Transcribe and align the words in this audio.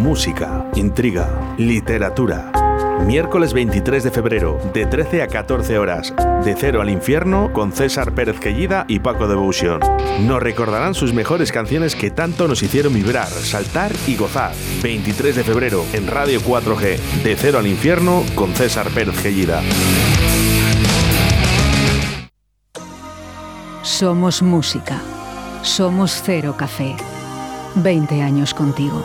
música, 0.00 0.66
intriga, 0.76 1.54
literatura. 1.58 2.50
Miércoles 3.06 3.52
23 3.52 4.02
de 4.02 4.10
febrero, 4.10 4.58
de 4.72 4.86
13 4.86 5.22
a 5.22 5.26
14 5.26 5.78
horas, 5.78 6.14
de 6.42 6.54
Cero 6.56 6.80
al 6.80 6.88
Infierno, 6.88 7.52
con 7.52 7.72
César 7.72 8.12
Pérez 8.12 8.40
Quellida 8.40 8.86
y 8.88 9.00
Paco 9.00 9.28
Devotion. 9.28 9.80
Nos 10.26 10.42
recordarán 10.42 10.94
sus 10.94 11.12
mejores 11.12 11.52
canciones 11.52 11.94
que 11.94 12.10
tanto 12.10 12.48
nos 12.48 12.62
hicieron 12.62 12.94
vibrar, 12.94 13.28
saltar 13.28 13.92
y 14.06 14.16
gozar. 14.16 14.52
23 14.82 15.36
de 15.36 15.44
febrero, 15.44 15.84
en 15.92 16.06
Radio 16.06 16.40
4G, 16.40 16.96
de 17.22 17.36
Cero 17.36 17.58
al 17.58 17.66
Infierno, 17.66 18.24
con 18.34 18.54
César 18.54 18.88
Pérez 18.88 19.20
Quellida. 19.22 19.60
Somos 23.82 24.42
música. 24.42 25.00
Somos 25.62 26.22
Cero 26.24 26.54
Café. 26.56 26.96
20 27.76 28.22
años 28.22 28.54
contigo. 28.54 29.04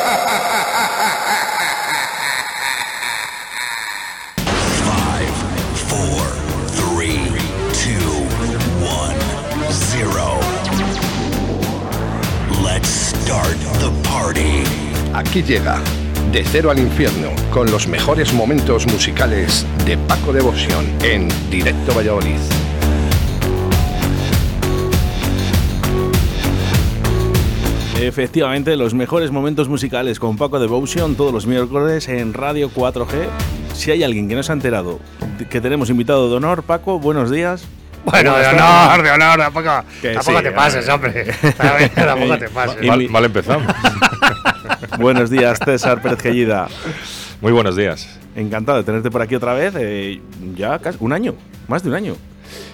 Aquí 15.31 15.43
llega 15.43 15.79
De 16.33 16.43
Cero 16.43 16.71
al 16.71 16.79
Infierno 16.79 17.29
con 17.53 17.71
los 17.71 17.87
mejores 17.87 18.33
momentos 18.33 18.85
musicales 18.85 19.65
de 19.85 19.97
Paco 19.97 20.33
Devoción 20.33 20.85
en 21.01 21.29
Directo 21.49 21.93
Valladolid. 21.95 22.35
Efectivamente, 28.01 28.75
los 28.75 28.93
mejores 28.93 29.31
momentos 29.31 29.69
musicales 29.69 30.19
con 30.19 30.35
Paco 30.35 30.59
Devotion 30.59 31.15
todos 31.15 31.31
los 31.31 31.47
miércoles 31.47 32.09
en 32.09 32.33
Radio 32.33 32.69
4G. 32.69 33.29
Si 33.73 33.89
hay 33.91 34.03
alguien 34.03 34.27
que 34.27 34.35
no 34.35 34.43
se 34.43 34.51
ha 34.51 34.55
enterado 34.55 34.99
que 35.49 35.61
tenemos 35.61 35.89
invitado 35.89 36.29
de 36.29 36.35
honor, 36.35 36.63
Paco, 36.63 36.99
buenos 36.99 37.31
días. 37.31 37.65
Bueno, 38.03 38.35
de 38.35 38.47
honor, 38.47 39.01
de 39.01 39.11
honor, 39.11 39.39
tampoco, 39.39 39.69
tampoco 40.13 40.43
te 40.43 40.51
pases, 40.51 40.89
hombre. 40.89 41.33
tampoco 41.95 42.37
te 42.37 42.49
pases. 42.49 42.85
Mal, 42.85 43.09
mal 43.09 43.23
empezamos. 43.23 43.73
Buenos 44.99 45.29
días, 45.29 45.59
César 45.63 46.01
Pérez 46.01 46.19
Gellida. 46.19 46.67
Muy 47.41 47.51
buenos 47.51 47.75
días. 47.75 48.19
Encantado 48.35 48.77
de 48.77 48.83
tenerte 48.83 49.09
por 49.09 49.21
aquí 49.21 49.35
otra 49.35 49.53
vez. 49.53 49.73
Eh, 49.77 50.21
ya 50.55 50.79
casi 50.79 50.97
un 51.01 51.13
año, 51.13 51.35
más 51.67 51.83
de 51.83 51.89
un 51.89 51.95
año. 51.95 52.15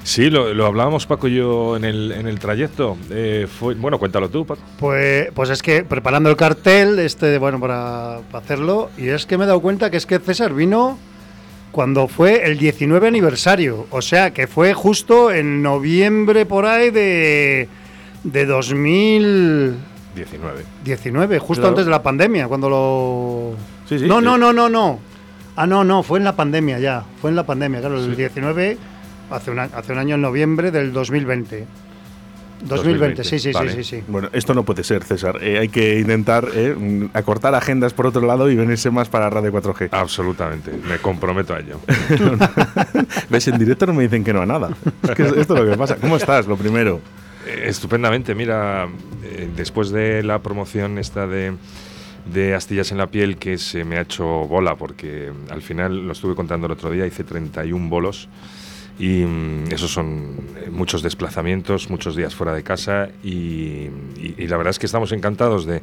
Sí, 0.03 0.29
lo, 0.29 0.65
hablábamos 0.65 1.05
Paco 1.05 1.27
y 1.27 1.35
yo 1.35 1.77
en 1.77 1.83
el, 1.83 2.11
en 2.11 2.27
el 2.27 2.39
trayecto. 2.39 2.97
Eh, 3.11 3.47
fue, 3.47 3.75
bueno, 3.75 3.99
cuéntalo 3.99 4.29
tú, 4.29 4.45
Paco. 4.45 4.61
Pues, 4.79 5.29
pues 5.33 5.49
es 5.49 5.61
que 5.61 5.83
preparando 5.83 6.29
el 6.29 6.35
cartel, 6.35 6.99
este, 6.99 7.37
bueno, 7.37 7.59
para, 7.59 8.19
para 8.31 8.43
hacerlo, 8.43 8.89
y 8.97 9.09
es 9.09 9.25
que 9.25 9.37
me 9.37 9.43
he 9.43 9.47
dado 9.47 9.59
cuenta 9.59 9.89
que 9.89 9.97
es 9.97 10.05
que 10.05 10.19
César 10.19 10.53
vino 10.53 10.97
cuando 11.71 12.07
fue 12.07 12.45
el 12.45 12.57
19 12.57 13.07
aniversario. 13.07 13.85
O 13.91 14.01
sea, 14.01 14.31
que 14.31 14.47
fue 14.47 14.73
justo 14.73 15.31
en 15.31 15.61
noviembre 15.61 16.45
por 16.45 16.65
ahí 16.65 16.89
de, 16.89 17.67
de 18.23 18.45
2000. 18.45 19.75
19. 20.17 20.63
19, 20.83 21.39
justo 21.39 21.67
antes 21.67 21.85
de 21.85 21.91
la 21.91 22.03
pandemia, 22.03 22.47
cuando 22.47 22.69
lo... 22.69 23.55
Sí, 23.87 23.99
sí, 23.99 24.05
no, 24.05 24.19
no, 24.19 24.37
no, 24.37 24.51
no, 24.51 24.69
no. 24.69 24.99
Ah, 25.55 25.65
no, 25.65 25.83
no, 25.83 26.03
fue 26.03 26.19
en 26.19 26.25
la 26.25 26.35
pandemia 26.35 26.79
ya. 26.79 27.03
Fue 27.21 27.29
en 27.29 27.35
la 27.35 27.45
pandemia, 27.45 27.79
claro, 27.79 27.97
el 27.97 28.15
19, 28.15 28.77
hace 29.31 29.51
un, 29.51 29.59
hace 29.59 29.91
un 29.91 29.97
año 29.97 30.15
en 30.15 30.21
noviembre 30.21 30.71
del 30.71 30.93
2020. 30.93 31.65
2020, 32.61 33.23
sí, 33.23 33.39
sí, 33.39 33.51
sí, 33.53 33.83
sí, 33.83 34.03
Bueno, 34.07 34.29
esto 34.33 34.53
no 34.53 34.63
puede 34.63 34.83
ser, 34.83 35.03
César. 35.03 35.37
Eh, 35.41 35.59
hay 35.59 35.69
que 35.69 35.99
intentar 35.99 36.47
eh, 36.53 37.07
acortar 37.13 37.53
agendas 37.53 37.93
por 37.93 38.07
otro 38.07 38.25
lado 38.25 38.49
y 38.49 38.55
venirse 38.55 38.89
más 38.89 39.09
para 39.09 39.29
Radio 39.29 39.51
4G. 39.53 39.89
Absolutamente, 39.91 40.71
me 40.71 40.97
comprometo 40.97 41.53
a 41.53 41.59
ello. 41.59 41.79
¿Ves? 43.29 43.47
En 43.47 43.59
directo 43.59 43.85
no 43.85 43.93
me 43.93 44.03
dicen 44.03 44.23
que 44.23 44.33
no 44.33 44.41
a 44.41 44.45
nada. 44.45 44.69
Es 45.03 45.11
que 45.11 45.23
esto 45.23 45.39
es 45.39 45.49
lo 45.49 45.69
que 45.69 45.77
pasa. 45.77 45.97
¿Cómo 45.97 46.17
estás, 46.17 46.47
lo 46.47 46.57
primero? 46.57 46.99
Eh, 47.47 47.69
estupendamente, 47.69 48.35
mira, 48.35 48.89
eh, 49.23 49.49
después 49.55 49.89
de 49.89 50.21
la 50.23 50.39
promoción 50.39 50.97
esta 50.97 51.27
de, 51.27 51.53
de 52.25 52.53
Astillas 52.53 52.91
en 52.91 52.97
la 52.97 53.07
piel 53.07 53.37
que 53.37 53.57
se 53.57 53.85
me 53.85 53.97
ha 53.97 54.01
hecho 54.01 54.25
bola, 54.25 54.75
porque 54.75 55.31
al 55.49 55.61
final, 55.61 56.05
lo 56.05 56.11
estuve 56.11 56.35
contando 56.35 56.67
el 56.67 56.73
otro 56.73 56.91
día, 56.91 57.05
hice 57.05 57.23
31 57.23 57.89
bolos 57.89 58.27
y 58.99 59.23
mm, 59.23 59.71
esos 59.71 59.91
son 59.91 60.35
eh, 60.57 60.69
muchos 60.69 61.01
desplazamientos, 61.01 61.89
muchos 61.89 62.15
días 62.15 62.35
fuera 62.35 62.53
de 62.53 62.63
casa 62.63 63.09
y, 63.23 63.89
la 64.39 64.57
verdad 64.57 64.71
es 64.71 64.79
que 64.79 64.85
estamos 64.85 65.11
encantados 65.11 65.65
de, 65.65 65.81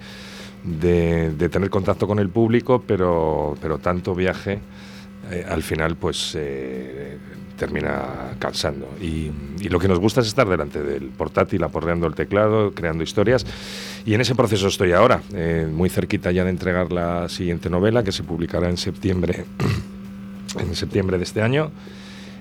de, 0.64 1.48
tener 1.48 1.70
contacto 1.70 2.06
con 2.06 2.18
el 2.18 2.28
público, 2.28 2.82
pero, 2.86 3.56
pero 3.60 3.78
tanto 3.78 4.14
viaje 4.14 4.60
al 5.48 5.62
final 5.62 5.96
pues 5.96 6.36
termina 7.56 8.34
cansando. 8.38 8.88
Y, 9.00 9.30
lo 9.68 9.78
que 9.78 9.88
nos 9.88 9.98
gusta 9.98 10.20
es 10.20 10.26
estar 10.26 10.46
delante 10.46 10.82
del 10.82 11.04
portátil, 11.04 11.64
aporreando 11.64 12.06
el 12.06 12.14
teclado, 12.14 12.72
creando 12.72 13.02
historias. 13.02 13.46
Y 14.04 14.12
en 14.12 14.20
ese 14.20 14.34
proceso 14.34 14.68
estoy 14.68 14.92
ahora, 14.92 15.22
eh, 15.32 15.66
muy 15.70 15.88
cerquita 15.88 16.30
ya 16.32 16.44
de 16.44 16.50
entregar 16.50 16.92
la 16.92 17.30
siguiente 17.30 17.70
novela, 17.70 18.04
que 18.04 18.12
se 18.12 18.24
publicará 18.24 18.68
en 18.68 18.76
septiembre, 18.76 19.46
en 20.58 20.74
septiembre 20.74 21.16
de 21.16 21.24
este 21.24 21.40
año 21.40 21.70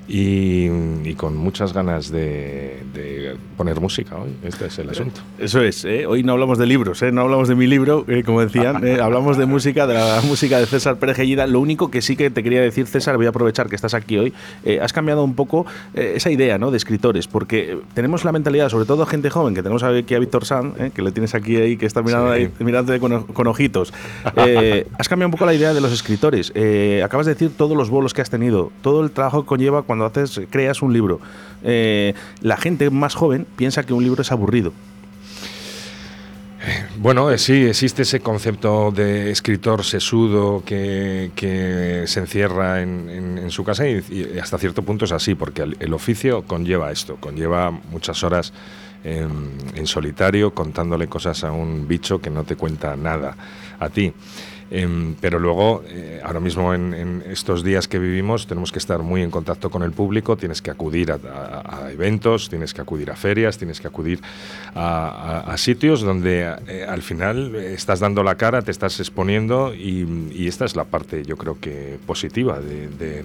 y, 0.08 1.14
con 1.16 1.38
muchas 1.38 1.74
ganas 1.74 2.12
de, 2.12 3.38
poner 3.56 3.80
música 3.80 4.16
hoy. 4.18 4.32
Este 4.44 4.66
es 4.66 4.80
el 4.80 4.90
asunto. 4.90 5.22
Eso 5.38 5.62
es, 5.62 5.86
¿eh? 5.86 6.06
hoy 6.06 6.24
no 6.24 6.34
hablamos 6.34 6.58
de 6.58 6.66
libros, 6.66 7.02
¿eh? 7.02 7.12
no 7.12 7.22
hablamos 7.22 7.48
de 7.48 7.56
mi 7.56 7.68
libro, 7.68 8.04
eh, 8.08 8.24
como 8.26 8.42
decían, 8.42 8.78
hablamos 9.02 9.38
de 9.38 9.46
música, 9.46 9.88
de 9.88 9.94
la 9.94 10.22
música 10.22 10.60
de 10.60 10.66
César 10.66 10.98
Pérez 10.98 11.18
Lo 11.48 11.60
único 11.60 11.90
que 11.90 12.02
sí 12.02 12.16
que 12.16 12.30
te 12.30 12.44
quería 12.44 12.62
decir, 12.62 12.88
César, 12.88 13.16
voy 13.18 13.28
a 13.28 13.30
aprovechar 13.30 13.70
que 13.70 13.76
estás 13.76 13.94
aquí 13.94 14.18
hoy, 14.18 14.34
has 14.82 14.92
cambiado 14.92 15.24
un 15.24 15.36
poco 15.36 15.66
esa 15.94 16.32
idea 16.32 16.58
¿no? 16.58 16.72
de 16.72 16.78
escritores, 16.78 17.28
porque 17.28 17.78
tenemos 17.94 18.26
la 18.26 18.32
mentalidad, 18.32 18.70
sobre 18.70 18.86
todo 18.86 19.06
gente 19.06 19.30
joven, 19.30 19.54
que 19.54 19.62
tenemos 19.62 19.84
aquí 19.84 20.16
a 20.16 20.20
Víctor 20.20 20.46
San, 20.46 20.92
que 20.92 21.02
le 21.02 21.12
tienes 21.12 21.36
aquí 21.36 21.56
ahí, 21.58 21.78
que 21.78 21.86
está 21.86 22.02
mirando 22.02 22.32
ahí, 22.32 22.52
mirándote 22.60 23.00
con, 23.00 23.48
ojitos. 23.48 23.94
has 24.98 25.08
cambiado 25.08 25.28
un 25.28 25.32
poco 25.32 25.46
la 25.46 25.54
idea 25.54 25.74
de 25.74 25.82
los 25.82 25.92
escritores. 25.94 26.52
acabas 27.04 27.26
de 27.26 27.34
decir 27.34 27.52
todos 27.56 27.78
los 27.78 27.90
bolos 27.90 28.14
que 28.14 28.22
has 28.22 28.30
tenido, 28.30 28.72
todo 28.82 29.04
el 29.04 29.12
trabajo 29.12 29.44
que 29.44 29.48
conlleva 29.48 29.84
cuando 29.84 29.93
haces, 30.02 30.42
creas 30.50 30.82
un 30.82 30.94
libro, 30.94 31.20
eh, 31.64 32.14
la 32.42 32.58
gente 32.58 32.90
más 32.90 33.16
joven 33.16 33.46
piensa 33.56 33.84
que 33.84 33.94
un 33.94 34.04
libro 34.04 34.22
es 34.22 34.32
aburrido. 34.32 34.74
Bueno, 36.98 37.30
eh, 37.32 37.38
sí, 37.38 37.66
existe 37.66 38.04
ese 38.04 38.22
concepto 38.22 38.92
de 38.92 39.32
escritor 39.32 39.84
sesudo 39.84 40.64
que, 40.66 42.04
se 42.06 42.20
encierra 42.20 42.82
en, 42.82 43.52
su 43.52 43.64
casa 43.64 43.88
y, 43.88 44.38
hasta 44.42 44.58
cierto 44.58 44.84
punto 44.84 45.06
es 45.06 45.12
así, 45.12 45.36
porque 45.36 45.64
el, 45.64 45.94
oficio 45.94 46.44
conlleva 46.44 46.92
esto, 46.92 47.18
conlleva 47.18 47.72
muchas 47.72 48.24
horas 48.24 48.54
en, 49.04 49.86
solitario 49.86 50.54
contándole 50.54 51.08
cosas 51.08 51.44
a 51.44 51.52
un 51.52 51.88
bicho 51.88 52.22
que 52.22 52.30
no 52.30 52.46
te 52.46 52.56
cuenta 52.56 52.96
nada 52.96 53.36
a 53.80 53.90
ti. 53.90 54.14
Em, 54.76 55.14
pero 55.22 55.38
luego, 55.38 55.84
eh, 55.88 56.20
ahora 56.24 56.40
mismo 56.40 56.74
en, 56.74 57.24
estos 57.30 57.64
días 57.64 57.88
que 57.88 58.00
vivimos, 58.00 58.48
tenemos 58.48 58.72
que 58.72 58.80
estar 58.80 59.04
muy 59.04 59.22
en 59.22 59.30
contacto 59.30 59.70
con 59.70 59.84
el 59.84 59.92
público, 59.92 60.36
tienes 60.36 60.64
que 60.64 60.72
acudir 60.72 61.12
a, 61.12 61.92
eventos, 61.92 62.50
tienes 62.50 62.74
que 62.74 62.82
acudir 62.82 63.12
a 63.12 63.16
ferias, 63.16 63.60
tienes 63.60 63.80
que 63.80 63.86
acudir 63.86 64.20
a, 64.74 65.54
sitios 65.58 66.02
donde 66.02 66.56
eh, 66.68 66.88
al 66.90 67.04
final 67.04 67.54
estás 67.56 68.00
dando 68.00 68.24
la 68.24 68.34
cara, 68.34 68.64
te 68.64 68.72
estás 68.72 69.00
exponiendo 69.00 69.76
y, 69.76 70.48
esta 70.48 70.66
es 70.66 70.76
la 70.76 70.86
parte, 70.86 71.24
yo 71.24 71.38
creo 71.38 71.60
que 71.60 72.00
positiva 72.08 72.60
de, 72.60 73.24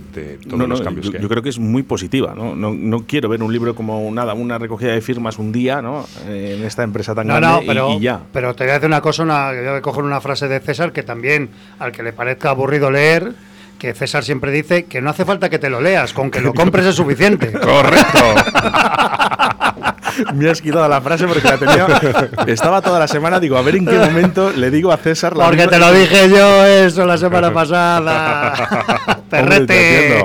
todos 0.49 0.69
los 0.69 0.83
cambios 0.83 1.07
yo, 1.07 1.13
que 1.13 1.21
Yo 1.21 1.29
creo 1.31 1.43
que 1.43 1.49
es 1.49 1.59
muy 1.59 1.83
positiva, 1.83 2.35
¿no? 2.35 2.55
No, 2.55 3.05
quiero 3.07 3.31
ver 3.31 3.43
un 3.43 3.53
libro 3.53 3.75
como 3.75 4.11
nada, 4.13 4.35
una 4.35 4.59
recogida 4.59 4.93
de 4.93 5.01
firmas 5.01 5.39
un 5.39 5.51
día, 5.51 5.81
¿no? 5.81 6.05
Eh, 6.27 6.57
en 6.59 6.67
esta 6.67 6.83
empresa 6.83 7.15
tan 7.15 7.27
grande 7.27 7.65
pero, 7.67 7.95
y, 7.95 8.01
ya. 8.01 8.21
Pero 8.35 8.55
te 8.55 8.65
voy 8.65 8.73
a 8.73 8.75
decir 8.75 8.89
una 8.89 9.01
cosa, 9.01 9.23
una, 9.23 9.51
voy 9.53 9.67
a 9.79 9.81
coger 9.81 10.05
una 10.05 10.21
frase 10.21 10.47
de 10.47 10.61
César 10.61 10.93
que 10.93 11.03
también 11.03 11.38
al 11.79 11.93
que 11.93 12.03
le 12.03 12.13
parezca 12.13 12.51
aburrido 12.51 12.91
leer, 12.91 13.33
que 13.79 13.95
César 13.95 14.25
siempre 14.25 14.51
dice 14.51 14.85
que 14.87 15.01
no 15.01 15.11
hace 15.11 15.25
falta 15.25 15.49
que 15.49 15.59
te 15.59 15.71
lo 15.71 15.81
leas, 15.81 16.13
con 16.13 16.31
que 16.31 16.41
lo 16.41 16.53
compres 16.53 16.87
es 16.87 16.97
suficiente. 16.97 17.53
Correcto. 17.61 18.35
Me 20.35 20.51
has 20.51 20.61
quitado 20.61 20.89
la 20.89 21.01
frase 21.01 21.27
porque 21.27 21.47
la 21.47 21.59
tenía. 21.59 21.87
Estaba 22.47 22.83
toda 22.83 22.99
la 22.99 23.07
semana, 23.07 23.39
digo, 23.39 23.57
a 23.57 23.63
ver 23.63 23.77
en 23.77 23.87
qué 23.87 23.97
momento 23.97 24.51
le 24.51 24.71
digo 24.71 24.91
a 24.91 24.97
César 24.97 25.37
la 25.37 25.47
Porque 25.47 25.69
te 25.69 25.79
lo 25.79 25.93
dije 25.93 26.29
yo 26.29 26.67
eso 26.67 27.07
la 27.07 27.17
semana 27.17 27.53
pasada. 27.53 29.23
Perrete. 29.31 30.25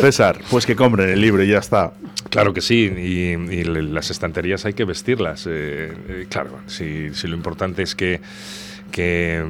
César, 0.00 0.38
pues 0.50 0.64
que 0.64 0.74
compren 0.74 1.10
el 1.10 1.20
libro 1.20 1.42
y 1.42 1.48
ya 1.48 1.58
está. 1.58 1.92
Claro 2.30 2.52
que 2.52 2.60
sí, 2.60 2.84
y, 2.84 3.64
las 3.64 4.10
estanterías 4.10 4.64
hay 4.64 4.74
que 4.74 4.84
vestirlas. 4.84 5.46
Eh, 5.46 5.92
eh, 6.08 6.26
claro, 6.28 6.60
si, 6.66 7.14
si, 7.14 7.26
lo 7.26 7.36
importante 7.36 7.82
es 7.82 7.94
que, 7.94 8.20
que, 8.90 9.44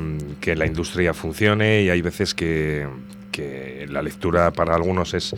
la 0.56 0.66
industria 0.66 1.14
funcione 1.14 1.82
y 1.82 1.90
hay 1.90 2.02
veces 2.02 2.34
que, 2.34 2.86
que 3.30 3.86
la 3.88 4.02
lectura 4.02 4.50
para 4.52 4.74
algunos 4.74 5.14
es 5.14 5.34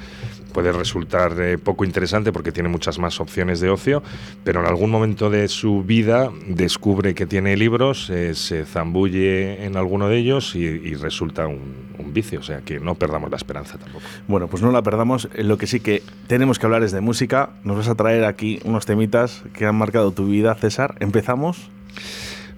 puede 0.50 0.72
resultar 0.72 1.34
eh, 1.40 1.56
poco 1.58 1.84
interesante 1.84 2.32
porque 2.32 2.52
tiene 2.52 2.68
muchas 2.68 2.98
más 2.98 3.20
opciones 3.20 3.60
de 3.60 3.70
ocio, 3.70 4.02
pero 4.44 4.60
en 4.60 4.66
algún 4.66 4.90
momento 4.90 5.30
de 5.30 5.48
su 5.48 5.82
vida 5.82 6.30
descubre 6.46 7.14
que 7.14 7.26
tiene 7.26 7.56
libros, 7.56 8.10
eh, 8.10 8.34
se 8.34 8.66
zambulle 8.66 9.64
en 9.64 9.76
alguno 9.76 10.08
de 10.08 10.18
ellos 10.18 10.54
y, 10.54 10.94
resulta 10.94 11.46
un, 11.46 11.74
un, 11.98 12.12
vicio. 12.12 12.40
O 12.40 12.42
sea 12.42 12.60
que 12.60 12.80
no 12.80 12.94
perdamos 12.96 13.30
la 13.30 13.36
esperanza 13.36 13.78
tampoco. 13.78 14.04
Bueno, 14.28 14.48
pues 14.48 14.62
no 14.62 14.70
la 14.70 14.82
perdamos. 14.82 15.28
Eh, 15.34 15.44
lo 15.44 15.56
que 15.56 15.66
sí 15.66 15.80
que 15.80 16.02
tenemos 16.26 16.58
que 16.58 16.66
hablar 16.66 16.82
es 16.82 16.92
de 16.92 17.00
música. 17.00 17.50
Nos 17.64 17.76
vas 17.76 17.88
a 17.88 17.94
traer 17.94 18.24
aquí 18.24 18.60
unos 18.64 18.84
temitas 18.84 19.42
que 19.54 19.66
han 19.66 19.76
marcado 19.76 20.10
tu 20.10 20.26
vida, 20.26 20.54
César. 20.56 20.96
¿Empezamos? 21.00 21.70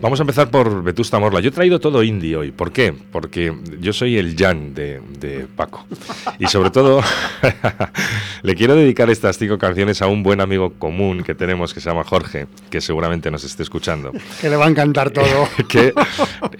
Vamos 0.00 0.18
a 0.20 0.22
empezar 0.22 0.50
por 0.50 0.82
Vetusta 0.82 1.18
Morla. 1.18 1.40
Yo 1.40 1.48
he 1.48 1.52
traído 1.52 1.78
todo 1.78 2.02
indie 2.02 2.36
hoy. 2.36 2.50
¿Por 2.50 2.72
qué? 2.72 2.92
Porque 2.92 3.54
yo 3.80 3.92
soy 3.92 4.16
el 4.16 4.36
Jan 4.36 4.74
de, 4.74 5.00
Paco. 5.54 5.86
Y 6.38 6.46
sobre 6.46 6.70
todo, 6.70 7.00
le 8.42 8.54
quiero 8.54 8.74
dedicar 8.74 9.10
estas 9.10 9.38
cinco 9.38 9.58
canciones 9.58 10.02
a 10.02 10.06
un 10.06 10.22
buen 10.22 10.40
amigo 10.40 10.72
común 10.78 11.22
que 11.22 11.34
tenemos 11.34 11.72
que 11.72 11.80
se 11.80 11.88
llama 11.88 12.04
Jorge, 12.04 12.46
que 12.70 12.80
seguramente 12.80 13.30
nos 13.30 13.44
esté 13.44 13.62
escuchando. 13.62 14.12
Que 14.40 14.48
le 14.48 14.56
va 14.56 14.66
a 14.66 14.68
encantar 14.68 15.10
todo. 15.10 15.48
que 15.68 15.92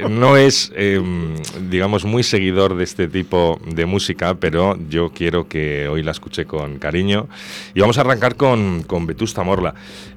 no 0.08 0.36
es, 0.36 0.72
em, 0.76 1.34
digamos, 1.68 2.04
muy 2.04 2.22
seguidor 2.22 2.76
de 2.76 2.84
este 2.84 3.08
tipo 3.08 3.58
de 3.66 3.86
música, 3.86 4.34
pero 4.34 4.78
yo 4.88 5.10
quiero 5.10 5.48
que 5.48 5.88
hoy 5.88 6.02
la 6.02 6.12
escuche 6.12 6.46
con 6.46 6.78
cariño. 6.78 7.28
Y 7.74 7.80
vamos 7.80 7.98
a 7.98 8.02
arrancar 8.02 8.36
con, 8.36 8.82
con 8.84 9.06
Vetusta 9.06 9.42
Morla. 9.42 9.74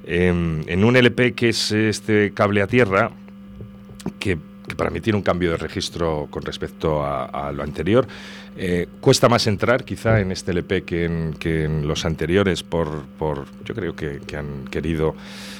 Em, 0.08 0.62
en 0.68 0.84
un 0.84 0.96
LP 0.96 1.34
que 1.34 1.48
es 1.48 1.72
este 1.72 2.32
cable 2.32 2.62
a 2.62 2.68
tierra, 2.68 3.10
que, 4.18 4.38
para 4.76 4.90
mí 4.90 5.00
tiene 5.00 5.16
un 5.16 5.22
cambio 5.22 5.52
de 5.52 5.56
registro 5.58 6.26
con 6.30 6.42
respecto 6.42 7.04
a, 7.04 7.52
lo 7.52 7.62
anterior. 7.62 8.06
Eh, 8.56 8.88
cuesta 9.00 9.28
más 9.28 9.46
entrar 9.46 9.84
quizá 9.84 10.18
en 10.20 10.32
este 10.32 10.50
LP 10.50 10.82
que 10.82 11.04
en, 11.04 11.86
los 11.86 12.04
anteriores 12.04 12.62
por, 12.62 13.04
yo 13.64 13.74
creo 13.74 13.94
que, 13.94 14.20
han 14.36 14.64
querido 14.70 15.14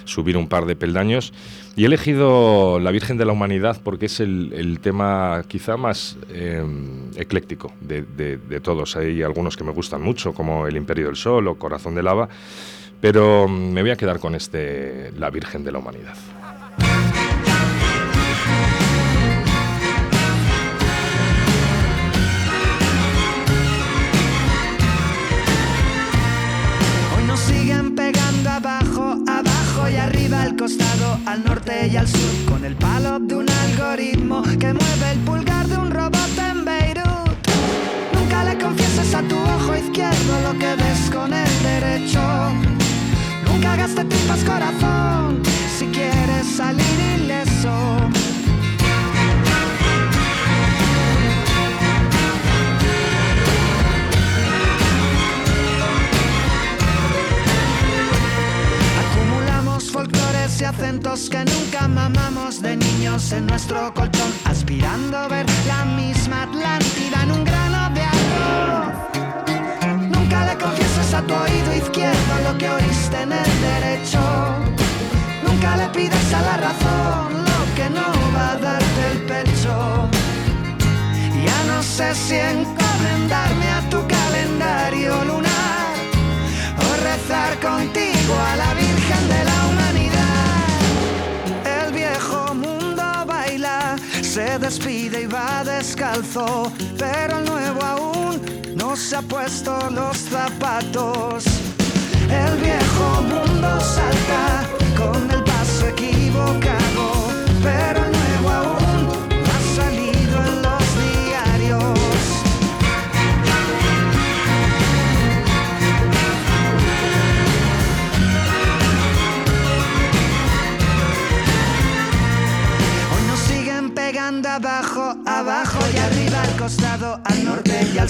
subir 0.04 0.36
un 0.36 0.48
par 0.48 0.66
de 0.66 0.74
peldaños. 0.74 1.32
Y 1.76 1.84
he 1.84 1.86
elegido 1.86 2.80
La 2.80 2.90
Virgen 2.90 3.16
de 3.16 3.26
la 3.26 3.32
Humanidad 3.32 3.80
porque 3.84 4.06
es 4.06 4.18
el, 4.18 4.78
tema 4.82 5.44
quizá 5.46 5.76
más 5.76 6.16
em, 6.32 7.10
ecléctico 7.16 7.72
de, 7.80 8.02
de, 8.02 8.60
todos. 8.60 8.96
Hay 8.96 9.22
algunos 9.22 9.56
que 9.56 9.62
me 9.62 9.72
gustan 9.72 10.02
mucho, 10.02 10.32
como 10.32 10.66
El 10.66 10.76
Imperio 10.76 11.06
del 11.06 11.16
Sol 11.16 11.46
o 11.48 11.54
Corazón 11.56 11.94
de 11.94 12.02
Lava, 12.02 12.28
pero 13.00 13.46
me 13.46 13.82
voy 13.82 13.90
a 13.90 13.96
quedar 13.96 14.18
con 14.18 14.34
este 14.34 15.12
La 15.18 15.30
Virgen 15.30 15.62
de 15.64 15.72
la 15.72 15.78
Humanidad. 15.78 16.16
Al 31.26 31.44
norte 31.44 31.86
y 31.86 31.96
al 31.96 32.08
sur, 32.08 32.50
con 32.50 32.64
el 32.64 32.74
palo 32.74 33.20
de 33.20 33.36
un 33.36 33.48
algoritmo 33.48 34.42
que 34.42 34.72
mueve 34.72 35.12
el 35.12 35.18
pulgar 35.20 35.68
de 35.68 35.76
un 35.78 35.92
robot 35.92 36.38
en 36.38 36.64
Beirut. 36.64 37.38
Nunca 38.12 38.42
le 38.42 38.58
confieses 38.58 39.14
a 39.14 39.22
tu 39.22 39.36
ojo 39.36 39.76
izquierdo 39.76 40.40
lo 40.42 40.58
que 40.58 40.74
ves 40.74 41.08
con 41.14 41.32
el 41.32 41.62
derecho. 41.62 42.20
Nunca 43.44 43.76
gastes 43.76 44.08
tripas 44.08 44.42
corazón 44.42 45.40
si 45.78 45.86
quieres 45.86 46.46
salir 46.56 46.98
ileso. 47.16 48.25
Y 60.46 60.64
acentos 60.64 61.28
que 61.28 61.44
nunca 61.44 61.88
mamamos 61.88 62.62
de 62.62 62.76
niños 62.76 63.32
en 63.32 63.46
nuestro 63.46 63.92
colchón, 63.92 64.32
aspirando 64.44 65.18
a 65.18 65.26
ver 65.26 65.44
la 65.66 65.84
misma 65.84 66.44
Atlántida 66.44 67.24
en 67.24 67.32
un 67.32 67.44
grano 67.44 67.90
de 67.92 68.02
arroz. 68.02 68.94
Nunca 70.08 70.46
le 70.46 70.56
confieses 70.56 71.14
a 71.14 71.22
tu 71.22 71.34
oído 71.34 71.74
izquierdo 71.74 72.34
lo 72.44 72.56
que 72.58 72.70
oíste 72.70 73.22
en 73.22 73.32
el 73.32 73.60
derecho. 73.60 74.20
Nunca 75.44 75.76
le 75.78 75.88
pides 75.88 76.32
a 76.32 76.40
la 76.42 76.56
razón 76.58 77.44
lo 77.50 77.74
que 77.74 77.90
no 77.90 78.06
va 78.36 78.52
a 78.52 78.56
darte 78.56 79.02
el 79.12 79.18
pecho. 79.22 80.08
Ya 81.44 81.64
no 81.66 81.82
sé 81.82 82.14
si 82.14 82.36
encomendarme 82.36 83.68
a 83.68 83.80
tu 83.90 83.98
calendario 84.06 85.24
lunar 85.24 85.96
o 86.78 87.02
rezar 87.02 87.58
contigo 87.58 88.15
despide 94.66 95.22
y 95.22 95.26
va 95.26 95.62
descalzo, 95.62 96.72
pero 96.98 97.38
el 97.38 97.44
nuevo 97.44 97.80
aún 97.84 98.40
no 98.74 98.96
se 98.96 99.14
ha 99.14 99.22
puesto 99.22 99.72
los 99.90 100.16
zapatos. 100.16 101.44
El 102.28 102.56
viejo 102.58 103.22
mundo 103.22 103.80
salta 103.80 104.64
con 104.98 105.30
el 105.30 105.44
paso 105.44 105.86
equivocado, 105.86 107.04
pero 107.62 108.05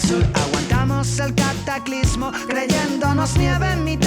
Aguantamos 0.08 1.18
el 1.18 1.34
cataclismo, 1.34 2.30
creyéndonos 2.46 3.36
nieve 3.36 3.72
en 3.72 3.82
mitad 3.82 4.05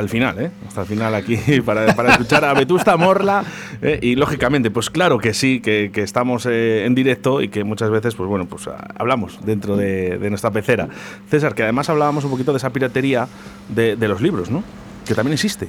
el 0.00 0.08
final, 0.08 0.38
¿eh? 0.38 0.50
Hasta 0.66 0.82
el 0.82 0.86
final 0.86 1.14
aquí 1.14 1.36
para, 1.64 1.94
para 1.94 2.12
escuchar 2.12 2.44
a 2.44 2.54
Vetusta 2.54 2.96
Morla. 2.96 3.44
¿eh? 3.82 3.98
Y 4.02 4.16
lógicamente, 4.16 4.70
pues 4.70 4.90
claro 4.90 5.18
que 5.18 5.34
sí, 5.34 5.60
que, 5.60 5.90
que 5.92 6.02
estamos 6.02 6.46
eh, 6.46 6.84
en 6.86 6.94
directo 6.94 7.40
y 7.40 7.48
que 7.48 7.64
muchas 7.64 7.90
veces, 7.90 8.14
pues 8.14 8.28
bueno, 8.28 8.46
pues 8.46 8.66
ah, 8.68 8.88
hablamos 8.96 9.38
dentro 9.44 9.76
de, 9.76 10.18
de 10.18 10.30
nuestra 10.30 10.50
pecera. 10.50 10.88
César, 11.28 11.54
que 11.54 11.62
además 11.62 11.88
hablábamos 11.88 12.24
un 12.24 12.30
poquito 12.30 12.52
de 12.52 12.58
esa 12.58 12.70
piratería 12.70 13.28
de, 13.68 13.96
de 13.96 14.08
los 14.08 14.20
libros, 14.20 14.50
¿no? 14.50 14.64
Que 15.06 15.14
también 15.14 15.34
existe. 15.34 15.68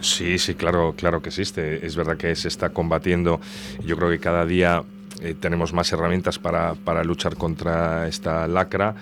Sí, 0.00 0.38
sí, 0.38 0.54
claro, 0.54 0.94
claro 0.96 1.20
que 1.20 1.28
existe. 1.28 1.86
Es 1.86 1.96
verdad 1.96 2.16
que 2.16 2.34
se 2.34 2.48
está 2.48 2.70
combatiendo. 2.70 3.40
Yo 3.84 3.96
creo 3.96 4.10
que 4.10 4.18
cada 4.18 4.46
día 4.46 4.82
eh, 5.20 5.34
tenemos 5.38 5.72
más 5.72 5.92
herramientas 5.92 6.38
para, 6.38 6.74
para 6.74 7.04
luchar 7.04 7.36
contra 7.36 8.08
esta 8.08 8.46
lacra. 8.48 8.94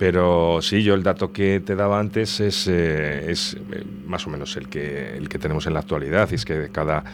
Pero 0.00 0.62
sí, 0.62 0.82
yo 0.82 0.94
el 0.94 1.02
dato 1.02 1.30
que 1.30 1.60
te 1.60 1.76
daba 1.76 2.00
antes 2.00 2.40
es, 2.40 2.66
eh, 2.68 3.30
eh, 3.30 3.84
más 4.06 4.26
o 4.26 4.30
menos 4.30 4.56
el 4.56 4.66
que, 4.70 5.20
tenemos 5.38 5.66
en 5.66 5.74
la 5.74 5.80
actualidad. 5.80 6.26
Y 6.32 6.36
es 6.36 6.46
que 6.46 6.54
de 6.54 6.70
cada 6.70 7.04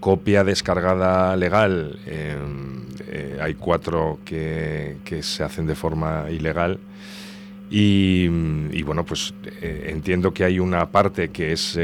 copia 0.00 0.42
descargada 0.42 1.36
legal 1.36 2.00
eh, 2.04 3.38
hay 3.40 3.54
cuatro 3.54 4.18
que, 4.24 4.96
se 5.22 5.44
hacen 5.44 5.68
de 5.68 5.76
forma 5.76 6.32
ilegal. 6.32 6.80
Y, 7.70 8.26
bueno, 8.82 9.04
pues 9.06 9.34
entiendo 9.60 10.34
que 10.34 10.42
hay 10.42 10.58
una 10.58 10.90
parte 10.90 11.30
que 11.30 11.52
es 11.52 11.78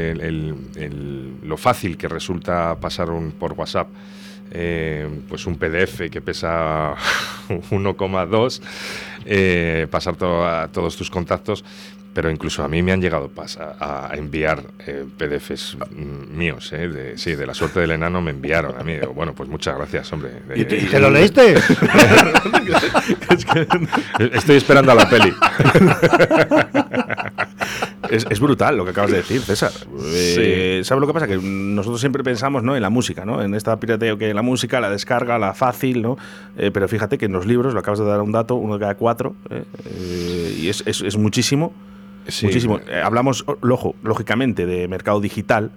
lo 1.41 1.55
fácil 1.55 1.95
que 1.95 2.09
resulta 2.09 2.75
pasar 2.75 3.11
un, 3.11 3.31
por 3.31 3.53
WhatsApp. 3.53 3.87
pues 5.29 5.47
un 5.47 5.55
PDF 5.55 6.09
que 6.11 6.19
pesa 6.19 6.95
1,2, 7.47 8.61
eh, 9.25 9.87
pasar 9.89 10.15
to- 10.15 10.45
a 10.47 10.67
todos 10.69 10.95
tus 10.97 11.09
contactos, 11.09 11.63
pero 12.13 12.31
incluso 12.31 12.63
a 12.63 12.67
mí 12.67 12.81
me 12.81 12.91
han 12.91 13.01
llegado 13.01 13.31
a, 13.79 14.09
a 14.11 14.15
enviar 14.15 14.63
eh, 14.85 15.05
PDFs 15.17 15.77
mm, 15.91 16.37
míos, 16.37 16.73
eh, 16.73 16.87
de, 16.89 17.17
sí, 17.17 17.35
de 17.35 17.45
la 17.45 17.53
suerte 17.53 17.79
del 17.79 17.91
enano 17.91 18.19
me 18.21 18.31
enviaron 18.31 18.77
a 18.79 18.83
mí. 18.83 18.93
Digo, 18.95 19.13
Bueno, 19.13 19.33
pues 19.33 19.47
muchas 19.47 19.77
gracias, 19.77 20.11
hombre. 20.11 20.31
¿Y 20.55 20.65
te, 20.65 20.77
y 20.77 20.85
te 20.85 20.99
lo 20.99 21.09
leíste? 21.11 21.53
Estoy 24.33 24.57
esperando 24.57 24.91
a 24.91 24.95
la 24.95 25.09
peli. 25.09 25.33
Es, 28.11 28.25
es 28.29 28.39
brutal 28.39 28.77
lo 28.77 28.83
que 28.85 28.91
acabas 28.91 29.11
de 29.11 29.17
decir, 29.17 29.41
César. 29.41 29.71
Eh, 30.13 30.81
¿Sabes 30.83 30.99
lo 31.01 31.07
que 31.07 31.13
pasa? 31.13 31.27
Que 31.27 31.37
nosotros 31.37 31.99
siempre 31.99 32.23
pensamos 32.23 32.63
¿no? 32.63 32.75
en 32.75 32.81
la 32.81 32.89
música, 32.89 33.25
¿no? 33.25 33.41
En 33.41 33.53
esta 33.55 33.79
pirateo 33.79 34.17
que 34.17 34.33
la 34.33 34.41
música, 34.41 34.79
la 34.79 34.89
descarga, 34.89 35.37
la 35.39 35.53
fácil, 35.53 36.01
¿no? 36.01 36.17
Eh, 36.57 36.71
pero 36.73 36.87
fíjate 36.87 37.17
que 37.17 37.25
en 37.25 37.31
los 37.33 37.45
libros, 37.45 37.73
lo 37.73 37.79
acabas 37.79 37.99
de 37.99 38.05
dar 38.05 38.21
un 38.21 38.31
dato, 38.31 38.55
uno 38.55 38.75
de 38.75 38.79
cada 38.79 38.95
cuatro, 38.95 39.35
¿eh? 39.49 39.63
Y 40.61 40.67
es, 40.69 40.83
es- 40.85 41.01
es 41.01 41.17
muchísimo. 41.17 41.73
Sí. 42.27 42.45
Muchísimo. 42.45 42.79
Hablamos, 43.03 43.43
o- 43.47 43.57
lojo, 43.61 43.95
lógicamente, 44.03 44.65
de 44.65 44.87
mercado 44.87 45.19
digital. 45.21 45.71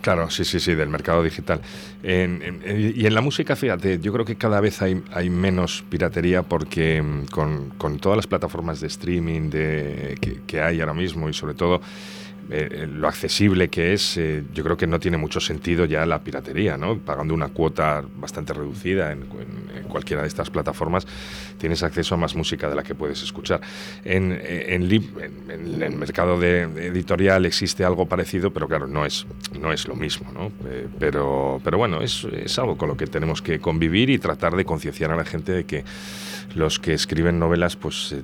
Claro, 0.00 0.30
sí, 0.30 0.44
sí, 0.44 0.60
sí, 0.60 0.74
del 0.74 0.88
mercado 0.88 1.22
digital. 1.22 1.60
Y 2.02 3.06
en 3.06 3.14
la 3.14 3.20
música, 3.20 3.56
fíjate, 3.56 3.98
yo 4.00 4.12
creo 4.12 4.24
que 4.24 4.36
cada 4.36 4.60
vez 4.60 4.82
hay, 4.82 5.02
hay 5.12 5.30
menos 5.30 5.84
piratería 5.88 6.42
porque 6.42 7.02
mm, 7.02 7.26
con, 7.26 7.70
con 7.70 7.98
todas 7.98 8.16
las 8.16 8.26
plataformas 8.26 8.80
de 8.80 8.86
streaming 8.86 9.50
de, 9.50 10.16
que, 10.20 10.40
que 10.46 10.60
hay 10.60 10.80
ahora 10.80 10.94
mismo 10.94 11.28
y 11.28 11.32
sobre 11.32 11.54
todo 11.54 11.80
eh, 12.50 12.88
lo 12.90 13.08
accesible 13.08 13.68
que 13.68 13.92
es, 13.92 14.16
eh, 14.16 14.44
yo 14.52 14.64
creo 14.64 14.76
que 14.76 14.86
no 14.86 14.98
tiene 14.98 15.16
mucho 15.16 15.40
sentido 15.40 15.84
ya 15.84 16.06
la 16.06 16.20
piratería, 16.20 16.76
¿no? 16.76 16.98
Pagando 16.98 17.34
una 17.34 17.48
cuota 17.48 18.04
bastante 18.16 18.52
reducida 18.52 19.12
en, 19.12 19.26
cualquiera 19.88 20.22
de 20.22 20.28
estas 20.28 20.50
plataformas, 20.50 21.06
tienes 21.56 21.82
acceso 21.82 22.14
a 22.14 22.18
más 22.18 22.34
música 22.34 22.68
de 22.68 22.74
la 22.76 22.82
que 22.82 22.94
puedes 22.94 23.22
escuchar. 23.22 23.60
En, 24.04 24.32
el 24.32 25.96
mercado 25.96 26.42
editorial 26.42 27.46
existe 27.46 27.84
algo 27.84 28.06
parecido, 28.06 28.52
pero 28.52 28.68
claro, 28.68 28.86
no 28.86 29.06
es, 29.06 29.26
no 29.58 29.72
es 29.72 29.88
lo 29.88 29.96
mismo. 29.96 30.52
Eh, 30.66 30.86
pero, 30.98 31.60
pero 31.64 31.78
bueno, 31.78 32.02
es, 32.02 32.24
es 32.24 32.58
algo 32.58 32.76
con 32.76 32.88
lo 32.88 32.96
que 32.96 33.06
tenemos 33.06 33.40
que 33.40 33.60
convivir 33.60 34.10
y 34.10 34.18
tratar 34.18 34.56
de 34.56 34.64
concienciar 34.64 35.10
a 35.10 35.16
la 35.16 35.24
gente 35.24 35.52
de 35.52 35.64
que 35.64 35.84
los 36.54 36.78
que 36.78 36.94
escriben 36.94 37.38
novelas, 37.38 37.76
pues 37.76 38.12
eh, 38.12 38.22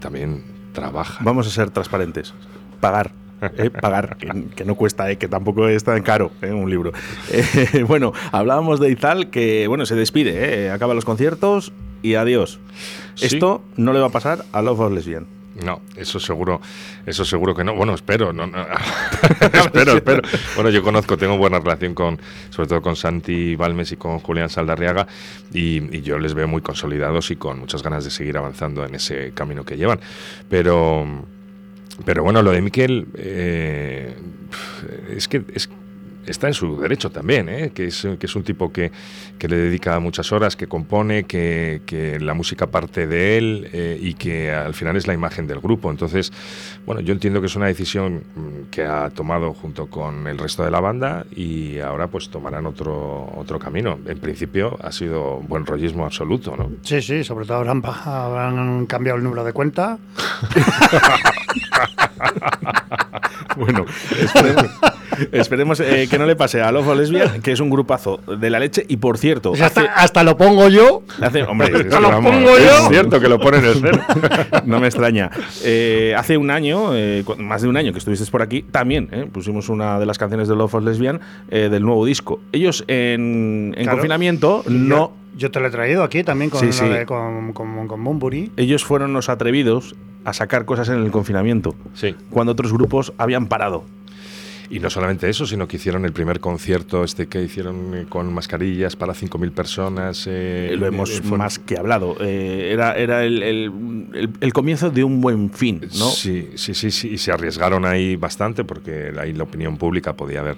también 0.00 0.44
trabajan. 0.72 1.24
Vamos 1.24 1.46
a 1.46 1.50
ser 1.50 1.70
transparentes. 1.70 2.34
Pagar. 2.80 3.27
eh, 3.56 3.70
pagar, 3.70 4.16
que, 4.16 4.28
que 4.54 4.64
no 4.64 4.74
cuesta, 4.74 5.10
eh, 5.10 5.16
que 5.16 5.28
tampoco 5.28 5.68
es 5.68 5.84
tan 5.84 6.02
caro 6.02 6.30
eh, 6.42 6.52
un 6.52 6.70
libro. 6.70 6.92
Eh, 7.30 7.84
bueno, 7.88 8.12
hablábamos 8.32 8.80
de 8.80 8.90
Izal, 8.90 9.30
que 9.30 9.66
bueno, 9.68 9.86
se 9.86 9.94
despide, 9.94 10.64
eh, 10.64 10.70
acaba 10.70 10.94
los 10.94 11.04
conciertos 11.04 11.72
y 12.02 12.14
adiós. 12.14 12.60
Sí. 13.14 13.26
Esto 13.26 13.62
no 13.76 13.92
le 13.92 14.00
va 14.00 14.06
a 14.06 14.10
pasar 14.10 14.44
a 14.52 14.62
Love 14.62 14.80
of 14.80 14.92
Lesbian. 14.92 15.38
No, 15.62 15.80
eso 15.96 16.20
seguro, 16.20 16.60
eso 17.04 17.24
seguro 17.24 17.54
que 17.54 17.64
no. 17.64 17.74
Bueno, 17.74 17.94
espero, 17.94 18.32
no, 18.32 18.46
no. 18.46 18.58
espero, 19.40 19.96
espero. 19.96 20.22
Bueno, 20.54 20.70
yo 20.70 20.82
conozco, 20.82 21.16
tengo 21.16 21.36
buena 21.36 21.58
relación 21.58 21.94
con, 21.94 22.20
sobre 22.50 22.68
todo 22.68 22.80
con 22.80 22.94
Santi 22.94 23.56
Balmes 23.56 23.90
y 23.90 23.96
con 23.96 24.20
Julián 24.20 24.50
Saldarriaga, 24.50 25.08
y, 25.52 25.96
y 25.96 26.02
yo 26.02 26.18
les 26.18 26.34
veo 26.34 26.46
muy 26.46 26.62
consolidados 26.62 27.32
y 27.32 27.36
con 27.36 27.58
muchas 27.58 27.82
ganas 27.82 28.04
de 28.04 28.10
seguir 28.10 28.36
avanzando 28.36 28.84
en 28.84 28.94
ese 28.94 29.32
camino 29.32 29.64
que 29.64 29.76
llevan. 29.76 29.98
Pero, 30.48 31.24
pero 32.04 32.22
bueno, 32.22 32.42
lo 32.42 32.50
de 32.52 32.60
Miquel 32.60 33.06
eh, 33.14 34.14
es 35.10 35.28
que 35.28 35.44
es, 35.54 35.68
está 36.30 36.46
en 36.46 36.54
su 36.54 36.80
derecho 36.80 37.10
también, 37.10 37.48
¿eh? 37.48 37.70
que, 37.74 37.86
es, 37.86 38.06
que 38.18 38.26
es 38.26 38.36
un 38.36 38.42
tipo 38.42 38.72
que, 38.72 38.90
que 39.38 39.48
le 39.48 39.56
dedica 39.56 39.98
muchas 40.00 40.32
horas, 40.32 40.56
que 40.56 40.66
compone, 40.66 41.24
que, 41.24 41.82
que 41.86 42.20
la 42.20 42.34
música 42.34 42.66
parte 42.66 43.06
de 43.06 43.38
él 43.38 43.70
eh, 43.72 43.98
y 44.00 44.14
que 44.14 44.50
al 44.50 44.74
final 44.74 44.96
es 44.96 45.06
la 45.06 45.14
imagen 45.14 45.46
del 45.46 45.60
grupo. 45.60 45.90
Entonces, 45.90 46.32
bueno, 46.86 47.00
yo 47.00 47.12
entiendo 47.12 47.40
que 47.40 47.46
es 47.46 47.56
una 47.56 47.66
decisión 47.66 48.24
mm, 48.34 48.70
que 48.70 48.84
ha 48.84 49.10
tomado 49.10 49.54
junto 49.54 49.86
con 49.86 50.26
el 50.26 50.38
resto 50.38 50.64
de 50.64 50.70
la 50.70 50.80
banda 50.80 51.26
y 51.34 51.78
ahora 51.78 52.08
pues 52.08 52.28
tomarán 52.28 52.66
otro, 52.66 53.32
otro 53.36 53.58
camino. 53.58 53.98
En 54.06 54.18
principio 54.18 54.78
ha 54.82 54.92
sido 54.92 55.36
buen 55.40 55.66
rollismo 55.66 56.04
absoluto, 56.04 56.56
¿no? 56.56 56.70
Sí, 56.82 57.00
sí, 57.02 57.24
sobre 57.24 57.46
todo 57.46 57.58
habrán, 57.58 57.82
habrán 57.84 58.86
cambiado 58.86 59.18
el 59.18 59.24
número 59.24 59.44
de 59.44 59.52
cuenta. 59.52 59.98
Bueno, 63.56 63.84
esperemos, 64.18 64.70
esperemos, 65.32 65.80
eh, 65.80 66.06
que 66.10 66.18
no 66.18 66.26
le 66.26 66.36
pase 66.36 66.60
a 66.60 66.70
Love 66.72 66.88
of 66.88 66.98
Lesbian, 66.98 67.40
que 67.42 67.52
es 67.52 67.60
un 67.60 67.70
grupazo 67.70 68.18
de 68.38 68.50
la 68.50 68.58
leche. 68.58 68.84
Y 68.88 68.96
por 68.98 69.18
cierto, 69.18 69.52
O 69.52 69.56
sea, 69.56 69.66
hace, 69.66 69.80
hasta, 69.80 69.92
hasta 69.94 70.24
lo 70.24 70.36
pongo 70.36 70.68
yo. 70.68 71.02
hace- 71.20 71.42
hombre, 71.44 71.68
es 71.68 71.84
que 71.84 72.00
lo 72.00 72.08
vamos, 72.08 72.32
pongo 72.32 72.56
es 72.56 72.64
yo. 72.64 72.88
cierto 72.88 73.20
que 73.20 73.28
lo 73.28 73.38
pone 73.38 73.58
en 73.58 73.64
el 73.64 73.74
cero. 73.80 74.00
no 74.64 74.80
me 74.80 74.86
extraña. 74.86 75.30
Eh, 75.64 76.14
hace 76.16 76.36
un 76.36 76.50
año, 76.50 76.94
eh, 76.94 77.24
más 77.38 77.62
de 77.62 77.68
un 77.68 77.76
año 77.76 77.92
que 77.92 77.98
estuviste 77.98 78.24
por 78.30 78.42
aquí, 78.42 78.62
también 78.62 79.08
eh, 79.12 79.26
pusimos 79.32 79.68
una 79.68 79.98
de 79.98 80.06
las 80.06 80.18
canciones 80.18 80.48
de 80.48 80.56
Love 80.56 80.74
of 80.74 80.84
Lesbian 80.84 81.20
eh, 81.50 81.68
del 81.70 81.82
nuevo 81.84 82.04
disco. 82.04 82.40
Ellos 82.52 82.84
en, 82.88 83.74
en 83.76 83.82
Claro. 83.84 83.98
confinamiento 83.98 84.64
no. 84.68 85.12
Yo, 85.36 85.50
te 85.52 85.60
lo 85.60 85.68
he 85.68 85.70
traído 85.70 86.02
aquí 86.02 86.24
también 86.24 86.50
con, 86.50 86.60
Sí, 86.60 86.72
sí. 86.72 86.84
de- 86.88 87.06
con, 87.06 87.52
con, 87.52 87.86
con 87.86 88.02
Bunbury. 88.02 88.50
Ellos 88.56 88.84
fueron 88.84 89.12
los 89.12 89.28
atrevidos 89.28 89.94
a 90.24 90.32
sacar 90.32 90.64
cosas 90.64 90.88
en 90.88 90.96
el 90.96 91.10
confinamiento, 91.12 91.76
Sí. 91.94 92.16
cuando 92.30 92.52
otros 92.52 92.72
grupos 92.72 93.12
habían 93.18 93.46
parado. 93.46 93.84
Y 94.70 94.80
no 94.80 94.90
solamente 94.90 95.30
eso, 95.30 95.46
sino 95.46 95.66
que 95.66 95.76
hicieron 95.76 96.04
el 96.04 96.12
primer 96.12 96.40
concierto 96.40 97.02
este 97.02 97.26
que 97.26 97.40
hicieron 97.42 97.94
eh, 97.96 98.06
con 98.08 98.30
mascarillas 98.34 98.96
para 98.96 99.14
5.000 99.14 99.50
personas. 99.50 100.26
eh, 100.26 100.70
Eh, 100.72 100.76
lo 100.76 100.86
hemos 100.86 101.10
eh, 101.10 101.22
fue- 101.22 101.38
más 101.38 101.58
que 101.58 101.78
hablado. 101.78 102.16
Eh, 102.20 102.70
era 102.72 102.94
era 102.96 103.24
el, 103.24 103.42
el- 103.42 103.72
el- 104.12 104.30
el 104.40 104.52
comienzo 104.52 104.90
de 104.90 105.04
un 105.04 105.22
buen 105.22 105.50
fin, 105.50 105.80
¿no? 105.98 106.10
Sí, 106.10 106.50
sí, 106.56 106.74
sí, 106.74 106.90
sí, 106.90 107.08
y 107.12 107.18
se 107.18 107.32
arriesgaron 107.32 107.86
ahí 107.86 108.16
bastante 108.16 108.62
porque 108.64 109.12
ahí 109.18 109.32
la 109.32 109.44
opinión 109.44 109.78
pública 109.78 110.12
podía 110.14 110.40
haber 110.40 110.56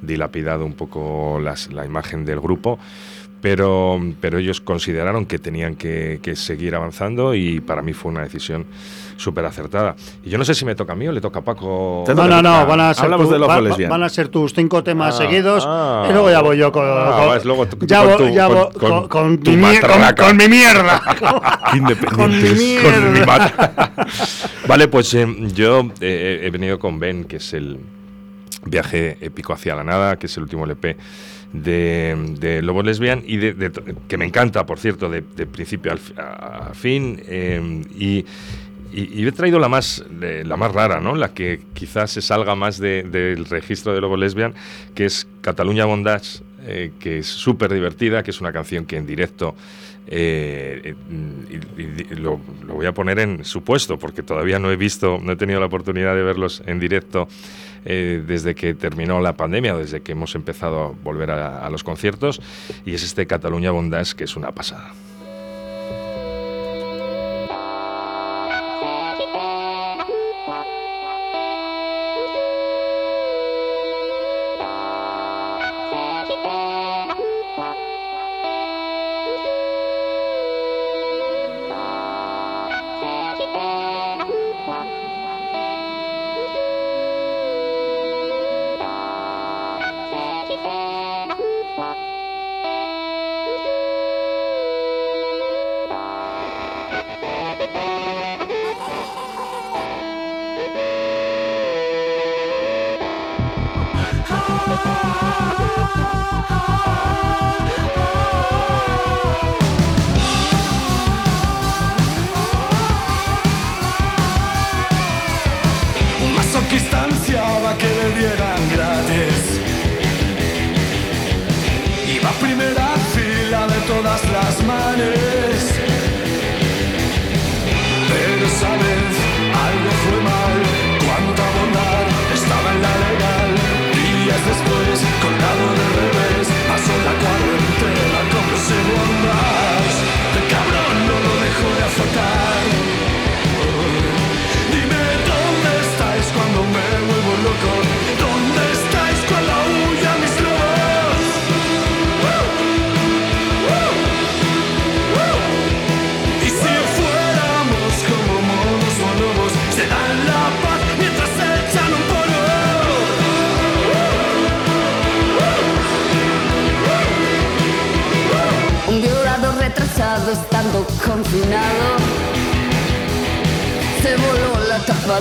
dilapidado 0.00 0.66
un 0.66 0.72
poco 0.74 1.38
las- 1.40 1.72
la 1.72 1.86
imagen 1.86 2.24
del 2.24 2.40
grupo, 2.40 2.80
pero, 3.40 4.00
pero 4.20 4.38
ellos 4.38 4.60
consideraron 4.60 5.26
que 5.26 5.38
tenían 5.38 5.76
que, 5.76 6.18
que 6.22 6.34
seguir 6.36 6.74
avanzando 6.74 7.34
y 7.34 7.60
para 7.60 7.82
mí 7.82 7.92
fue 7.92 8.10
una 8.10 8.22
decisión 8.22 8.66
súper 9.22 9.44
acertada. 9.44 9.94
Y 10.24 10.30
yo 10.30 10.38
no 10.38 10.44
sé 10.44 10.54
si 10.54 10.64
me 10.64 10.74
toca 10.74 10.92
a 10.92 10.96
mí 10.96 11.06
o 11.08 11.12
le 11.12 11.20
toca 11.20 11.38
a 11.40 11.42
Paco. 11.42 12.04
No, 12.08 12.14
no, 12.14 12.42
no, 12.42 12.52
toca. 12.52 12.64
van 12.64 12.80
a 12.80 12.94
ser, 12.94 13.04
Hablamos 13.04 13.26
tu- 13.28 13.32
de 13.32 13.38
va- 13.38 13.88
van 13.88 14.02
a 14.02 14.08
ser 14.08 14.28
tus 14.28 14.52
cinco 14.52 14.82
temas 14.82 15.14
Ah, 15.14 15.18
seguidos 15.18 15.64
ah. 15.66 16.06
y 16.08 16.12
luego 16.12 16.30
ya 16.30 16.40
voy 16.42 16.58
yo 16.58 16.72
con, 16.72 16.84
Ah, 16.86 17.14
con- 17.16 17.26
vas 17.28 17.44
luego 17.44 17.66
tú- 17.66 17.86
ya 17.86 17.98
con 18.00 18.08
voy- 18.08 18.16
tu- 18.16 18.28
ya 18.34 18.46
con- 18.48 18.56
voy 18.56 18.72
con 18.72 18.90
con, 18.90 19.08
con 19.08 19.38
tu 19.38 19.50
mi, 19.52 19.56
mier- 19.58 20.16
con- 20.16 20.36
mi 20.36 20.48
mierda. 20.48 21.00
Independientes. 21.74 22.50
Con 22.50 22.58
mi 22.58 22.76
Con 22.82 23.12
mi 23.12 23.20
mat- 23.20 23.52
vale, 24.66 24.88
pues 24.88 25.14
eh, 25.14 25.26
yo 25.54 25.88
eh, 26.00 26.40
he 26.42 26.50
venido 26.50 26.78
con 26.78 26.98
Ben, 26.98 27.24
que 27.24 27.36
es 27.36 27.52
el 27.54 27.78
viaje 28.64 29.18
épico 29.20 29.52
hacia 29.52 29.74
la 29.74 29.84
nada, 29.84 30.16
que 30.18 30.26
es 30.26 30.36
el 30.36 30.42
último 30.44 30.64
LP 30.64 30.96
de, 31.52 32.16
de 32.38 32.62
Lobo 32.62 32.82
Lesbian, 32.82 33.22
y 33.26 33.36
de, 33.36 33.52
de- 33.54 33.70
que 34.08 34.16
me 34.16 34.24
encanta, 34.24 34.64
por 34.64 34.78
cierto, 34.78 35.08
de, 35.10 35.20
de 35.22 35.46
principio 35.46 35.92
al 35.92 35.98
fi- 35.98 36.14
a, 36.16 36.68
a 36.70 36.74
fin. 36.74 37.20
eh, 37.26 37.82
y, 37.98 38.24
y- 38.92 39.22
y 39.22 39.26
he 39.26 39.32
traído 39.32 39.58
la 39.58 39.68
más, 39.68 40.04
la 40.20 40.56
más 40.56 40.72
rara, 40.72 41.00
¿no? 41.00 41.14
la 41.16 41.32
que 41.34 41.60
quizás 41.74 42.10
se 42.10 42.20
salga 42.22 42.54
más 42.54 42.78
de- 42.78 43.02
del 43.02 43.44
registro 43.46 43.94
de 43.94 44.00
Lobo 44.00 44.16
Lesbian, 44.16 44.54
que 44.94 45.04
es 45.06 45.26
Cataluña 45.40 45.84
Bondage, 45.84 46.40
eh, 46.64 46.92
que 47.00 47.18
es 47.18 47.26
súper 47.26 47.72
divertida, 47.72 48.22
que 48.22 48.30
es 48.30 48.40
una 48.40 48.52
canción 48.52 48.84
que 48.86 48.96
en 48.96 49.06
directo 49.06 49.54
eh, 50.06 50.94
lo 52.16 52.40
voy 52.66 52.86
a 52.86 52.92
poner 52.92 53.18
en 53.20 53.44
su 53.44 53.62
puesto, 53.62 53.98
porque 53.98 54.22
todavía 54.22 54.58
no 54.58 54.70
he 54.70 54.76
visto, 54.76 55.18
no 55.22 55.32
he 55.32 55.36
tenido 55.36 55.60
la 55.60 55.66
oportunidad 55.66 56.14
de 56.14 56.22
verlos 56.22 56.62
en 56.66 56.78
directo 56.80 57.28
eh, 57.84 58.22
desde 58.26 58.54
que 58.54 58.74
terminó 58.74 59.20
la 59.20 59.36
pandemia, 59.36 59.76
desde 59.76 60.00
que 60.02 60.12
hemos 60.12 60.34
empezado 60.34 60.82
a 60.82 60.88
volver 61.02 61.30
a, 61.30 61.64
a 61.66 61.70
los 61.70 61.82
conciertos, 61.84 62.40
y 62.84 62.94
es 62.94 63.02
este 63.04 63.26
Cataluña 63.26 63.70
Bondage 63.70 64.14
que 64.14 64.24
es 64.24 64.36
una 64.36 64.52
pasada. 64.52 64.92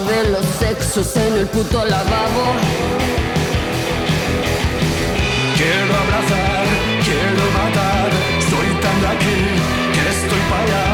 De 0.05 0.29
los 0.29 0.46
sexos 0.60 1.15
en 1.15 1.34
el 1.38 1.48
puto 1.48 1.84
lavabo. 1.86 2.46
Quiero 5.58 5.93
abrazar, 6.03 6.65
quiero 7.05 7.43
matar, 7.60 8.10
soy 8.50 8.70
tan 8.81 8.98
de 9.01 9.08
aquí 9.15 9.39
que 9.93 10.03
estoy 10.15 10.41
para 10.50 10.63
allá. 10.63 10.86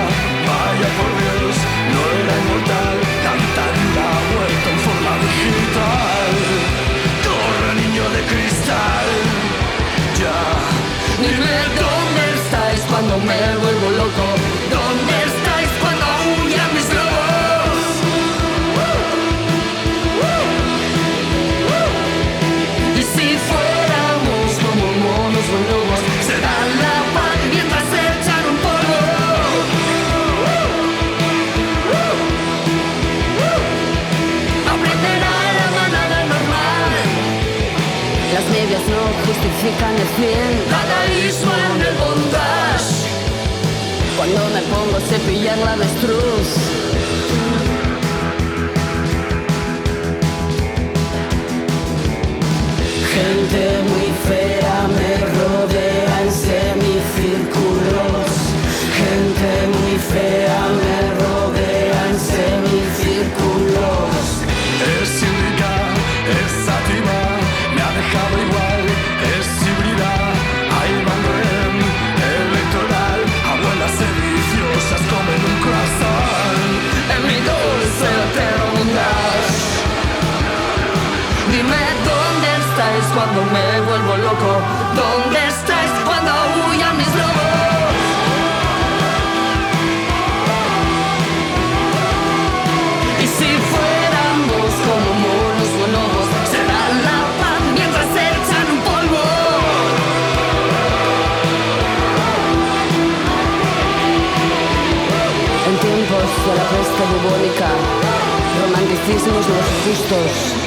Vaya 0.49 0.89
por 0.97 1.11
Dios, 1.21 1.55
no 1.93 2.01
era 2.19 2.33
inmortal, 2.41 2.97
cantar 3.27 3.73
la 3.97 4.11
vuelta 4.33 4.67
en 4.75 4.79
forma 4.87 5.13
digital. 5.25 6.31
Corre 7.27 7.71
niño 7.81 8.05
de 8.15 8.21
cristal, 8.31 9.07
ya. 10.19 10.39
Dime 11.21 11.55
dónde 11.81 12.23
estáis 12.41 12.81
cuando 12.89 13.17
me 13.19 13.39
vuelvo 13.63 13.89
loco. 14.01 14.56
Justifican 39.47 39.95
el 39.95 40.07
fin. 40.17 40.51
Dadaísmo 40.69 41.51
en 41.53 41.81
el 41.81 41.95
bondage. 41.97 42.91
Cuando 44.17 44.41
me 44.53 44.61
pongo 44.73 44.97
a 44.97 45.01
cepillar 45.01 45.57
la 45.59 45.73
avestruz. 45.73 46.49
Gente 53.13 53.61
muy 53.89 54.09
fea 54.27 54.77
me 54.97 55.11
rodea 55.37 56.21
en 56.23 56.31
semicírculos. 56.31 58.29
Gente 58.99 59.49
muy 59.75 59.97
fea 59.97 60.61
me 60.81 60.97
rodea 61.21 61.99
en 62.09 62.19
semicírculos. 62.19 63.46
Cuando 83.13 83.43
me 83.45 83.81
vuelvo 83.81 84.17
loco. 84.17 84.51
¿Dónde 84.95 85.39
estáis 85.47 85.91
cuando 86.05 86.31
huyan 86.69 86.97
mis 86.97 87.07
lobos? 87.07 88.03
Y 93.23 93.27
si 93.27 93.49
fuéramos 93.71 94.69
como 94.87 95.09
monos 95.25 95.71
o 95.83 95.87
lobos, 95.95 96.27
será 96.51 96.81
la 97.05 97.19
paz 97.39 97.61
mientras 97.73 98.07
se 98.13 98.21
echan 98.37 98.67
un 98.75 98.81
polvo. 98.89 99.23
En 105.67 105.75
tiempos 105.85 106.29
de 106.45 106.53
la 106.59 106.65
peste 106.71 107.03
bubónica, 107.11 107.69
romanticismos 108.61 109.45
los 109.51 109.65
justos. 109.83 110.66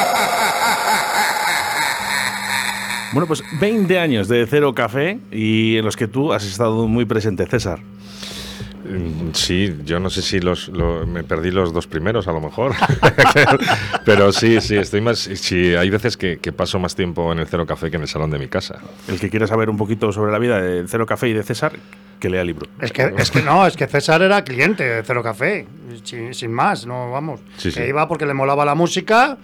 Bueno, 3.13 3.27
pues 3.27 3.43
20 3.59 3.99
años 3.99 4.27
de 4.27 4.45
Cero 4.47 4.73
Café 4.73 5.19
y 5.31 5.77
en 5.77 5.85
los 5.85 5.95
que 5.97 6.07
tú 6.07 6.31
has 6.33 6.45
estado 6.45 6.87
muy 6.87 7.05
presente, 7.05 7.45
César. 7.45 7.79
Mm, 8.83 9.31
Sí, 9.33 9.75
yo 9.85 9.99
no 9.99 10.09
sé 10.09 10.21
si 10.21 10.39
los, 10.39 10.67
lo- 10.69 11.05
me 11.05 11.23
perdí 11.23 11.51
los 11.51 11.71
dos 11.73 11.87
primeros 11.87 12.27
a 12.27 12.31
lo 12.31 12.41
mejor, 12.41 12.73
pero 14.05 14.31
sí, 14.31 14.59
sí, 14.61 14.75
estoy 14.75 15.01
más. 15.01 15.19
Sí, 15.19 15.75
hay 15.75 15.89
veces 15.89 16.17
que, 16.17 16.39
que 16.39 16.51
paso 16.51 16.79
más 16.79 16.95
tiempo 16.95 17.31
en 17.31 17.39
el 17.39 17.47
Cero 17.47 17.65
Café 17.65 17.89
que 17.89 17.97
en 17.97 18.01
el 18.03 18.07
salón 18.07 18.31
de 18.31 18.39
mi 18.39 18.47
casa. 18.47 18.79
El 19.07 19.19
que 19.19 19.29
quiera 19.29 19.47
saber 19.47 19.69
un 19.69 19.77
poquito 19.77 20.11
sobre 20.11 20.31
la 20.31 20.39
vida 20.39 20.61
de 20.61 20.83
Cero 20.87 21.05
Café 21.05 21.29
y 21.29 21.33
de 21.33 21.43
César, 21.43 21.73
que 22.19 22.29
lea 22.29 22.41
el 22.41 22.47
libro. 22.47 22.67
Es 22.81 22.91
que, 22.91 23.13
es 23.17 23.31
que 23.31 23.41
no, 23.41 23.65
es 23.67 23.75
que 23.77 23.87
César 23.87 24.21
era 24.21 24.43
cliente 24.43 24.83
de 24.83 25.03
Cero 25.03 25.21
Café, 25.23 25.67
sin, 26.03 26.33
sin 26.33 26.51
más, 26.51 26.85
no 26.85 27.11
vamos. 27.11 27.39
Sí, 27.57 27.69
que 27.71 27.83
sí. 27.83 27.89
iba 27.89 28.07
porque 28.07 28.25
le 28.25 28.33
molaba 28.33 28.65
la 28.65 28.75
música 28.75 29.37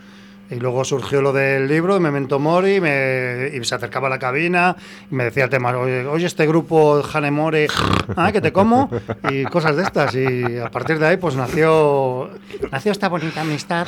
Y 0.49 0.55
luego 0.55 0.85
surgió 0.85 1.21
lo 1.21 1.33
del 1.33 1.67
libro 1.67 1.99
Memento 1.99 2.39
Mori 2.39 2.79
me, 2.79 3.51
y 3.53 3.63
se 3.65 3.75
acercaba 3.75 4.07
a 4.07 4.09
la 4.09 4.17
cabina 4.19 4.75
y 5.11 5.13
me 5.15 5.25
decía 5.25 5.43
el 5.43 5.49
tema, 5.49 5.77
oye, 5.77 6.05
oye, 6.05 6.25
este 6.25 6.47
grupo 6.47 7.03
Hanemore, 7.13 7.67
ah, 8.15 8.31
que 8.31 8.39
te 8.39 8.53
como, 8.53 8.89
y 9.29 9.43
cosas 9.45 9.75
de 9.75 9.83
estas. 9.83 10.15
Y 10.15 10.57
a 10.57 10.69
partir 10.71 10.99
de 10.99 11.07
ahí 11.07 11.17
pues 11.17 11.35
nació, 11.35 12.29
nació 12.71 12.91
esta 12.93 13.09
bonita 13.09 13.41
amistad 13.41 13.87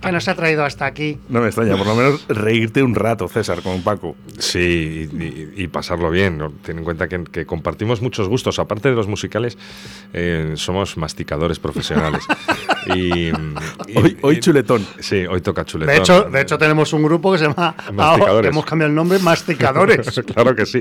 que 0.00 0.12
nos 0.12 0.26
ha 0.28 0.34
traído 0.34 0.64
hasta 0.64 0.86
aquí. 0.86 1.18
No 1.28 1.40
me 1.40 1.46
extraña, 1.46 1.76
por 1.76 1.86
lo 1.86 1.94
menos 1.94 2.26
reírte 2.28 2.82
un 2.82 2.94
rato, 2.94 3.28
César, 3.28 3.62
con 3.62 3.82
Paco. 3.82 4.16
Sí, 4.38 5.08
y, 5.56 5.66
pasarlo 5.68 6.10
bien. 6.10 6.38
¿no? 6.38 6.50
Ten 6.50 6.78
en 6.78 6.84
cuenta 6.84 7.06
que, 7.08 7.22
que 7.24 7.46
compartimos 7.46 8.02
muchos 8.02 8.28
gustos. 8.28 8.58
Aparte 8.58 8.88
de 8.88 8.96
los 8.96 9.06
musicales, 9.06 9.56
eh, 10.12 10.54
somos 10.56 10.96
masticadores 10.96 11.58
profesionales. 11.60 12.24
y, 12.94 13.28
y- 13.28 13.32
Hoy, 13.94 14.16
hoy 14.22 14.36
y- 14.36 14.40
chuletón. 14.40 14.84
Sí, 14.98 15.19
hoy 15.26 15.40
toca 15.40 15.64
chuletón. 15.64 15.94
De 15.94 16.00
hecho, 16.00 16.22
de 16.22 16.40
hecho 16.40 16.58
tenemos 16.58 16.92
un 16.92 17.02
grupo 17.02 17.32
que 17.32 17.38
se 17.38 17.44
llama, 17.46 17.74
Masticadores. 17.92 18.50
hemos 18.50 18.64
cambiado 18.64 18.88
el 18.90 18.94
nombre, 18.94 19.18
Masticadores. 19.18 20.20
claro 20.34 20.54
que 20.54 20.66
sí. 20.66 20.80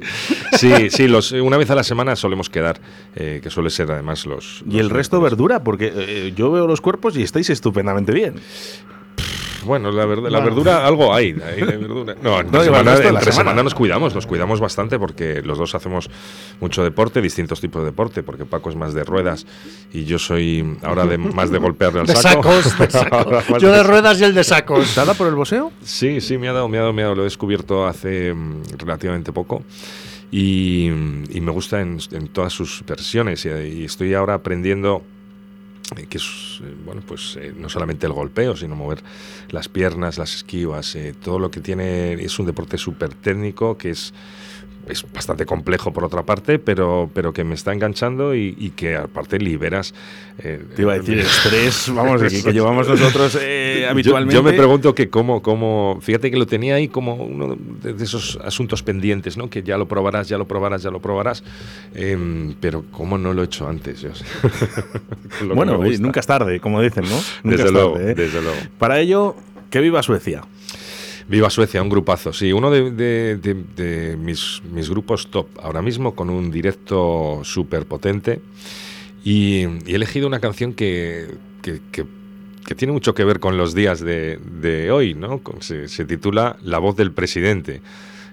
Sí, 0.58 0.90
sí, 0.90 1.08
los, 1.08 1.32
una 1.32 1.58
vez 1.58 1.70
a 1.70 1.76
la 1.76 1.84
semana 1.84 2.16
solemos 2.16 2.50
quedar, 2.50 2.80
eh, 3.16 3.40
que 3.42 3.50
suele 3.50 3.70
ser 3.70 3.92
además 3.92 4.26
los... 4.26 4.64
Y 4.70 4.80
el 4.80 4.90
resto 4.90 5.20
verdura, 5.22 5.64
porque 5.64 5.92
eh, 5.96 6.34
yo 6.36 6.52
veo 6.52 6.68
los 6.68 6.82
cuerpos 6.82 7.18
y 7.18 7.24
estáis 7.24 7.50
estupendamente 7.50 8.12
bien. 8.12 8.36
Bueno, 9.66 9.92
la, 9.92 10.06
verd- 10.06 10.24
la 10.24 10.40
Bueno. 10.40 10.44
verdura, 10.44 10.86
algo 10.86 11.14
hay. 11.14 11.36
hay 11.46 11.62
de 11.62 11.78
verdura. 11.78 12.16
No, 12.24 12.40
entre, 12.40 12.58
No, 12.60 12.64
semana, 12.64 12.92
entre 13.52 13.64
nos 13.64 13.74
cuidamos, 13.76 14.16
nos 14.16 14.26
cuidamos 14.26 14.60
bastante 14.60 14.98
porque 15.00 15.42
los 15.42 15.58
dos 15.58 15.76
hacemos 15.76 16.10
mucho 16.60 16.84
deporte, 16.84 17.22
distintos 17.22 17.60
tipos 17.62 17.82
de 17.82 17.88
deporte, 17.88 18.24
porque 18.24 18.46
Paco 18.46 18.70
es 18.70 18.76
más 18.76 18.94
de 18.94 19.04
ruedas 19.04 19.46
y 19.94 20.06
yo 20.06 20.20
soy 20.20 20.78
ahora 20.84 21.06
de, 21.06 21.18
más 21.18 21.52
de 21.52 21.58
golpearle 21.58 22.02
al 22.02 22.06
De 22.08 22.16
saco. 22.16 22.62
sacos, 22.62 22.78
de 22.80 22.90
sacos. 22.92 23.62
Yo 23.62 23.72
de 23.72 23.84
ruedas 23.84 24.20
y 24.22 24.24
el 24.24 24.34
de 24.34 24.44
sacos. 24.44 24.94
¿Te 24.94 25.00
ha 25.02 25.06
dado 25.06 25.18
por 25.18 25.28
el 25.28 25.36
boseo? 25.36 25.72
Sí, 25.84 26.22
sí, 26.22 26.38
me 26.38 26.48
ha 26.50 26.54
dado, 26.54 26.68
me 26.70 26.78
ha 26.78 26.82
dado, 26.82 26.94
me 26.94 27.02
ha 27.02 27.06
dado. 27.06 27.16
Lo 27.16 27.22
he 27.22 27.26
descubierto 27.26 27.86
hace 27.88 28.34
mm, 28.34 28.64
relativamente 28.78 29.32
poco. 29.32 29.64
Y, 30.32 30.88
y 30.88 31.42
me 31.42 31.52
gusta 31.52 31.82
en, 31.82 31.98
en 32.12 32.28
todas 32.28 32.54
sus 32.54 32.84
versiones. 32.86 33.46
Y, 33.46 33.50
y 33.50 33.86
estoy 33.86 34.14
ahora 34.14 34.36
aprendiendo 34.36 35.02
que 35.96 36.18
es, 36.18 36.60
eh, 36.64 36.76
bueno, 36.86 37.02
pues 37.06 37.38
eh, 37.40 37.54
no 37.56 37.70
solamente 37.70 38.06
el 38.06 38.14
golpeo, 38.14 38.56
sino 38.56 38.76
mover 38.76 39.04
las 39.50 39.70
piernas, 39.70 40.18
las 40.18 40.36
esquivas, 40.36 40.96
eh, 40.96 41.14
todo 41.22 41.40
lo 41.40 41.52
que 41.52 41.62
tiene. 41.62 42.14
Es 42.14 42.40
un 42.40 42.46
deporte 42.46 42.78
súper 42.78 43.14
técnico 43.14 43.78
que 43.78 43.92
es. 43.92 44.14
Es 44.90 45.06
bastante 45.14 45.46
complejo 45.46 45.94
por 45.94 46.04
otra 46.04 46.24
parte, 46.24 46.58
pero, 46.60 47.10
pero 47.14 47.32
que 47.32 47.44
me 47.44 47.54
está 47.54 47.72
enganchando 47.74 48.34
y, 48.36 48.56
y 48.58 48.72
que 48.72 48.96
aparte 48.98 49.38
liberas. 49.40 49.94
eh, 50.40 50.60
Te 50.76 50.82
iba 50.82 50.94
a 50.94 50.98
decir 51.00 51.20
estrés, 51.20 51.92
vamos, 51.96 52.22
que, 52.24 52.42
que 52.44 52.52
llevamos 52.54 52.88
nosotros 52.88 53.38
eh, 53.40 53.82
yo- 53.84 53.90
habitualmente. 53.92 54.34
Yo, 54.36 54.42
me 54.44 54.54
pregunto 54.54 54.96
que 54.96 55.10
cómo, 55.10 55.42
cómo, 55.44 56.00
fíjate 56.02 56.32
que 56.32 56.38
lo 56.38 56.48
tenía 56.48 56.76
ahí 56.76 56.88
como 56.88 57.14
uno 57.16 57.56
de 57.84 57.94
de 57.94 58.04
esos 58.04 58.40
asuntos 58.44 58.82
pendientes, 58.84 59.38
¿no? 59.38 59.50
Que 59.50 59.62
ya 59.64 59.78
lo 59.78 59.88
probarás, 59.88 60.28
ya 60.28 60.38
lo 60.38 60.46
probarás, 60.48 60.82
ya 60.84 60.90
lo 60.90 61.00
probarás, 61.00 61.44
em, 61.94 62.56
pero 62.60 62.84
cómo 62.92 63.18
no 63.18 63.34
lo 63.34 63.42
he 63.42 63.46
hecho 63.46 63.68
antes. 63.70 64.02
Yo 64.02 64.10
Bueno, 65.56 65.78
nunca 66.00 66.20
es 66.20 66.26
tarde, 66.28 66.60
como 66.60 66.82
dicen, 66.82 67.04
¿no? 67.04 67.16
Nunca 67.44 67.58
Desde 67.58 67.66
es 67.66 67.72
luego, 67.72 67.94
tarde, 67.94 68.12
¿eh? 68.12 68.16
desde 68.16 68.42
luego. 68.42 68.58
Para 68.78 69.00
ello, 69.00 69.36
que 69.70 69.80
viva 69.82 70.02
Suecia. 70.04 70.42
Viva 71.30 71.50
Suecia, 71.50 71.82
un 71.82 71.90
grupazo. 71.90 72.34
Sí, 72.34 72.52
uno 72.52 72.72
de, 72.72 72.92
de- 72.92 73.38
de- 73.38 73.64
de 73.76 74.18
mis, 74.18 74.62
mis 74.72 74.90
grupos 74.90 75.30
top 75.30 75.48
ahora 75.62 75.82
mismo, 75.82 76.16
con 76.16 76.30
un 76.30 76.50
directo 76.52 77.42
súper 77.44 77.86
potente. 77.86 78.42
Y, 79.24 79.60
y 79.86 79.92
he 79.92 79.96
elegido 79.96 80.28
una 80.28 80.40
canción 80.40 80.74
que, 80.74 81.28
que- 81.62 81.82
que- 81.92 82.06
que 82.66 82.76
tiene 82.76 82.92
mucho 82.94 83.14
que 83.16 83.24
ver 83.24 83.40
con 83.40 83.58
los 83.58 83.74
días 83.74 84.00
de, 84.00 84.38
hoy, 84.92 85.14
¿no? 85.16 85.42
Se, 85.60 85.88
se 85.88 86.06
titula 86.06 86.58
La 86.64 86.78
voz 86.80 86.96
del 86.96 87.12
presidente. 87.12 87.82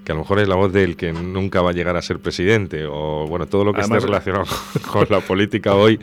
Que 0.04 0.12
a 0.12 0.14
lo 0.14 0.20
mejor 0.20 0.38
es 0.38 0.46
la 0.48 0.54
voz 0.54 0.72
del 0.72 0.96
que 0.96 1.12
nunca 1.12 1.62
va 1.62 1.70
a 1.70 1.72
llegar 1.72 1.96
a 1.96 2.02
ser 2.02 2.20
presidente, 2.20 2.84
o 2.88 3.26
bueno, 3.28 3.46
todo 3.46 3.64
lo 3.64 3.72
que 3.72 3.80
Además- 3.80 3.98
esté 3.98 4.06
relacionado 4.06 4.44
con 4.92 5.06
la 5.10 5.20
política 5.20 5.74
hoy, 5.74 5.98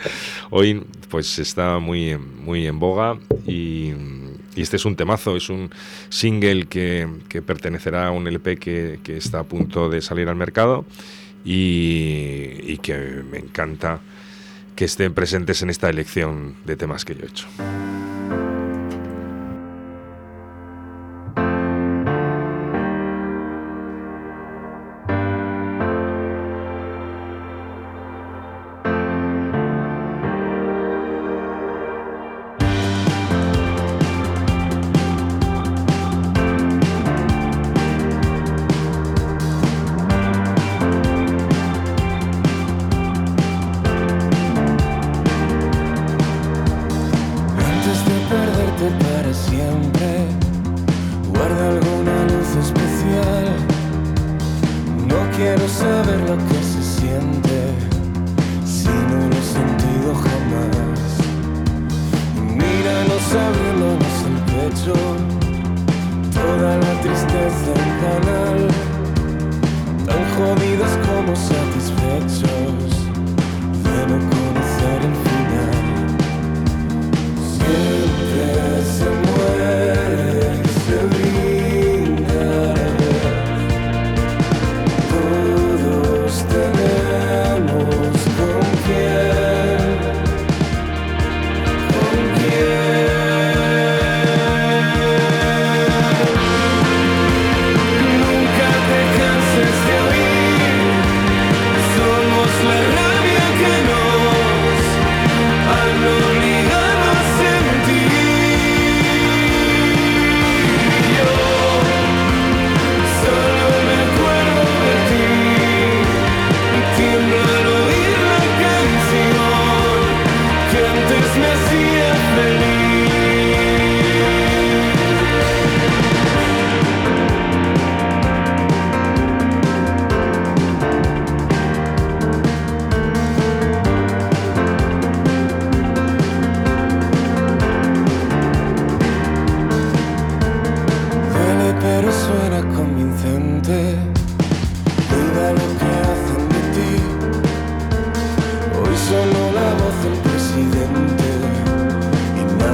hoy 0.50 0.84
pues 1.10 1.40
está 1.40 1.80
muy, 1.80 2.18
muy 2.18 2.68
en 2.68 2.80
boga 2.80 3.18
y, 3.48 3.94
y 4.56 4.62
este 4.62 4.78
es 4.78 4.86
un 4.86 4.96
temazo, 4.96 5.36
es 5.36 5.50
un 5.50 5.70
single 6.10 6.66
que, 6.66 7.08
que 7.30 7.42
pertenecerá 7.42 8.08
a 8.08 8.12
un 8.12 8.28
LP 8.28 8.58
que, 8.58 9.00
que 9.04 9.18
está 9.18 9.40
a 9.40 9.44
punto 9.44 9.90
de 9.90 10.02
salir 10.02 10.30
al 10.30 10.36
mercado 10.36 10.86
y, 11.46 12.60
y 12.64 12.78
que 12.78 13.24
me 13.30 13.40
encanta 13.40 14.02
que 14.76 14.86
estén 14.86 15.14
presentes 15.14 15.62
en 15.62 15.70
esta 15.70 15.90
elección 15.90 16.56
de 16.66 16.76
temas 16.76 17.06
que 17.06 17.16
yo 17.16 17.24
he 17.24 17.28
hecho. 17.28 17.48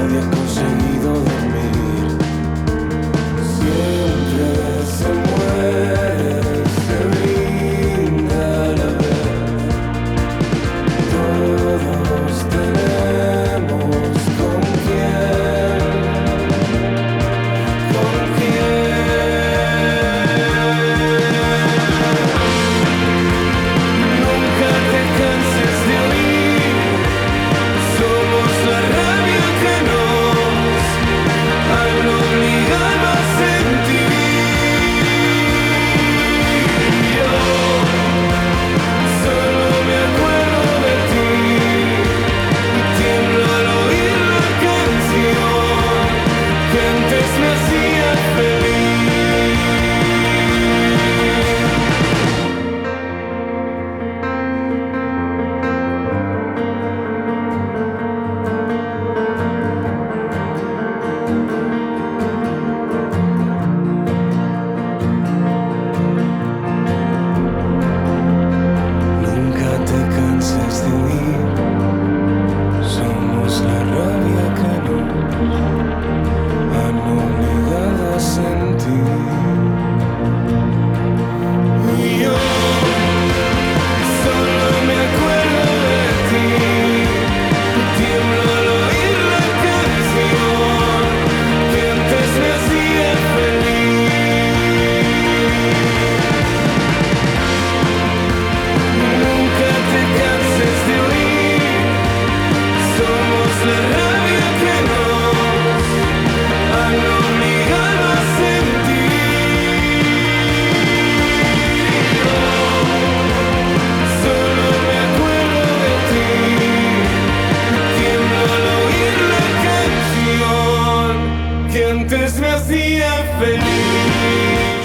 Yeah. 0.10 0.39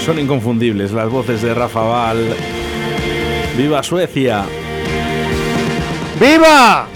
Son 0.05 0.19
inconfundibles 0.19 0.93
las 0.93 1.09
voces 1.09 1.41
de 1.43 1.55
Rafa 1.55 1.81
Val. 1.81 2.37
¡Viva 3.57 3.83
Suecia! 3.83 4.45
¡Viva! 6.21 6.87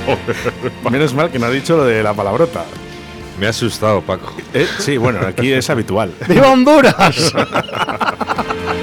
Menos 0.90 1.14
mal 1.14 1.30
que 1.30 1.38
no 1.38 1.46
ha 1.46 1.50
dicho 1.50 1.76
lo 1.76 1.84
de 1.84 2.02
la 2.02 2.14
palabrota. 2.14 2.64
Me 3.38 3.46
ha 3.46 3.50
asustado, 3.50 4.00
Paco. 4.02 4.32
¿Eh? 4.54 4.66
Sí, 4.78 4.96
bueno, 4.96 5.20
aquí 5.26 5.52
es 5.52 5.68
habitual. 5.70 6.12
¡Viva 6.28 6.52
Honduras! 6.52 7.32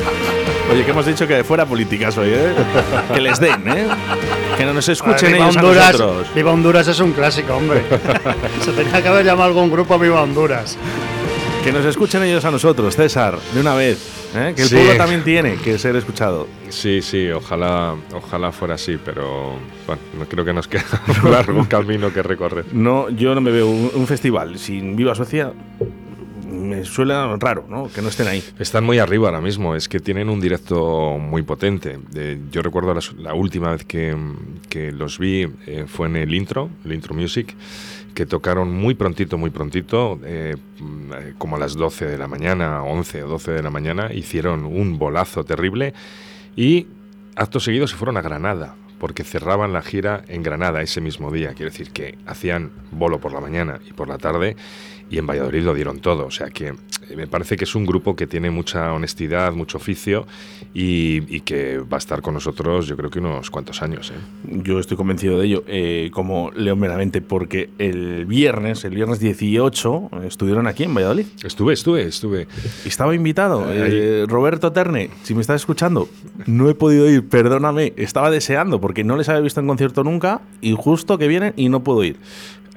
Oye, 0.72 0.84
que 0.84 0.92
hemos 0.92 1.06
dicho 1.06 1.26
que 1.28 1.44
fuera 1.44 1.66
políticas 1.66 2.18
hoy, 2.18 2.30
¿eh? 2.32 2.54
Que 3.14 3.22
les 3.22 3.40
den, 3.40 3.68
¿eh? 3.68 3.88
Que 4.58 4.66
no 4.66 4.74
nos 4.74 4.88
escuchen 4.90 5.32
Viva 5.34 5.46
ellos 5.46 5.56
a 5.58 5.60
Honduras, 5.62 5.92
nosotros. 6.00 6.28
Viva 6.36 6.52
Honduras 6.52 6.88
es 6.88 7.00
un 7.00 7.12
clásico, 7.14 7.56
hombre. 7.56 7.84
Se 8.62 8.72
tenía 8.74 9.02
que 9.02 9.08
haber 9.08 9.26
llamado 9.26 9.48
algún 9.50 9.72
grupo 9.72 9.98
Viva 9.98 10.22
Honduras. 10.22 10.78
Que 11.64 11.72
nos 11.72 11.86
escuchen 11.86 12.24
ellos 12.24 12.44
a 12.46 12.52
nosotros, 12.52 12.96
César, 12.96 13.38
de 13.54 13.62
una 13.62 13.76
vez. 13.76 13.98
¿eh? 14.36 14.54
Que 14.56 14.64
el 14.64 14.68
Sí. 14.70 14.76
pueblo 14.76 14.96
también 14.98 15.24
tiene 15.24 15.56
que 15.56 15.80
ser 15.80 15.96
escuchado. 15.96 16.48
Sí, 16.70 17.02
sí, 17.02 17.30
ojalá, 17.32 17.96
ojalá 18.14 18.52
fuera 18.52 18.76
así, 18.76 18.98
pero 19.04 19.54
bueno, 19.86 20.02
no 20.20 20.26
creo 20.26 20.44
que 20.44 20.54
nos 20.54 20.68
queda 20.68 20.84
un 21.24 21.32
largo 21.32 21.66
camino 21.70 22.12
que 22.14 22.22
recorrer. 22.24 22.66
No, 22.74 23.10
yo 23.10 23.34
no 23.36 23.42
me 23.42 23.52
veo 23.52 23.68
un, 23.68 23.90
un 23.94 24.06
festival 24.08 24.60
sin 24.60 24.96
Viva 24.98 25.16
Suecia. 25.16 25.52
Me 26.68 26.84
suena 26.86 27.36
raro, 27.38 27.66
¿no? 27.70 27.90
Que 27.94 28.02
no 28.02 28.10
estén 28.10 28.28
ahí. 28.28 28.44
Están 28.60 28.84
muy 28.84 29.00
arriba 29.00 29.28
ahora 29.28 29.42
mismo, 29.42 29.76
es 29.76 29.88
que 29.88 30.00
tienen 30.00 30.30
un 30.30 30.42
directo 30.42 31.18
muy 31.18 31.44
potente. 31.44 32.00
Yo 32.52 32.62
recuerdo 32.62 32.94
la, 33.18 33.34
última 33.34 33.72
vez 33.72 33.86
que, 33.86 34.16
que 34.70 34.92
los 34.92 35.18
vi 35.18 35.48
eh, 35.66 35.86
fue 35.88 36.08
en 36.08 36.18
el 36.18 36.34
intro, 36.34 36.70
el 36.84 36.94
intro 36.94 37.14
music, 37.14 37.56
que 38.14 38.26
tocaron 38.26 38.74
muy 38.74 38.96
prontito, 38.96 39.38
muy 39.38 39.52
prontito, 39.52 40.20
eh, 40.26 40.56
mm, 40.80 41.38
como 41.38 41.56
a 41.56 41.60
las 41.60 41.76
12 41.76 42.06
de 42.06 42.18
la 42.18 42.28
mañana, 42.28 42.84
11 42.84 43.24
o 43.24 43.28
12 43.28 43.52
de 43.52 43.64
la 43.64 43.70
mañana, 43.70 44.12
hicieron 44.12 44.66
un 44.66 44.98
bolazo 44.98 45.44
terrible 45.44 45.94
y 46.56 46.88
acto 47.36 47.60
seguido 47.60 47.88
se 47.88 47.96
fueron 47.96 48.18
a 48.18 48.22
Granada, 48.22 48.76
porque 48.98 49.24
cerraban 49.24 49.74
la 49.74 49.82
gira 49.82 50.24
en 50.28 50.42
Granada 50.42 50.82
ese 50.82 51.02
mismo 51.02 51.32
día. 51.32 51.54
Quiere 51.54 51.72
decir 51.72 51.92
que 51.92 52.18
hacían 52.26 52.72
bolo 52.92 53.20
por 53.20 53.34
la 53.34 53.40
mañana 53.40 53.80
y 53.88 53.94
por 53.94 54.08
la 54.08 54.18
tarde 54.18 54.56
y 55.10 55.18
en 55.18 55.28
Valladolid 55.28 55.64
lo 55.64 55.74
dieron 55.74 56.00
todo. 56.00 56.26
O 56.26 56.32
sea 56.32 56.50
que 56.50 56.68
eh, 56.68 57.16
me 57.16 57.28
parece 57.28 57.56
que 57.56 57.64
es 57.64 57.76
un 57.76 57.86
grupo 57.86 58.16
que 58.16 58.28
tiene 58.28 58.50
mucha 58.50 58.94
honestidad, 58.94 59.54
mucho 59.54 59.78
oficio 59.78 60.26
y, 60.74 61.36
y 61.36 61.42
que 61.42 61.80
va 61.80 61.98
a 61.98 62.00
estar 62.00 62.22
con 62.22 62.34
nosotros 62.34 62.88
yo 62.88 62.96
creo 62.98 63.10
que 63.10 63.20
unos 63.20 63.50
cuantos 63.50 63.82
años. 63.82 64.12
¿eh? 64.12 64.62
Yo 64.64 64.80
estoy 64.80 64.98
convencido 64.98 65.40
de 65.40 65.46
ello, 65.46 65.64
eh, 65.68 66.10
como 66.14 66.52
León 66.52 66.80
Benavente, 66.80 67.22
porque 67.22 67.70
el 67.78 68.26
viernes, 68.26 68.84
el 68.86 68.96
viernes 68.96 69.20
18, 69.20 70.10
eh, 70.12 70.28
estuvieron 70.28 70.68
aquí 70.68 70.84
en 70.84 70.94
Valladolid. 70.94 71.26
Estuve, 71.44 71.74
estuve, 71.74 72.04
estuve. 72.04 72.48
Estaba 72.86 73.16
invitado. 73.16 73.66
Eh, 73.72 74.26
Roberto 74.28 74.72
Terne, 74.72 75.10
si 75.24 75.34
me 75.34 75.42
estás 75.42 75.62
escuchando, 75.62 76.10
no 76.46 76.70
he 76.70 76.76
podido 76.76 77.10
ir, 77.10 77.28
perdóname. 77.28 77.94
Estaba 77.98 78.32
deseando 78.32 78.80
porque 78.80 79.04
no 79.04 79.18
les 79.18 79.30
había 79.30 79.42
visto 79.42 79.60
en 79.60 79.68
concierto 79.68 80.04
nunca 80.04 80.42
y 80.62 80.74
justo 80.78 81.18
que 81.18 81.28
vienen 81.28 81.54
y 81.56 81.70
no 81.70 81.84
puedo 81.84 82.04
ir. 82.04 82.18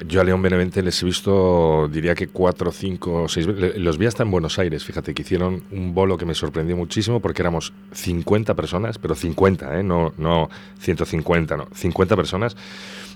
Yo 0.07 0.21
a 0.21 0.25
León 0.25 0.41
Benevente 0.41 0.83
les 0.83 1.03
he 1.03 1.07
visto, 1.07 1.89
diría 1.93 2.15
que 2.15 2.29
cuatro, 2.29 2.73
cinco, 2.73 3.29
seis. 3.29 3.47
Los 3.47 3.99
vi 3.99 4.07
hasta 4.07 4.23
en 4.23 4.31
Buenos 4.31 4.59
Aires, 4.59 4.85
fíjate, 4.85 5.13
que 5.13 5.23
hicieron 5.23 5.63
un 5.71 5.95
bolo 5.95 6.17
que 6.17 6.25
me 6.25 6.35
sorprendió 6.35 6.77
muchísimo 6.77 7.21
porque 7.21 7.43
éramos 7.43 7.73
50 7.93 8.55
personas, 8.55 8.99
pero 8.99 9.15
50, 9.15 9.79
¿eh? 9.79 9.83
no, 9.83 10.15
no 10.17 10.49
150, 10.79 11.57
no, 11.57 11.69
50 11.75 12.17
personas. 12.17 12.57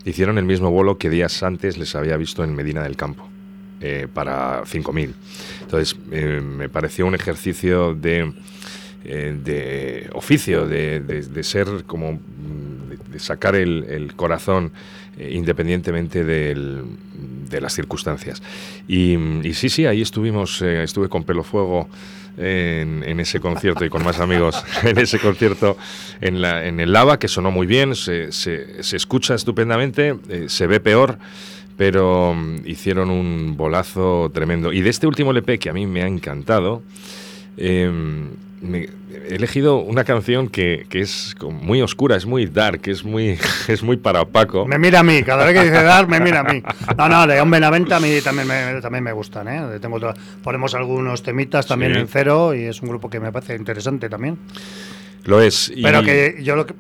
Hicieron 0.05 0.37
el 0.37 0.44
mismo 0.44 0.70
bolo 0.70 0.99
que 0.99 1.09
días 1.09 1.42
antes 1.42 1.79
les 1.79 1.94
había 1.94 2.16
visto 2.18 2.44
en 2.44 2.55
Medina 2.55 2.83
del 2.83 2.97
Campo, 2.97 3.27
eh, 3.81 4.07
para 4.12 4.64
5.000. 4.64 5.14
Entonces, 5.62 5.97
eh, 6.11 6.42
me 6.42 6.68
pareció 6.68 7.07
un 7.07 7.14
ejercicio 7.14 7.94
de, 7.94 8.33
eh, 9.05 9.37
de 9.43 10.09
oficio, 10.14 10.67
de, 10.67 11.01
de- 11.01 11.23
ser 11.45 11.67
como 11.87 12.12
mm, 12.12 13.12
de, 13.12 13.19
sacar 13.19 13.55
el, 13.55 13.85
el 13.88 14.14
corazón 14.14 14.73
eh, 15.19 15.31
independientemente 15.35 16.25
del- 16.25 16.83
de 17.51 17.61
las 17.61 17.75
circunstancias. 17.75 18.43
Y, 18.88 19.14
y 19.47 19.55
sí, 19.55 19.69
sí, 19.69 19.87
ahí 19.87 20.03
estuvimos, 20.03 20.61
eh, 20.62 20.83
estuve 20.83 21.09
con 21.09 21.25
Pelo 21.25 21.45
Fuego 21.45 21.88
en, 22.37 23.05
ese 23.21 23.38
concierto 23.38 23.85
y 23.85 23.88
con 23.90 24.03
más 24.03 24.19
amigos 24.19 24.64
en 24.83 24.99
ese 24.99 25.21
concierto 25.21 25.77
en, 26.21 26.40
la, 26.40 26.67
en 26.67 26.81
el 26.81 26.93
Lava, 26.93 27.19
que 27.21 27.29
sonó 27.29 27.51
muy 27.53 27.67
bien, 27.67 27.95
se, 27.95 28.33
se- 28.33 28.83
se 28.83 28.97
escucha 28.97 29.35
estupendamente, 29.35 30.17
se 30.49 30.67
ve 30.67 30.81
peor. 30.81 31.19
Pero 31.77 32.35
mm, 32.37 32.59
hicieron 32.67 33.11
un 33.11 33.57
bolazo 33.57 34.31
tremendo. 34.33 34.73
Y 34.73 34.81
de 34.81 34.90
este 34.90 35.09
último 35.09 35.33
LP 35.33 35.59
que 35.59 35.71
a 35.71 35.73
mí 35.73 35.87
me 35.88 36.03
ha 36.03 36.07
encantado, 36.07 36.83
eh, 37.57 37.90
me- 38.64 38.88
he 39.29 39.35
elegido 39.37 39.79
una 39.79 40.03
canción 40.05 40.48
que, 40.48 40.87
que 40.88 41.00
es 41.00 41.35
muy 41.42 41.81
oscura, 41.83 42.16
es 42.16 42.27
muy 42.27 42.46
dark, 42.46 42.81
es 42.87 43.05
muy, 43.05 43.38
es 43.68 43.83
muy 43.83 43.96
para 43.96 44.24
Paco. 44.24 44.66
Me 44.66 44.79
mira 44.79 45.00
a 45.00 45.03
mí, 45.03 45.22
cada 45.22 45.44
vez 45.44 45.55
que 45.55 45.64
dice 45.70 45.83
dar, 45.83 46.09
me 46.09 46.18
mira 46.20 46.40
a 46.40 46.44
mí. 46.44 46.62
No, 46.98 47.09
no, 47.09 47.27
León 47.27 47.50
Benavente 47.50 47.94
a 47.94 48.00
mí 48.00 48.20
también 48.22 48.48
me, 48.48 48.81
también 48.81 49.05
me 49.05 49.12
gustan, 49.12 49.46
¿eh? 49.48 49.79
Tengo 49.81 49.98
ponemos 50.42 50.74
algunos 50.74 51.22
temitas 51.22 51.66
también 51.66 51.94
Sí. 51.94 52.00
en 52.00 52.09
cero 52.09 52.55
y 52.55 52.62
es 52.64 52.83
un 52.83 52.88
grupo 52.88 53.09
que 53.09 53.20
me 53.20 53.31
parece 53.31 53.55
interesante 53.57 54.09
también. 54.09 54.38
Lo 55.24 55.40
es. 55.40 55.70
y- 55.74 55.83
Pero 55.83 56.03
que 56.03 56.37
yo 56.42 56.57
lo 56.57 56.66
que, 56.66 56.74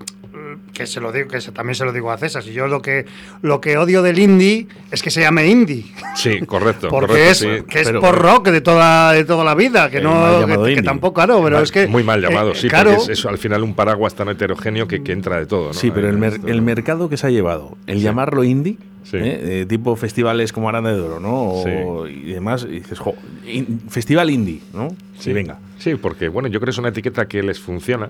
que 0.74 0.86
se 0.86 1.00
lo 1.00 1.12
digo, 1.12 1.28
que 1.28 1.40
se- 1.40 1.52
también 1.52 1.74
se 1.76 1.84
lo 1.84 1.92
digo 1.92 2.10
a 2.10 2.18
César, 2.18 2.42
si 2.42 2.52
yo 2.52 2.66
lo 2.66 2.82
que 2.82 3.06
lo 3.42 3.60
que 3.60 3.78
odio 3.78 4.02
del 4.02 4.18
indie 4.18 4.66
es 4.90 5.02
que 5.02 5.10
se 5.10 5.20
llame 5.22 5.46
indie. 5.46 5.86
Sí, 6.16 6.40
correcto. 6.40 6.88
Porque 6.90 7.06
correcto, 7.12 7.30
es, 7.30 7.38
sí. 7.38 7.48
que 7.68 7.80
es 7.80 7.86
pero- 7.86 8.00
por 8.00 8.18
rock 8.18 8.48
de 8.48 8.60
toda, 8.60 9.12
de 9.12 9.24
toda 9.24 9.44
la 9.44 9.54
vida, 9.54 9.88
que 9.88 9.98
Eh, 9.98 10.02
no 10.02 10.12
que, 10.12 10.40
llamado 10.40 10.82
tampoco, 10.82 11.14
claro, 11.14 11.40
pero 11.42 11.56
Mal- 11.56 11.62
es 11.64 11.72
que 11.72 11.86
Muy 11.86 12.02
mal 12.02 12.20
llamado, 12.20 12.50
eh, 12.52 12.56
sí, 12.56 12.68
claro, 12.68 12.94
porque 12.96 13.12
es, 13.12 13.20
es 13.20 13.24
al 13.26 13.38
final 13.38 13.62
un 13.62 13.74
paraguas 13.74 14.14
tan 14.14 14.28
heterogéneo 14.28 14.86
que, 14.88 15.02
que 15.02 15.12
entra 15.12 15.38
de 15.38 15.46
todo. 15.46 15.68
¿no? 15.68 15.72
Sí, 15.74 15.90
pero 15.94 16.08
el, 16.10 16.18
mer- 16.18 16.40
el 16.46 16.60
mercado 16.60 17.08
que 17.08 17.16
se 17.16 17.28
ha 17.28 17.30
llevado, 17.30 17.78
el 17.86 18.00
llamarlo 18.00 18.42
indie, 18.44 18.76
Sí. 19.04 19.18
¿eh? 19.18 19.60
Eh, 19.60 19.66
tipo 19.68 19.94
festivales 19.96 20.50
como 20.54 20.66
Aranda 20.70 20.90
de 20.92 20.98
Oro, 20.98 21.20
¿no? 21.20 21.34
O- 21.50 22.08
Y 22.08 22.32
demás, 22.32 22.64
y 22.68 22.80
dices, 22.80 22.98
jo, 22.98 23.14
in- 23.46 23.82
festival 23.90 24.30
indie, 24.30 24.60
¿no? 24.72 24.88
Sí, 25.18 25.32
venga. 25.34 25.58
Sí, 25.78 25.94
porque 25.96 26.28
bueno, 26.28 26.48
yo 26.48 26.58
creo 26.58 26.68
que 26.68 26.70
es 26.70 26.78
una 26.78 26.88
etiqueta 26.88 27.28
que 27.28 27.42
les 27.42 27.60
funciona 27.60 28.08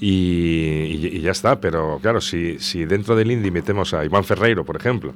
y, 0.00 0.08
y- 0.08 1.10
y 1.16 1.20
ya 1.20 1.32
está, 1.32 1.60
pero 1.60 1.98
claro, 2.00 2.20
si, 2.20 2.58
si 2.58 2.84
dentro 2.84 3.16
del 3.16 3.30
indie 3.30 3.50
metemos 3.50 3.94
a 3.94 4.04
Iván 4.04 4.24
Ferreiro, 4.24 4.64
por 4.64 4.76
ejemplo, 4.76 5.12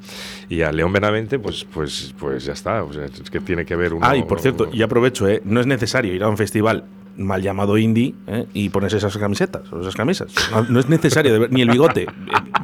y 0.49 0.63
a 0.63 0.73
León 0.73 0.93
Benavente, 0.93 1.39
pues, 1.39 1.65
pues, 1.73 2.15
pues 2.19 2.45
ya 2.45 2.53
está. 2.53 2.83
O 2.83 2.93
sea, 2.93 3.05
es 3.05 3.31
que 3.31 3.41
tiene 3.41 3.65
que 3.65 3.75
haber 3.75 3.95
uno. 3.95 4.07
Ah, 4.07 4.17
y 4.17 4.23
por 4.25 4.41
cierto, 4.41 4.69
y 4.73 4.83
aprovecho, 4.83 5.29
¿eh? 5.29 5.41
No 5.45 5.61
es 5.61 5.67
necesario 5.67 6.13
ir 6.15 6.23
a 6.25 6.29
un 6.29 6.37
festival 6.37 6.85
mal 7.17 7.43
llamado 7.43 7.77
indie 7.77 8.15
¿eh? 8.27 8.47
y 8.55 8.71
ponerse 8.71 8.97
esas 8.97 9.17
camisetas 9.19 9.71
o 9.71 9.81
esas 9.83 9.95
camisas. 9.95 10.33
No, 10.51 10.63
no 10.63 10.81
es 10.81 10.89
necesario, 10.89 11.33
de 11.33 11.39
ver- 11.41 11.53
ni 11.53 11.61
el 11.61 11.71
bigote. 11.71 12.03
Eh, 12.05 12.07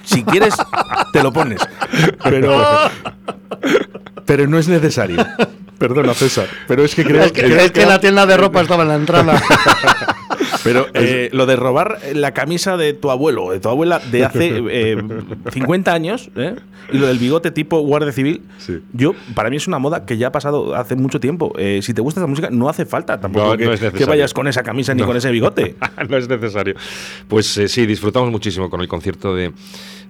Si 0.05 0.25
quieres, 0.25 0.55
te 1.13 1.23
lo 1.23 1.33
pones. 1.33 1.61
Pero, 2.25 2.59
pero 4.25 4.47
no 4.47 4.59
es 4.59 4.67
necesario. 4.69 5.25
Perdona, 5.79 6.15
César. 6.15 6.47
Pero 6.67 6.83
es 6.85 6.95
que 6.95 7.05
creo 7.05 7.23
es 7.25 7.33
que, 7.33 7.65
es 7.65 7.71
que 7.73 7.87
la 7.87 8.01
tienda 8.01 8.25
de 8.27 8.37
ropa 8.39 8.63
estaba 8.63 8.83
en 8.85 8.89
la 8.89 8.95
entrada. 8.97 9.41
Pero 10.69 10.87
eh, 10.95 11.31
lo 11.33 11.47
de 11.47 11.57
robar 11.57 11.99
la 12.15 12.33
camisa 12.33 12.77
de 12.77 12.93
tu 12.93 13.11
abuelo 13.11 13.45
o 13.47 13.53
de 13.53 13.61
tu 13.61 13.69
abuela 13.69 13.99
de 14.11 14.25
hace 14.25 14.63
eh, 14.71 14.97
50 15.53 15.93
años 15.93 16.31
¿eh? 16.37 16.55
y 16.93 16.99
lo 16.99 17.07
del 17.07 17.19
bigote 17.19 17.51
tipo 17.51 17.81
guardia 17.81 18.13
civil, 18.13 18.43
Sí. 18.59 18.79
yo 18.93 19.15
para 19.35 19.51
mí 19.51 19.57
es 19.57 19.67
una 19.67 19.79
moda 19.79 20.05
que 20.05 20.17
ya 20.19 20.29
ha 20.29 20.33
pasado 20.33 20.75
hace 20.75 20.95
mucho 20.97 21.21
tiempo. 21.21 21.53
Eh, 21.59 21.81
si 21.83 21.95
te 21.95 22.01
gusta 22.01 22.21
esa 22.21 22.27
música, 22.27 22.49
no 22.51 22.69
hace 22.69 22.85
falta 22.87 23.19
tampoco 23.21 23.47
No, 23.47 23.57
que, 23.57 23.65
no 24.01 24.07
vayas 24.07 24.35
con 24.35 24.47
esa 24.49 24.63
camisa 24.63 24.95
ni 24.95 25.01
No. 25.01 25.07
con 25.07 25.17
ese 25.17 25.31
bigote. 25.31 25.77
no 26.09 26.17
es 26.17 26.29
necesario. 26.29 26.75
Pues 27.29 27.57
eh, 27.59 27.69
sí, 27.69 27.87
disfrutamos 27.87 28.31
muchísimo 28.31 28.69
con 28.71 28.81
el 28.81 28.89
concierto 28.89 29.35
de, 29.35 29.53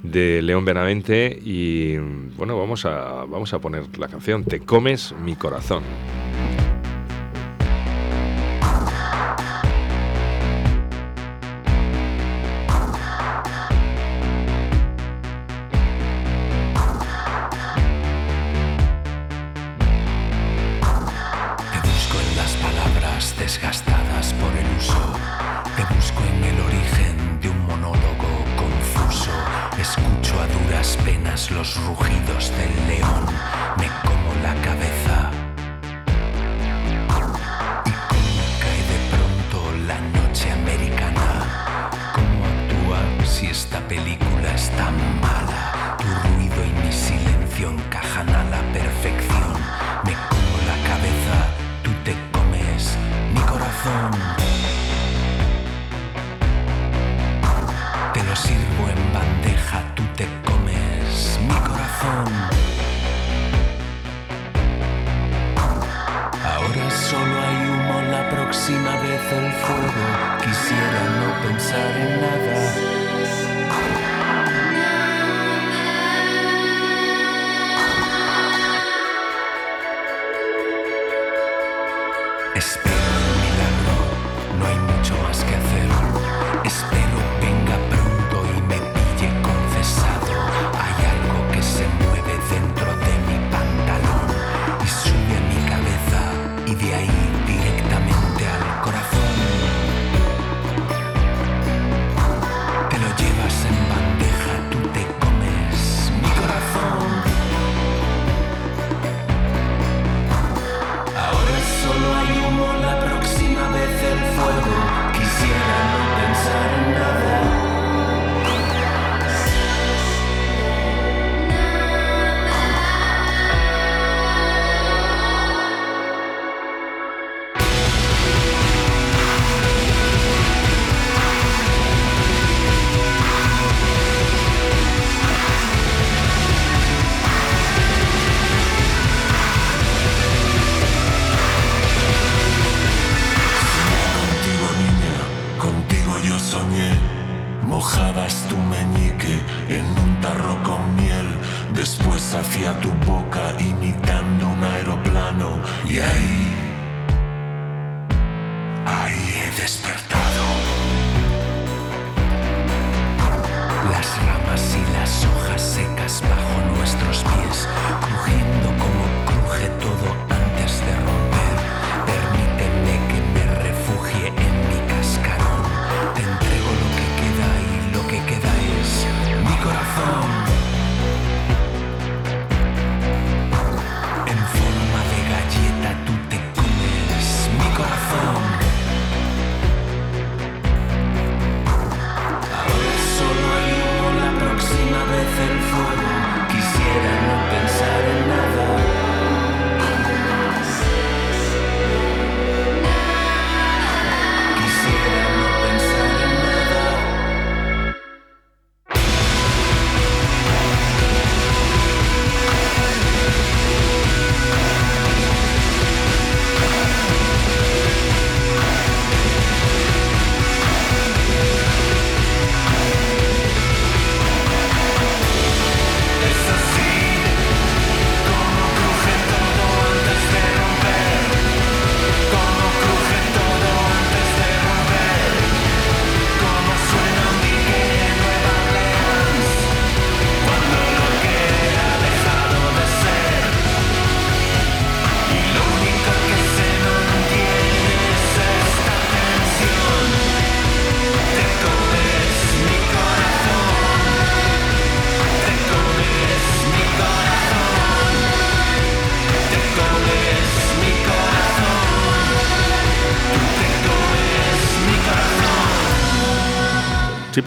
de 0.02 0.42
León 0.42 0.64
Benavente 0.64 1.38
y 1.44 1.96
bueno, 2.36 2.58
vamos 2.58 2.84
a, 2.84 3.24
vamos 3.24 3.52
a 3.52 3.58
poner 3.60 3.84
la 3.98 4.08
canción 4.08 4.44
Te 4.44 4.60
comes 4.60 5.14
mi 5.24 5.34
corazón. 5.36 5.82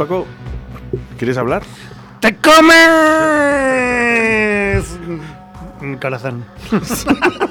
Paco, 0.01 0.25
¿quieres 1.19 1.37
hablar? 1.37 1.61
¡Te 2.21 2.35
comes! 2.37 2.73
Un 5.79 5.97
corazón. 6.01 6.43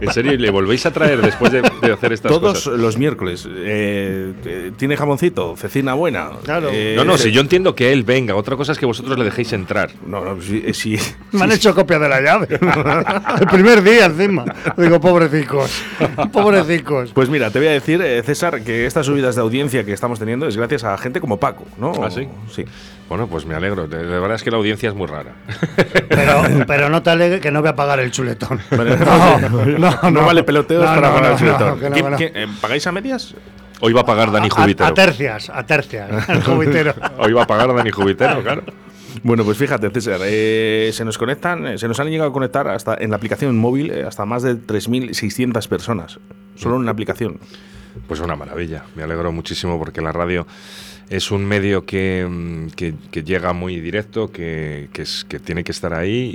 ¿En 0.00 0.12
serio? 0.12 0.32
¿Y 0.32 0.38
¿Le 0.38 0.50
volvéis 0.50 0.84
a 0.86 0.90
traer 0.92 1.20
después 1.22 1.52
de, 1.52 1.62
de 1.82 1.92
hacer 1.92 2.12
estas 2.12 2.30
Todos 2.32 2.64
cosas? 2.64 2.78
los 2.78 2.96
miércoles. 2.98 3.46
Eh, 3.48 4.32
eh, 4.44 4.72
¿Tiene 4.76 4.96
jamoncito? 4.96 5.56
¿Cecina 5.56 5.94
buena? 5.94 6.30
Claro. 6.44 6.68
Eh, 6.72 6.94
No, 6.96 7.04
no, 7.04 7.16
si 7.18 7.32
yo 7.32 7.40
entiendo 7.40 7.74
que 7.74 7.92
él 7.92 8.02
venga. 8.04 8.34
Otra 8.34 8.56
cosa 8.56 8.72
es 8.72 8.78
que 8.78 8.86
vosotros 8.86 9.18
le 9.18 9.24
dejéis 9.24 9.52
entrar. 9.52 9.90
No, 10.06 10.24
no, 10.24 10.40
sí, 10.40 10.62
eh, 10.66 10.74
sí. 10.74 10.96
Me 11.32 11.44
han 11.44 11.52
hecho 11.52 11.74
copia 11.74 11.98
de 11.98 12.08
la 12.08 12.20
llave. 12.20 12.48
El 13.40 13.46
primer 13.46 13.82
día 13.82 14.06
encima. 14.06 14.44
Digo, 14.76 15.00
pobrecicos. 15.00 15.82
Pobrecicos. 16.32 17.10
Pues 17.12 17.28
mira, 17.28 17.50
te 17.50 17.58
voy 17.58 17.68
a 17.68 17.72
decir, 17.72 18.00
eh, 18.02 18.22
César, 18.22 18.62
que 18.62 18.86
estas 18.86 19.06
subidas 19.06 19.34
de 19.34 19.40
audiencia 19.42 19.84
que 19.84 19.92
estamos 19.92 20.18
teniendo 20.18 20.46
es 20.46 20.56
gracias 20.56 20.84
a 20.84 20.96
gente 20.98 21.20
como 21.20 21.38
Paco, 21.38 21.64
¿no? 21.78 21.92
¿Ah, 22.02 22.10
sí? 22.10 22.28
Sí. 22.54 22.64
Bueno, 23.12 23.26
pues 23.26 23.44
me 23.44 23.54
alegro. 23.54 23.86
De, 23.86 23.98
de 23.98 24.18
verdad 24.20 24.36
es 24.36 24.42
que 24.42 24.50
la 24.50 24.56
audiencia 24.56 24.88
es 24.88 24.94
muy 24.94 25.06
rara. 25.06 25.32
Pero, 26.08 26.42
pero 26.66 26.88
no 26.88 27.02
te 27.02 27.10
alegres 27.10 27.42
que 27.42 27.50
no 27.50 27.60
voy 27.60 27.68
a 27.68 27.76
pagar 27.76 28.00
el 28.00 28.10
chuletón. 28.10 28.58
Vale, 28.70 28.96
No, 28.96 29.90
no, 30.02 30.10
no 30.10 30.24
vale 30.24 30.42
peloteos 30.44 30.82
No, 30.82 30.94
para 30.94 31.20
no, 31.20 31.28
el 31.28 31.36
chuletón. 31.36 31.68
no, 31.68 31.78
que 31.78 31.90
no, 31.90 31.94
¿Quién- 31.94 32.04
que 32.06 32.10
no. 32.10 32.16
quién- 32.16 32.32
eh, 32.34 32.46
¿Pagáis 32.58 32.86
a 32.86 32.92
medias? 32.92 33.34
Hoy 33.80 33.92
va 33.92 34.00
a 34.00 34.06
pagar 34.06 34.32
Dani 34.32 34.48
Jubitero. 34.48 34.88
a 34.88 34.94
tercias, 34.94 35.50
a 35.50 35.66
tercias. 35.66 36.08
El 36.30 36.42
jubitero. 36.42 36.94
Hoy 37.18 37.34
va 37.34 37.42
a 37.42 37.46
pagar 37.46 37.74
Dani 37.74 37.90
Jubitero, 37.90 38.42
claro. 38.42 38.62
Bueno, 39.22 39.44
pues 39.44 39.58
fíjate, 39.58 39.90
César, 39.90 40.20
eh, 40.24 40.88
se 40.94 41.04
nos 41.04 41.18
conectan, 41.18 41.66
eh, 41.66 41.76
se 41.78 41.86
nos 41.88 42.00
han 42.00 42.08
llegado 42.08 42.30
a 42.30 42.32
conectar 42.32 42.66
hasta 42.68 42.94
en 42.98 43.10
la 43.10 43.16
aplicación 43.16 43.58
móvil 43.58 43.90
eh, 43.90 44.04
hasta 44.08 44.24
más 44.24 44.42
de 44.42 44.54
3.600 44.56 45.68
personas, 45.68 46.18
solo 46.56 46.76
en 46.76 46.80
una 46.80 46.92
aplicación. 46.92 47.38
Pues 48.08 48.20
una 48.20 48.36
maravilla. 48.36 48.84
Me 48.94 49.02
alegro 49.02 49.30
muchísimo 49.32 49.78
porque 49.78 50.00
la 50.00 50.12
radio 50.12 50.46
es 51.16 51.30
un 51.30 51.44
medio 51.44 51.84
que, 51.84 52.26
mm, 52.28 52.68
que- 52.74 52.94
que 53.10 53.22
llega 53.22 53.52
muy 53.52 53.78
directo, 53.80 54.32
que, 54.32 54.88
que 54.92 55.02
es, 55.02 55.24
que 55.28 55.38
tiene 55.38 55.62
que 55.62 55.70
estar 55.72 55.92
ahí 55.92 56.34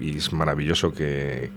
y, 0.00 0.04
y 0.04 0.16
es 0.16 0.32
maravilloso 0.32 0.92
que, 0.92 1.50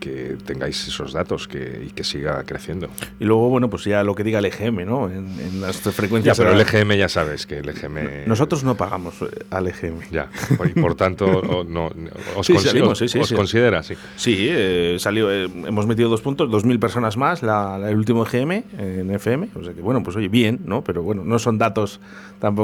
tengáis 0.45 0.87
esos 0.87 1.13
datos 1.13 1.47
que, 1.47 1.85
y 1.87 1.89
que 1.91 2.03
siga 2.03 2.43
creciendo. 2.43 2.87
Y 3.19 3.25
luego, 3.25 3.49
bueno, 3.49 3.69
pues 3.69 3.85
ya 3.85 4.03
lo 4.03 4.13
que 4.13 4.23
diga 4.23 4.39
el 4.39 4.45
EGM, 4.45 4.85
¿no? 4.85 5.09
En, 5.09 5.25
en 5.39 5.61
las 5.61 5.83
Ya, 5.83 5.91
frecuencias. 5.91 6.37
pero 6.37 6.51
el 6.53 6.61
EGM 6.61 6.93
ya 6.95 7.09
sabes 7.09 7.45
que 7.47 7.57
el 7.59 7.69
EGM... 7.69 8.27
Nosotros 8.27 8.63
no 8.63 8.75
pagamos 8.75 9.15
eh, 9.21 9.25
al 9.49 9.67
EGM. 9.67 10.01
Ya, 10.11 10.29
y 10.65 10.79
por 10.79 10.93
tanto, 10.95 11.25
o- 11.39 11.63
no, 11.63 11.89
os, 12.35 12.45
Sí, 12.45 12.57
salimos, 12.59 12.97
sí, 12.99 13.07
sí, 13.07 13.17
os 13.19 13.29
sí. 13.29 13.35
considera, 13.35 13.81
sí. 13.81 13.95
Sí, 14.15 14.35
eh, 14.49 14.97
salió, 14.99 15.31
eh, 15.31 15.45
hemos 15.65 15.87
metido 15.87 16.09
dos 16.09 16.21
puntos, 16.21 16.49
2.000 16.49 16.79
personas 16.79 17.17
más, 17.17 17.41
la, 17.41 17.77
la- 17.79 17.89
el 17.89 17.97
último 17.97 18.25
EGM 18.25 18.51
eh, 18.51 18.63
en 19.01 19.11
FM. 19.11 19.49
O 19.55 19.63
sea 19.63 19.73
que, 19.73 19.81
bueno, 19.81 20.03
pues 20.03 20.15
oye, 20.15 20.27
bien, 20.27 20.59
¿no? 20.65 20.83
Pero 20.83 21.01
bueno, 21.01 21.23
no 21.25 21.39
son 21.39 21.57
datos 21.57 21.99
tampoco 22.39 22.58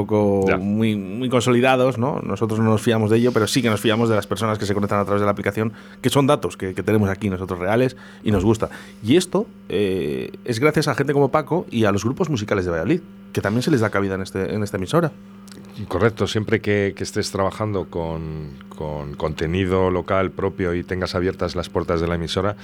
Ya. 0.46 0.56
muy, 0.56 0.96
muy 0.96 1.28
consolidados, 1.28 1.96
¿no? 1.96 2.20
Nosotros 2.22 2.60
no 2.60 2.66
nos 2.66 2.82
fiamos 2.82 3.10
de 3.10 3.18
ello, 3.18 3.32
pero 3.32 3.46
sí 3.46 3.62
que 3.62 3.70
nos 3.70 3.80
fiamos 3.80 4.08
de 4.08 4.16
las 4.16 4.26
personas 4.26 4.58
que 4.58 4.66
se 4.66 4.74
conectan 4.74 4.98
a 4.98 5.04
través 5.04 5.20
de 5.20 5.24
la 5.24 5.32
aplicación, 5.32 5.72
que 6.02 6.10
son 6.10 6.26
datos 6.26 6.56
que, 6.56 6.74
que 6.74 6.82
tenemos 6.82 7.08
aquí 7.08 7.30
nosotros 7.30 7.58
reales 7.58 7.96
y 8.22 8.30
nos 8.30 8.44
gusta. 8.44 8.68
Y 9.02 9.16
esto 9.16 9.46
eh, 9.68 10.32
es 10.44 10.60
gracias 10.60 10.88
a 10.88 10.94
gente 10.94 11.12
como 11.12 11.30
Paco 11.30 11.66
y 11.70 11.84
a 11.84 11.92
los 11.92 12.04
grupos 12.04 12.28
musicales 12.28 12.64
de 12.64 12.70
Valladolid, 12.70 13.00
que 13.32 13.40
también 13.40 13.62
se 13.62 13.70
les 13.70 13.80
da 13.80 13.90
cabida 13.90 14.14
en, 14.14 14.22
este, 14.22 14.54
en 14.54 14.62
esta 14.62 14.76
emisora. 14.76 15.12
Correcto, 15.88 16.26
siempre 16.26 16.60
que, 16.60 16.94
que 16.96 17.04
estés 17.04 17.30
trabajando 17.30 17.90
con, 17.90 18.50
con 18.76 19.14
contenido 19.14 19.90
local 19.90 20.30
propio 20.30 20.74
y 20.74 20.84
tengas 20.84 21.14
abiertas 21.16 21.56
las 21.56 21.68
puertas 21.68 22.00
de 22.00 22.06
la 22.06 22.14
emisora, 22.14 22.54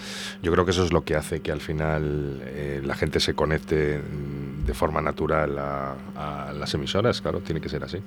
yo 0.43 0.53
creo 0.53 0.65
que 0.65 0.71
eso 0.71 0.85
es 0.85 0.93
lo 0.93 1.03
que 1.05 1.17
hace 1.17 1.41
que 1.41 1.51
al 1.51 1.61
final 1.61 2.41
eh, 2.45 2.81
la 2.85 2.95
gente 2.95 3.19
se 3.19 3.35
conecte 3.35 3.99
mm, 3.99 4.67
de 4.67 4.75
forma 4.75 5.01
natural 5.01 5.59
a, 5.59 5.95
a 6.49 6.53
las 6.53 6.73
emisoras, 6.75 7.21
claro, 7.21 7.41
tiene 7.41 7.61
que 7.61 7.69
ser 7.69 7.83
así. 7.83 7.99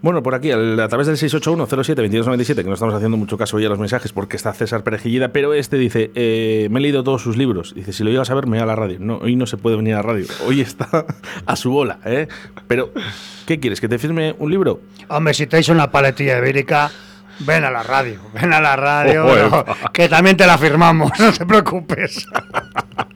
Bueno, 0.00 0.22
por 0.22 0.34
aquí, 0.34 0.50
al- 0.50 0.80
a 0.80 0.88
través 0.88 1.06
del 1.06 1.16
681-07-2297, 1.16 2.56
que 2.56 2.64
no 2.64 2.74
estamos 2.74 2.94
haciendo 2.94 3.16
mucho 3.16 3.38
caso 3.38 3.56
hoy 3.56 3.64
a 3.64 3.68
los 3.68 3.78
mensajes 3.78 4.12
porque 4.12 4.36
está 4.36 4.52
César 4.52 4.82
Perejillida, 4.82 5.28
pero 5.28 5.54
este 5.54 5.76
dice, 5.78 6.10
eh, 6.14 6.66
me 6.70 6.78
he 6.80 6.82
leído 6.82 7.04
todos 7.04 7.22
sus 7.22 7.36
libros. 7.36 7.74
Dice, 7.74 7.92
si 7.92 8.02
lo 8.02 8.10
llegas 8.10 8.30
a 8.30 8.34
ver, 8.34 8.46
me 8.46 8.56
voy 8.56 8.62
a 8.62 8.66
la 8.66 8.74
radio. 8.76 8.96
No, 9.00 9.18
hoy 9.18 9.36
no 9.36 9.46
se 9.46 9.56
puede 9.56 9.76
venir 9.76 9.94
a 9.94 9.98
la 9.98 10.02
radio. 10.02 10.26
Hoy 10.46 10.60
está 10.60 11.06
a 11.46 11.56
su 11.56 11.70
bola, 11.70 11.98
¿eh? 12.04 12.26
Pero, 12.66 12.90
¿qué 13.46 13.60
quieres? 13.60 13.80
¿Que 13.80 13.88
te 13.88 13.98
firme 13.98 14.34
un 14.38 14.50
libro? 14.50 14.80
Hombre, 15.08 15.34
si 15.34 15.46
te 15.46 15.60
hizo 15.60 15.72
una 15.72 15.90
paletilla 15.90 16.38
ibérica, 16.38 16.90
ven 17.40 17.64
a 17.64 17.70
la 17.70 17.82
radio, 17.82 18.20
ven 18.34 18.52
a 18.52 18.60
la 18.60 18.76
radio, 18.76 19.26
Ojo, 19.26 19.64
no, 19.66 19.90
que 19.92 20.08
también 20.08 20.36
te 20.36 20.46
la 20.46 20.58
firmamos, 20.58 21.10
no 21.18 21.32
te 21.32 21.44
preocupes. 21.46 22.26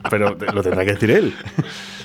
Pero 0.09 0.35
lo 0.53 0.61
tendrá 0.63 0.85
que 0.85 0.93
decir 0.93 1.11
él. 1.11 1.33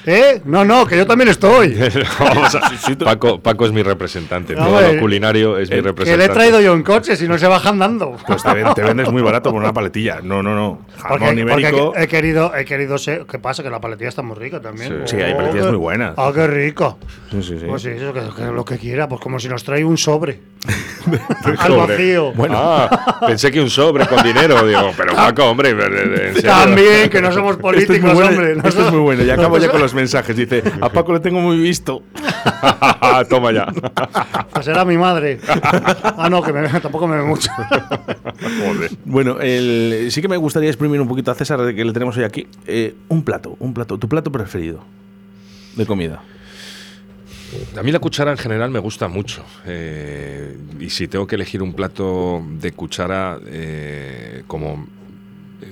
¿Eh? 0.04 0.40
No, 0.46 0.64
no, 0.64 0.84
que 0.84 0.96
yo 0.96 1.06
también 1.06 1.28
estoy. 1.28 1.74
Vamos 2.18 2.52
a- 2.56 2.60
Paco, 3.04 3.38
Paco 3.40 3.66
es 3.66 3.72
mi 3.72 3.84
representante, 3.84 4.56
No, 4.56 4.66
todo 4.66 4.80
lo 4.92 4.98
culinario 4.98 5.56
es 5.58 5.70
mi 5.70 5.76
que 5.76 5.76
le 5.76 5.78
he 5.78 5.82
Que 5.82 5.88
representante. 5.90 6.26
le 6.26 6.32
he 6.32 6.34
traído 6.34 6.60
yo 6.60 6.74
en 6.74 6.82
coche, 6.82 7.14
si 7.14 7.28
no 7.28 7.38
se 7.38 7.46
bajan 7.46 7.78
dando. 7.78 8.16
Pues 8.26 8.42
te, 8.42 8.64
te 8.74 8.82
vendes 8.82 9.08
muy 9.12 9.22
barato 9.22 9.52
por 9.52 9.62
una 9.62 9.72
paletilla. 9.72 10.18
No, 10.20 10.42
no, 10.42 10.56
no. 10.56 10.80
Jamón 11.00 11.18
Porque, 11.20 11.40
ibérico. 11.40 11.84
porque 11.92 12.02
he 12.02 12.08
querido, 12.08 12.52
he 12.56 12.64
querido 12.64 12.98
ser. 12.98 13.26
¿Qué 13.26 13.38
pasa? 13.38 13.62
Que 13.62 13.70
la 13.70 13.80
paletilla 13.80 14.08
está 14.08 14.22
muy 14.22 14.34
rica 14.36 14.60
también. 14.60 15.02
Sí, 15.06 15.14
hay 15.20 15.34
paletillas 15.34 15.66
qué- 15.66 15.70
muy 15.70 15.78
buenas. 15.78 16.14
Ah, 16.16 16.32
qué 16.34 16.46
rico. 16.48 16.98
Sí, 17.30 17.40
sí, 17.40 17.58
sí. 17.60 17.66
Pues 17.68 17.82
sí, 17.82 17.90
eso, 17.90 18.12
que, 18.12 18.22
que 18.36 18.50
lo 18.50 18.64
que 18.64 18.78
quiera, 18.78 19.06
pues 19.08 19.20
como 19.20 19.38
si 19.38 19.48
nos 19.48 19.62
trae 19.62 19.84
un 19.84 19.96
sobre. 19.96 20.40
Al 21.58 21.76
vacío. 21.76 22.32
Ah, 22.50 23.24
pensé 23.26 23.50
que 23.50 23.60
un 23.60 23.68
sobre 23.68 24.06
con 24.06 24.22
dinero, 24.22 24.64
digo, 24.66 24.92
pero 24.96 25.14
Paco, 25.14 25.44
hombre, 25.46 25.70
en 25.70 26.34
serio. 26.34 26.42
También, 26.42 27.10
que 27.10 27.20
no 27.20 27.32
somos 27.32 27.56
Esto 27.56 27.72
es, 27.72 27.86
políticos, 27.86 28.00
muy 28.14 28.22
bueno, 28.22 28.28
hombre. 28.38 28.68
esto 28.68 28.86
es 28.86 28.92
muy 28.92 29.00
bueno. 29.00 29.24
Y 29.24 29.30
acabo 29.30 29.58
ya 29.58 29.70
con 29.70 29.80
los 29.80 29.92
mensajes. 29.94 30.36
Dice, 30.36 30.62
a 30.80 30.88
Paco 30.88 31.12
le 31.12 31.20
tengo 31.20 31.40
muy 31.40 31.58
visto. 31.58 32.02
Toma 33.28 33.52
ya. 33.52 33.66
Pues 34.52 34.66
era 34.68 34.84
mi 34.84 34.96
madre. 34.96 35.40
Ah, 36.16 36.28
no, 36.30 36.42
que 36.42 36.52
me, 36.52 36.68
tampoco 36.80 37.08
me 37.08 37.16
ve 37.16 37.22
mucho. 37.24 37.50
Joder. 37.52 38.90
Bueno, 39.04 39.38
el- 39.40 40.08
sí 40.10 40.22
que 40.22 40.28
me 40.28 40.36
gustaría 40.36 40.68
exprimir 40.70 41.00
un 41.00 41.08
poquito 41.08 41.30
a 41.30 41.34
César, 41.34 41.60
de 41.60 41.74
que 41.74 41.84
le 41.84 41.92
tenemos 41.92 42.16
hoy 42.16 42.24
aquí. 42.24 42.46
Eh, 42.66 42.94
un 43.08 43.24
plato, 43.24 43.56
un 43.58 43.74
plato. 43.74 43.98
¿Tu 43.98 44.08
plato 44.08 44.30
preferido 44.30 44.80
de 45.76 45.86
comida? 45.86 46.20
A 47.76 47.82
mí 47.82 47.92
la 47.92 47.98
cuchara 47.98 48.30
en 48.32 48.38
general 48.38 48.70
me 48.70 48.78
gusta 48.78 49.08
mucho. 49.08 49.44
eh, 49.66 50.56
y 50.80 50.90
si 50.90 51.08
tengo 51.08 51.26
que 51.26 51.34
elegir 51.36 51.62
un 51.62 51.72
plato 51.74 52.42
de 52.60 52.72
cuchara, 52.72 53.38
eh, 53.46 54.42
como 54.46 54.86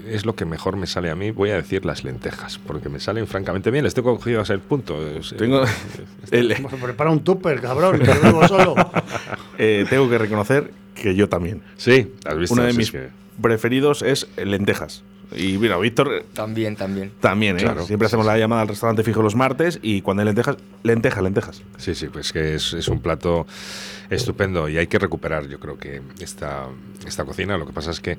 es 0.08 0.24
lo 0.24 0.34
que 0.34 0.44
mejor 0.44 0.76
me 0.76 0.86
sale 0.86 1.10
a 1.10 1.14
mí, 1.16 1.30
voy 1.30 1.50
a 1.50 1.56
decir 1.56 1.84
las 1.84 2.04
lentejas, 2.04 2.58
porque 2.58 2.88
me 2.88 3.00
salen 3.00 3.26
francamente 3.26 3.70
bien. 3.70 3.84
Les 3.84 3.94
tengo 3.94 4.16
cogido 4.16 4.40
a 4.40 4.44
ser 4.44 4.60
punto. 4.60 5.04
es- 5.06 5.34
Tengo, 5.36 5.64
el- 6.30 6.54
prepara 6.82 7.10
un 7.10 7.24
tupper, 7.24 7.60
cabrón, 7.60 7.98
que 7.98 8.06
lo 8.06 8.20
vivo 8.20 8.46
solo. 8.48 8.74
eh, 9.58 9.84
tengo 9.90 10.08
que 10.08 10.18
reconocer 10.18 10.70
que 10.94 11.14
yo 11.14 11.28
también. 11.28 11.62
Sí, 11.76 12.12
has 12.24 12.36
visto. 12.38 12.54
Uno 12.54 12.64
de 12.64 12.72
mis 12.72 12.90
que- 12.92 13.08
preferidos 13.40 14.02
es 14.02 14.28
lentejas. 14.36 15.02
Y 15.36 15.58
mira, 15.58 15.78
Víctor 15.78 16.12
eh, 16.12 16.24
También, 16.34 16.76
también. 16.76 17.12
también, 17.20 17.56
¿eh? 17.58 17.62
Claro. 17.62 17.86
Siempre 17.86 18.06
hacemos 18.06 18.26
la 18.26 18.36
llamada 18.36 18.62
al 18.62 18.68
restaurante 18.68 19.02
fijo 19.02 19.22
los 19.22 19.34
martes 19.36 19.78
y 19.82 20.02
cuando 20.02 20.22
hay 20.22 20.26
lentejas, 20.26 20.56
lentejas, 20.82 21.22
lentejas. 21.22 21.62
Sí, 21.78 21.94
sí, 21.94 22.08
pues 22.08 22.32
que 22.32 22.54
es, 22.56 22.72
es 22.74 22.88
un 22.88 23.00
plato 23.00 23.46
estupendo 24.10 24.68
y 24.68 24.76
hay 24.78 24.88
que 24.88 24.98
recuperar, 24.98 25.46
yo 25.48 25.60
creo 25.60 25.78
que 25.78 26.02
esta, 26.20 26.66
esta 27.06 27.24
cocina. 27.24 27.56
Lo 27.56 27.66
que 27.66 27.72
pasa 27.72 27.90
es 27.92 28.00
que 28.00 28.18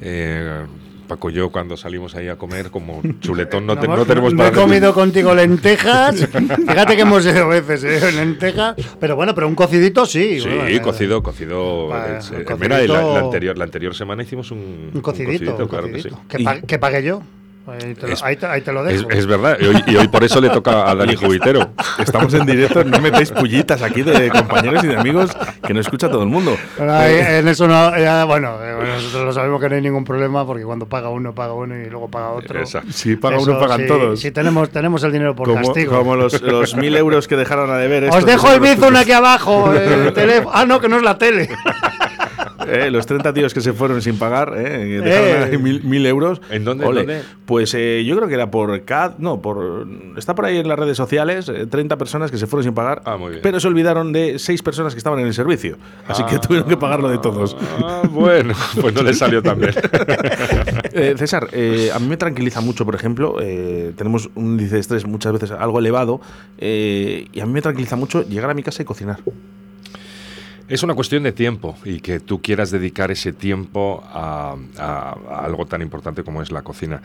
eh, 0.00 0.64
Paco 1.08 1.30
y 1.30 1.32
yo 1.32 1.50
cuando 1.50 1.76
salimos 1.76 2.14
ahí 2.14 2.28
a 2.28 2.36
comer 2.36 2.70
como 2.70 3.02
chuletón 3.20 3.66
no, 3.66 3.76
te- 3.78 3.88
no 3.88 4.04
tenemos 4.06 4.32
No 4.34 4.44
he 4.44 4.50
para 4.50 4.62
comido 4.62 4.94
contigo 4.94 5.34
lentejas. 5.34 6.16
Fíjate 6.68 6.94
que 6.96 7.02
hemos 7.02 7.24
ido 7.26 7.48
veces, 7.48 7.82
¿eh? 7.84 8.12
Lentejas. 8.12 8.76
Pero 9.00 9.16
bueno, 9.16 9.34
pero 9.34 9.48
un 9.48 9.54
cocidito 9.54 10.06
sí. 10.06 10.38
Sí, 10.40 10.48
bueno, 10.48 10.66
eh, 10.68 10.80
cocido, 10.80 11.22
cocido. 11.22 11.88
Vale, 11.88 12.18
eh, 12.18 12.44
cocidito- 12.44 12.58
mira, 12.58 12.78
la, 12.86 13.02
la 13.02 13.18
anterior, 13.20 13.58
la 13.58 13.64
anterior 13.64 13.94
semana 13.94 14.22
hicimos 14.22 14.50
un, 14.50 14.90
Un 14.94 15.00
cocidito. 15.00 15.56
un 15.56 15.66
claro 15.68 15.86
que 15.88 16.02
sí. 16.02 16.08
cocidito. 16.10 16.20
que, 16.28 16.42
Y- 16.42 16.44
pa- 16.44 16.60
que 16.60 16.78
pague 16.78 17.02
yo. 17.02 17.22
Ahí 17.70 17.94
te, 17.94 18.06
lo, 18.06 18.12
Es- 18.14 18.22
ahí 18.22 18.36
te- 18.36 18.46
ahí 18.46 18.60
te 18.62 18.72
lo 18.72 18.86
Es, 18.88 18.98
dejo. 19.06 19.10
es 19.10 19.26
verdad, 19.26 19.56
y 19.60 19.66
hoy, 19.66 19.84
y 19.86 19.96
hoy 19.96 20.08
por 20.08 20.24
eso 20.24 20.40
le 20.40 20.48
toca 20.50 20.90
a 20.90 20.94
Dani 20.94 21.14
Jubitero. 21.16 21.70
Estamos 21.98 22.32
en 22.34 22.46
directo, 22.46 22.82
no 22.84 22.98
metéis 23.00 23.30
pullitas 23.30 23.82
aquí 23.82 24.02
de 24.02 24.30
compañeros 24.30 24.84
y 24.84 24.86
de 24.88 24.96
amigos 24.96 25.30
que 25.66 25.74
no 25.74 25.80
escucha 25.80 26.08
todo 26.10 26.22
el 26.22 26.28
mundo. 26.28 26.56
Pero 26.76 26.92
ahí, 26.94 27.14
en 27.18 27.48
eso 27.48 27.68
no, 27.68 27.96
ya, 27.98 28.24
bueno, 28.24 28.56
eh, 28.64 28.74
bueno, 28.74 28.94
nosotros 28.94 29.24
lo 29.26 29.32
sabemos 29.32 29.60
que 29.60 29.68
no 29.68 29.74
hay 29.76 29.82
ningún 29.82 30.04
problema 30.04 30.46
porque 30.46 30.64
cuando 30.64 30.86
paga 30.86 31.08
uno, 31.10 31.34
paga 31.34 31.52
uno 31.52 31.76
y 31.76 31.90
luego 31.90 32.08
paga 32.08 32.30
otro. 32.30 32.58
Exacto. 32.60 32.92
Si 32.92 33.16
paga 33.16 33.36
Eso 33.36 33.50
uno, 33.50 33.60
pagan 33.60 33.80
sí, 33.80 33.86
todos. 33.86 34.20
Sí, 34.20 34.30
tenemos, 34.30 34.70
tenemos 34.70 35.02
el 35.04 35.12
dinero 35.12 35.34
por 35.36 35.48
como, 35.48 35.60
castigo. 35.64 35.96
como 35.98 36.16
los, 36.16 36.40
los 36.42 36.74
mil 36.76 36.96
euros 36.96 37.28
que 37.28 37.36
dejaron 37.36 37.70
a 37.70 37.76
deber. 37.76 38.08
Os 38.10 38.24
dejo 38.24 38.50
el 38.52 38.60
bizun 38.60 38.96
aquí 38.96 39.12
abajo. 39.12 39.72
el 39.72 40.12
teléfono. 40.12 40.50
Ah, 40.54 40.64
no, 40.64 40.80
que 40.80 40.88
no 40.88 40.96
es 40.96 41.02
la 41.02 41.18
tele. 41.18 41.48
Eh, 42.68 42.90
los 42.90 43.06
30 43.06 43.32
tíos 43.32 43.54
que 43.54 43.60
se 43.60 43.72
fueron 43.72 44.00
sin 44.02 44.18
pagar, 44.18 44.54
eh, 44.56 45.00
dejaron 45.02 45.28
Eh. 45.28 45.48
ahí 45.52 45.58
mil, 45.58 45.82
mil 45.84 46.04
euros. 46.06 46.40
¿En 46.50 46.64
dónde, 46.64 46.84
Ole. 46.86 47.00
dónde? 47.00 47.22
Pues 47.46 47.72
eh, 47.74 48.04
yo 48.06 48.16
creo 48.16 48.28
que 48.28 48.34
era 48.34 48.50
por 48.50 48.84
CAD, 48.84 49.12
no, 49.18 49.40
por 49.42 49.86
está 50.16 50.34
por 50.34 50.44
ahí 50.44 50.58
en 50.58 50.68
las 50.68 50.78
redes 50.78 50.96
sociales, 50.96 51.48
eh, 51.48 51.66
30 51.66 51.96
personas 51.98 52.30
que 52.30 52.38
se 52.38 52.46
fueron 52.46 52.64
sin 52.64 52.74
pagar, 52.74 53.02
Ah, 53.04 53.16
muy 53.16 53.30
bien. 53.30 53.40
pero 53.42 53.58
se 53.60 53.68
olvidaron 53.68 54.12
de 54.12 54.38
6 54.38 54.62
personas 54.62 54.94
que 54.94 54.98
estaban 54.98 55.18
en 55.20 55.26
el 55.26 55.34
servicio. 55.34 55.76
Así 56.06 56.22
que 56.24 56.38
tuvieron 56.38 56.68
que 56.68 56.76
pagarlo 56.76 57.08
de 57.08 57.18
todos. 57.18 57.56
Ah, 57.82 58.02
bueno, 58.10 58.54
pues 58.80 58.94
no 58.94 59.02
le 59.02 59.14
salió 59.14 59.42
tan 59.42 59.58
bien. 59.60 59.72
Eh, 60.92 61.14
César, 61.16 61.48
eh, 61.52 61.90
a 61.94 61.98
mí 61.98 62.08
me 62.08 62.16
tranquiliza 62.16 62.60
mucho, 62.60 62.84
por 62.84 62.94
ejemplo, 62.94 63.36
eh, 63.40 63.92
tenemos 63.96 64.30
un 64.34 64.52
índice 64.52 64.74
de 64.76 64.80
estrés 64.80 65.06
muchas 65.06 65.32
veces 65.32 65.50
algo 65.52 65.78
elevado, 65.78 66.20
eh, 66.58 67.26
y 67.32 67.40
a 67.40 67.46
mí 67.46 67.52
me 67.52 67.62
tranquiliza 67.62 67.94
mucho 67.96 68.22
llegar 68.26 68.50
a 68.50 68.54
mi 68.54 68.62
casa 68.62 68.82
y 68.82 68.84
cocinar. 68.84 69.18
Es 70.68 70.82
una 70.82 70.94
cuestión 70.94 71.22
de 71.22 71.32
tiempo 71.32 71.76
y 71.84 72.00
que 72.00 72.20
tú 72.20 72.42
quieras 72.42 72.70
dedicar 72.70 73.10
ese 73.10 73.32
tiempo 73.32 74.02
a, 74.06 74.54
a- 74.76 75.16
a 75.30 75.44
algo 75.44 75.64
tan 75.66 75.80
importante 75.80 76.22
como 76.22 76.42
es 76.42 76.52
la 76.52 76.60
cocina. 76.62 77.00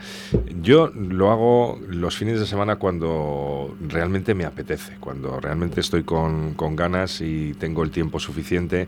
Yo 0.60 0.88
lo 0.94 1.30
hago 1.30 1.80
los 1.88 2.16
fines 2.16 2.38
de 2.40 2.46
semana 2.46 2.76
cuando 2.76 3.74
realmente 3.88 4.34
me 4.34 4.44
apetece, 4.44 4.96
cuando 5.00 5.40
realmente 5.40 5.80
estoy 5.80 6.02
con, 6.04 6.52
con 6.54 6.76
ganas 6.76 7.20
y 7.22 7.54
tengo 7.54 7.82
el 7.82 7.90
tiempo 7.90 8.20
suficiente. 8.20 8.86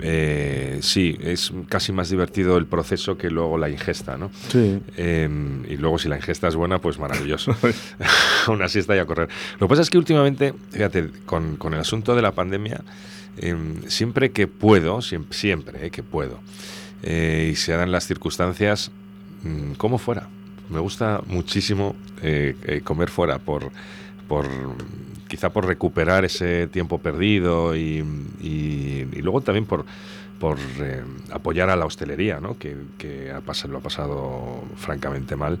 Eh, 0.00 0.78
sí, 0.82 1.16
es 1.20 1.52
casi 1.68 1.92
más 1.92 2.08
divertido 2.10 2.56
el 2.56 2.66
proceso 2.66 3.16
que 3.16 3.30
luego 3.30 3.58
la 3.58 3.68
ingesta, 3.68 4.16
¿no? 4.16 4.30
Sí. 4.48 4.80
Eh, 4.96 5.28
y 5.68 5.76
luego 5.76 5.98
si 5.98 6.08
la 6.08 6.16
ingesta 6.16 6.48
es 6.48 6.56
buena, 6.56 6.80
pues 6.80 6.98
maravilloso. 6.98 7.54
Una 8.48 8.68
siesta 8.68 8.94
y 8.96 8.98
a 8.98 9.06
correr. 9.06 9.28
Lo 9.58 9.66
que 9.66 9.70
pasa 9.70 9.82
es 9.82 9.90
que 9.90 9.98
últimamente, 9.98 10.52
fíjate, 10.70 11.10
con, 11.26 11.56
con 11.56 11.74
el 11.74 11.80
asunto 11.80 12.14
de 12.16 12.22
la 12.22 12.32
pandemia, 12.32 12.80
eh, 13.38 13.56
siempre 13.88 14.30
que 14.32 14.46
puedo, 14.46 15.02
siempre, 15.02 15.36
siempre 15.36 15.86
eh, 15.86 15.90
que 15.90 16.02
puedo, 16.02 16.40
eh, 17.02 17.50
y 17.52 17.56
se 17.56 17.72
dan 17.72 17.92
las 17.92 18.06
circunstancias, 18.06 18.90
mm, 19.42 19.72
como 19.72 19.98
fuera. 19.98 20.28
Me 20.70 20.80
gusta 20.80 21.20
muchísimo 21.26 21.94
eh, 22.22 22.56
eh, 22.64 22.80
comer 22.82 23.10
fuera 23.10 23.38
por, 23.38 23.70
por 24.28 24.46
quizá 25.28 25.50
por 25.50 25.66
recuperar 25.66 26.24
ese 26.24 26.66
tiempo 26.68 26.98
perdido 26.98 27.76
y- 27.76 28.04
y 28.40 29.04
luego 29.22 29.40
también 29.42 29.66
por, 29.66 29.84
por 30.44 30.58
eh, 30.78 31.02
apoyar 31.30 31.70
a 31.70 31.76
la 31.76 31.86
hostelería, 31.86 32.38
¿no? 32.38 32.58
que, 32.58 32.76
que 32.98 33.32
ha 33.32 33.40
pasado, 33.40 33.72
lo 33.72 33.78
ha 33.78 33.80
pasado 33.80 34.62
francamente 34.76 35.36
mal. 35.36 35.58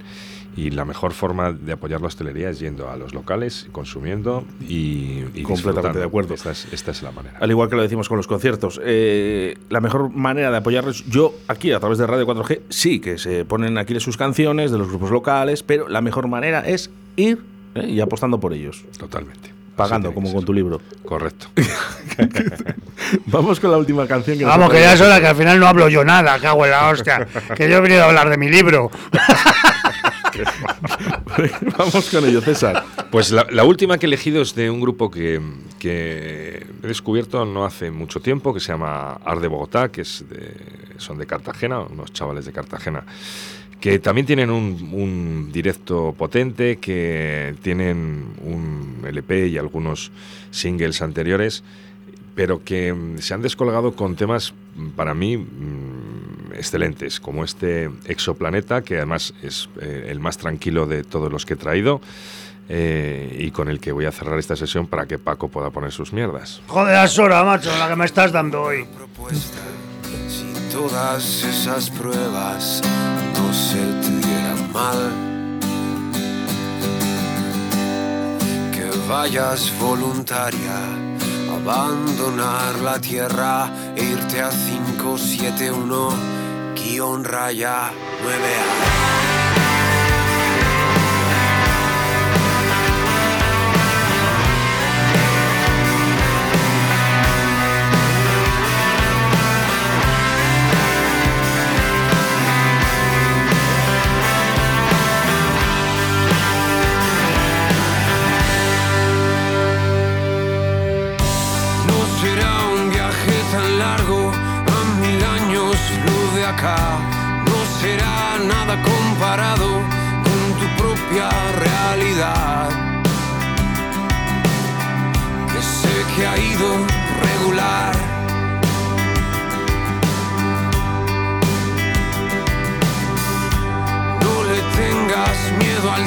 Y 0.58 0.72
la 0.72 0.84
mejor 0.84 1.14
forma 1.14 1.52
de 1.52 1.72
apoyar 1.72 2.02
la 2.02 2.08
hostelería 2.08 2.50
es 2.50 2.60
yendo 2.60 2.90
a 2.90 2.96
los 2.98 3.14
locales, 3.14 3.66
consumiendo 3.72 4.44
y, 4.60 5.24
y 5.32 5.42
Completamente 5.42 6.00
de 6.00 6.04
acuerdo. 6.04 6.34
Esta 6.34 6.50
es, 6.50 6.70
esta 6.70 6.90
es 6.90 7.02
la 7.02 7.12
manera. 7.12 7.38
Al 7.40 7.50
igual 7.50 7.70
que 7.70 7.76
lo 7.76 7.82
decimos 7.82 8.10
con 8.10 8.18
los 8.18 8.26
conciertos, 8.26 8.78
eh, 8.84 9.56
la 9.70 9.80
mejor 9.80 10.10
manera 10.10 10.50
de 10.50 10.58
apoyarlos, 10.58 11.06
yo 11.06 11.34
aquí 11.48 11.72
a 11.72 11.80
través 11.80 11.96
de 11.96 12.06
Radio 12.06 12.26
4G, 12.26 12.60
sí 12.68 13.00
que 13.00 13.16
se 13.16 13.46
ponen 13.46 13.78
aquí 13.78 13.98
sus 14.00 14.18
canciones 14.18 14.70
de 14.70 14.76
los 14.76 14.88
grupos 14.90 15.10
locales, 15.10 15.62
pero 15.62 15.88
la 15.88 16.02
mejor 16.02 16.28
manera 16.28 16.60
es 16.60 16.90
ir 17.16 17.42
eh, 17.74 17.88
y 17.88 18.00
apostando 18.00 18.38
por 18.38 18.52
ellos, 18.52 18.84
Totalmente. 18.98 19.63
Pagando 19.76 20.12
como 20.14 20.32
con 20.32 20.44
tu 20.44 20.52
libro. 20.52 20.80
Correcto. 21.04 21.48
Vamos 23.26 23.60
con 23.60 23.70
la 23.70 23.76
última 23.76 24.06
canción 24.06 24.38
que 24.38 24.44
nos 24.44 24.52
Vamos, 24.56 24.72
que 24.72 24.80
ya 24.80 24.92
es 24.94 25.00
hora, 25.00 25.20
que 25.20 25.26
al 25.26 25.36
final 25.36 25.58
no 25.60 25.66
hablo 25.66 25.88
yo 25.88 26.04
nada, 26.04 26.38
cago 26.38 26.64
en 26.64 26.70
la 26.70 26.88
hostia. 26.88 27.26
Que 27.56 27.68
yo 27.68 27.76
he 27.76 27.80
venido 27.80 28.02
a 28.02 28.06
hablar 28.06 28.28
de 28.30 28.36
mi 28.38 28.48
libro. 28.48 28.90
Vamos 31.78 32.10
con 32.10 32.24
ello, 32.26 32.40
César. 32.40 32.84
Pues 33.10 33.30
la, 33.30 33.46
la 33.50 33.64
última 33.64 33.98
que 33.98 34.06
he 34.06 34.08
elegido 34.08 34.42
es 34.42 34.54
de 34.54 34.70
un 34.70 34.80
grupo 34.80 35.10
que, 35.10 35.40
que 35.78 36.66
he 36.82 36.86
descubierto 36.86 37.44
no 37.44 37.64
hace 37.64 37.90
mucho 37.90 38.20
tiempo, 38.20 38.52
que 38.54 38.60
se 38.60 38.72
llama 38.72 39.14
Ar 39.24 39.40
de 39.40 39.48
Bogotá, 39.48 39.90
que 39.90 40.02
es 40.02 40.24
de- 40.28 40.54
son 40.98 41.18
de 41.18 41.26
Cartagena, 41.26 41.80
unos 41.80 42.12
chavales 42.12 42.44
de 42.46 42.52
Cartagena, 42.52 43.04
que 43.84 43.98
también 43.98 44.26
tienen 44.26 44.48
un, 44.48 44.88
un 44.92 45.52
directo 45.52 46.14
potente, 46.16 46.78
que 46.78 47.54
tienen 47.60 48.28
un 48.42 49.04
LP 49.06 49.48
y 49.48 49.58
algunos 49.58 50.10
singles 50.50 51.02
anteriores, 51.02 51.62
pero 52.34 52.64
que 52.64 52.94
mm, 52.94 53.18
se 53.18 53.34
han 53.34 53.42
descolgado 53.42 53.94
con 53.94 54.16
temas 54.16 54.54
mm, 54.74 54.88
para 54.92 55.12
mí 55.12 55.36
mm, 55.36 56.54
excelentes, 56.54 57.20
como 57.20 57.44
este 57.44 57.90
Exoplaneta, 58.06 58.80
que 58.80 58.96
además 58.96 59.34
es 59.42 59.68
eh, 59.82 60.06
el 60.08 60.18
más 60.18 60.38
tranquilo 60.38 60.86
de 60.86 61.04
todos 61.04 61.30
los 61.30 61.44
que 61.44 61.52
he 61.52 61.58
traído. 61.58 62.00
eh, 62.70 63.36
y 63.38 63.50
con 63.50 63.68
el 63.68 63.80
que 63.80 63.92
voy 63.92 64.06
a 64.06 64.12
cerrar 64.12 64.38
esta 64.38 64.56
sesión 64.56 64.86
para 64.86 65.04
que 65.04 65.18
Paco 65.18 65.48
pueda 65.48 65.68
poner 65.68 65.92
sus 65.92 66.14
mierdas. 66.14 66.62
Joder, 66.68 67.04
es 67.04 67.18
hora, 67.18 67.44
macho, 67.44 67.70
la 67.78 67.90
que 67.90 67.96
me 67.96 68.06
estás 68.06 68.32
dando 68.32 68.62
hoy. 68.62 68.86
propuesta 68.96 69.60
si 70.28 70.46
todas 70.72 71.44
esas 71.44 71.90
pruebas 71.90 72.80
no 73.34 73.52
se 73.68 73.82
te 74.02 74.12
dieran 74.26 74.72
mal? 74.72 75.00
Que 78.74 78.86
vayas 79.08 79.72
voluntaria 79.80 80.78
abandonar 81.56 82.72
la 82.82 82.98
tierra 83.00 83.70
e 83.96 84.02
irte 84.02 84.42
a 84.42 84.50
571 84.50 86.10
guion 86.74 87.24
raya 87.24 87.90
9A. 88.22 89.23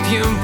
you 0.10 0.37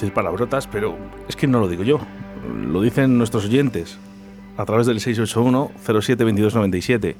decir 0.00 0.14
palabrotas, 0.14 0.66
pero 0.66 0.96
es 1.28 1.36
que 1.36 1.46
no 1.46 1.60
lo 1.60 1.68
digo 1.68 1.82
yo. 1.82 2.00
Lo 2.66 2.80
dicen 2.82 3.18
nuestros 3.18 3.44
oyentes 3.46 3.98
a 4.56 4.64
través 4.64 4.86
del 4.86 5.00
681-072297. 5.00 7.14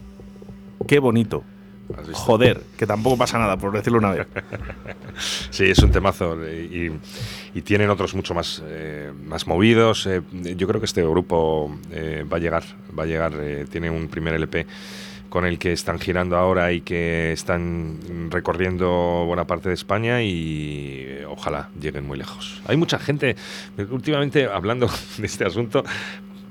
Qué 0.87 0.99
bonito. 0.99 1.43
Joder, 2.13 2.61
que 2.77 2.87
tampoco 2.87 3.17
pasa 3.17 3.39
nada, 3.39 3.57
por 3.57 3.73
decirlo 3.73 3.99
una 3.99 4.11
vez. 4.13 4.27
Sí, 5.51 5.65
es 5.65 5.79
un 5.81 5.91
temazo. 5.91 6.37
Y, 6.49 6.93
y 7.55 7.63
tienen 7.63 7.91
otros 7.91 8.15
mucho 8.15 8.35
más, 8.35 8.63
eh, 8.67 9.11
más 9.27 9.47
movidos. 9.49 10.07
eh, 10.07 10.23
yo 10.33 10.69
creo 10.69 10.81
que 10.81 10.87
este 10.87 11.03
grupo 11.03 11.75
eh, 11.91 12.25
va 12.31 12.37
a 12.37 12.41
llegar, 12.41 12.63
va 12.97 13.03
a 13.03 13.07
llegar, 13.07 13.33
eh, 13.41 13.67
tiene 13.69 13.91
un 13.91 14.07
primer 14.09 14.35
LP 14.35 14.65
con 15.29 15.45
el 15.45 15.59
que 15.59 15.73
están 15.73 15.99
girando 15.99 16.37
ahora 16.37 16.73
y 16.73 16.81
que 16.81 17.33
están 17.33 18.31
recorriendo 18.31 19.25
buena 19.27 19.47
parte 19.47 19.69
de 19.69 19.75
España 19.75 20.23
y 20.23 21.05
eh, 21.07 21.25
ojalá 21.29 21.69
lleguen 21.81 22.07
muy 22.07 22.17
lejos. 22.19 22.63
Hay 22.67 22.77
mucha 22.77 22.99
gente, 22.99 23.37
últimamente 23.91 24.47
hablando 24.47 24.89
de 25.19 25.27
este 25.27 25.45
asunto, 25.45 25.85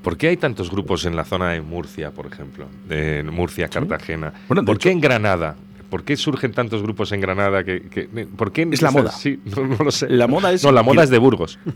¿por 0.03 0.17
qué 0.17 0.28
hay 0.30 0.38
tantos 0.38 0.69
grupos 0.69 1.05
en 1.05 1.15
la 1.15 1.23
zona 1.25 1.49
de 1.51 1.61
Murcia, 1.61 2.11
por 2.11 2.28
ejemplo? 2.28 2.67
De 2.88 3.23
Murcia, 3.23 3.67
Cartagena. 3.67 4.34
Bueno, 4.47 4.63
¿Por 4.63 4.78
qué 4.78 4.91
en 4.91 5.01
Granada? 5.01 5.55
¿Por 5.89 6.03
qué 6.03 6.17
surgen 6.17 6.51
tantos 6.51 6.84
grupos 6.84 7.13
en 7.13 7.21
Granada? 7.21 7.63
Que, 7.63 7.82
que- 7.84 8.07
¿Por 8.36 8.51
qué 8.51 8.67
Es 8.69 8.82
la 8.82 8.91
moda. 8.91 9.09
Sí, 9.09 9.39
no, 9.55 9.65
no 9.65 9.78
lo 9.86 9.91
sé. 9.91 10.09
La 10.09 10.28
moda 10.28 10.51
es- 10.51 10.61
No, 10.63 10.73
la 10.73 10.84
moda 10.84 11.01
es 11.03 11.09
de 11.09 11.17
Burgos. 11.17 11.57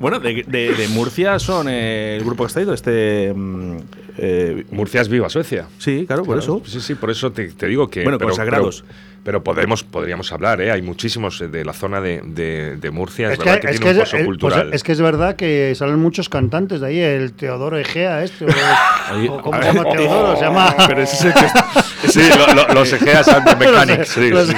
Bueno, 0.00 0.18
de, 0.20 0.44
de- 0.46 0.74
de 0.74 0.88
Murcia 0.88 1.38
son 1.38 1.66
eh, 1.68 2.16
el 2.16 2.24
grupo 2.24 2.42
que 2.44 2.48
está 2.48 2.60
ido, 2.60 2.74
este... 2.74 3.32
eh, 4.18 4.64
Murcia 4.70 5.00
es 5.00 5.08
viva 5.08 5.28
Suecia. 5.28 5.66
sí, 5.78 6.04
claro, 6.06 6.24
por 6.24 6.38
Claro, 6.38 6.58
eso. 6.62 6.70
Sí, 6.70 6.80
sí, 6.80 6.94
por 6.94 7.10
eso 7.10 7.32
te, 7.32 7.48
te 7.48 7.66
digo 7.66 7.88
que. 7.88 8.02
Bueno, 8.02 8.18
consagrados. 8.18 8.84
Pero, 8.86 9.12
pero 9.24 9.44
podemos, 9.44 9.84
podríamos 9.84 10.32
hablar, 10.32 10.60
¿eh? 10.60 10.72
Hay 10.72 10.82
muchísimos 10.82 11.40
eh, 11.40 11.46
de 11.48 11.64
la 11.64 11.72
zona 11.72 12.00
de, 12.00 12.20
de- 12.24 12.76
de 12.76 12.90
Murcia. 12.90 13.28
Es, 13.28 13.34
Es 13.34 13.38
que, 13.38 13.44
verdad 13.44 13.60
que, 13.60 13.66
es, 13.70 13.80
tiene 13.80 13.84
que 13.84 13.90
un 13.98 14.02
es- 14.02 14.10
pozo 14.10 14.16
eh, 14.16 14.24
cultural. 14.24 14.62
pues 14.64 14.74
es 14.74 14.82
que 14.82 14.92
es 14.92 15.00
verdad 15.00 15.36
que 15.36 15.74
salen 15.76 15.98
muchos 16.00 16.28
cantantes 16.28 16.80
de 16.80 16.86
ahí, 16.88 16.98
el 16.98 17.32
Teodoro 17.32 17.78
Egea 17.78 18.24
este, 18.24 18.46
o, 18.46 18.48
o 19.34 19.42
¿cómo 19.42 19.58
se 19.62 19.64
ver, 19.64 19.74
llama 19.74 19.90
Teodoro? 19.92 20.36
Se 20.36 20.42
llama... 20.44 20.74
Pero 20.88 21.02
ese 21.02 21.16
es 21.16 21.24
el 21.26 21.34
que, 21.34 22.08
Sí, 22.08 22.20
lo- 22.36 22.54
lo- 22.54 22.74
los 22.74 22.92
Egeas 22.92 23.28
and 23.28 23.46
the 23.48 23.54
Mechanics. 23.56 24.08
sí, 24.08 24.28
Los- 24.30 24.48
sí, 24.48 24.54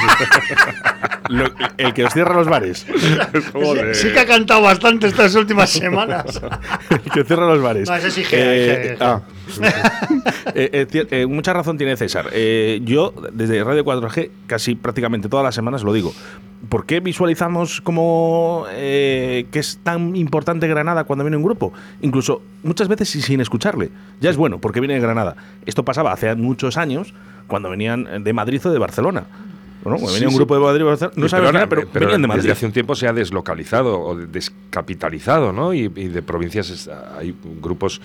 lo- 1.28 1.50
el 1.78 1.92
que 1.94 2.04
os 2.04 2.12
cierra 2.12 2.34
los 2.34 2.48
bares. 2.48 2.86
sí. 2.96 3.40
Joder. 3.52 3.94
Sí 3.94 4.12
que 4.12 4.20
ha 4.20 4.26
cantado 4.26 4.62
bastante 4.62 5.06
estas 5.06 5.34
últimas 5.34 5.70
semanas. 5.70 6.40
El 6.90 7.10
que 7.12 7.24
cierra 7.24 7.46
los 7.46 7.62
bares. 7.62 7.88
No, 7.88 7.96
ese 7.96 8.24
Eh, 8.32 8.96
ah. 9.00 9.20
Eh, 10.56 10.86
eh, 10.92 11.06
eh, 11.10 11.26
mucha 11.26 11.52
razón 11.52 11.76
tiene 11.78 11.96
César. 11.96 12.26
Eh, 12.32 12.80
yo, 12.84 13.12
desde 13.32 13.62
Radio 13.64 13.84
4G, 13.84 14.30
casi 14.46 14.74
prácticamente 14.74 15.28
todas 15.28 15.44
las 15.44 15.54
semanas 15.54 15.82
lo 15.82 15.92
digo. 15.92 16.12
¿Por 16.68 16.86
qué 16.86 17.00
visualizamos 17.00 17.80
como 17.80 18.64
eh, 18.70 19.46
que 19.50 19.58
es 19.58 19.80
tan 19.82 20.16
importante 20.16 20.66
Granada 20.68 21.04
cuando 21.04 21.24
viene 21.24 21.36
un 21.36 21.42
grupo? 21.42 21.72
Incluso 22.02 22.40
muchas 22.62 22.88
veces 22.88 23.08
sin 23.10 23.40
escucharle. 23.40 23.90
Ya 24.20 24.30
es 24.30 24.36
bueno, 24.36 24.58
porque 24.60 24.80
viene 24.80 24.94
de 24.94 25.00
Granada. 25.00 25.36
Esto 25.66 25.84
pasaba 25.84 26.12
hace 26.12 26.34
muchos 26.36 26.76
años 26.76 27.12
cuando 27.48 27.68
venían 27.68 28.22
de 28.24 28.32
Madrid 28.32 28.60
o 28.64 28.70
de 28.70 28.78
Barcelona. 28.78 29.24
Bueno, 29.84 29.98
Sí, 29.98 30.06
venía 30.14 30.28
un 30.28 30.32
sí. 30.32 30.36
grupo 30.38 30.54
de 30.54 30.60
Madrid 30.60 30.82
no 30.84 30.96
Sí, 30.96 31.00
sabes 31.28 31.32
ahora- 31.34 31.52
nada, 31.52 31.66
pero, 31.68 31.86
venían 31.92 32.22
de 32.22 32.28
Madrid. 32.28 32.42
Desde 32.42 32.52
hace 32.52 32.66
un 32.66 32.72
tiempo 32.72 32.94
se 32.94 33.06
ha 33.06 33.12
deslocalizado 33.12 34.00
o 34.00 34.16
descapitalizado, 34.16 35.52
¿no? 35.52 35.72
Y, 35.74 35.90
y 35.94 36.08
de 36.08 36.22
provincias 36.22 36.88
hay 37.18 37.34
grupos 37.60 38.00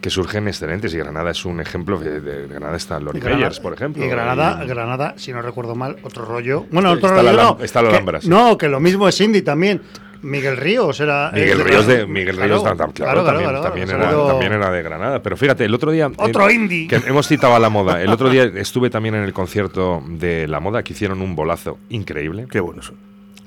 que 0.00 0.10
surgen 0.10 0.46
excelentes 0.46 0.92
y 0.94 0.98
Granada 0.98 1.30
es 1.30 1.44
un 1.44 1.60
ejemplo. 1.60 1.98
De, 1.98 2.20
de 2.20 2.46
Granada 2.46 2.76
está 2.76 3.00
Lori 3.00 3.20
Meyers, 3.20 3.60
por 3.60 3.72
ejemplo. 3.72 4.04
Y 4.04 4.08
Granada, 4.08 4.62
y- 4.64 4.68
Granada, 4.68 5.14
si 5.16 5.32
no 5.32 5.42
recuerdo 5.42 5.74
mal, 5.74 5.96
otro 6.02 6.24
rollo. 6.24 6.66
Bueno, 6.70 6.92
otro 6.92 7.08
rollo 7.10 7.32
no. 7.32 7.58
está 7.62 7.82
la 7.82 7.90
que-. 8.20 8.28
No, 8.28 8.56
que 8.56 8.68
lo 8.68 8.78
mismo 8.80 9.08
es 9.08 9.20
Indy 9.20 9.42
también. 9.42 9.82
Miguel 10.22 10.56
Ríos 10.56 11.00
era. 11.00 11.30
Miguel 11.32 11.60
Ríos 11.60 11.86
de 11.86 12.06
Miguel 12.06 12.36
Ríos 12.36 12.62
claro, 12.62 12.76
tam- 12.76 12.92
claro, 12.92 13.22
claro, 13.24 13.62
también, 13.62 13.90
era, 13.90 14.10
también 14.10 14.52
era 14.52 14.70
de 14.70 14.82
Granada. 14.82 15.22
Pero 15.22 15.36
fíjate, 15.36 15.64
el 15.64 15.74
otro 15.74 15.90
día. 15.90 16.10
Otro 16.16 16.48
eh, 16.48 16.54
indie. 16.54 16.88
Que 16.88 16.96
hemos 16.96 17.26
citado 17.28 17.54
a 17.54 17.58
la 17.58 17.68
moda. 17.68 18.00
El 18.02 18.10
otro 18.10 18.30
día 18.30 18.44
estuve 18.44 18.90
también 18.90 19.14
en 19.14 19.22
el 19.22 19.32
concierto 19.32 20.02
de 20.06 20.48
la 20.48 20.60
moda 20.60 20.82
que 20.82 20.92
hicieron 20.92 21.22
un 21.22 21.34
bolazo 21.36 21.78
increíble. 21.88 22.46
Qué 22.50 22.60
bueno 22.60 22.82
son. 22.82 22.96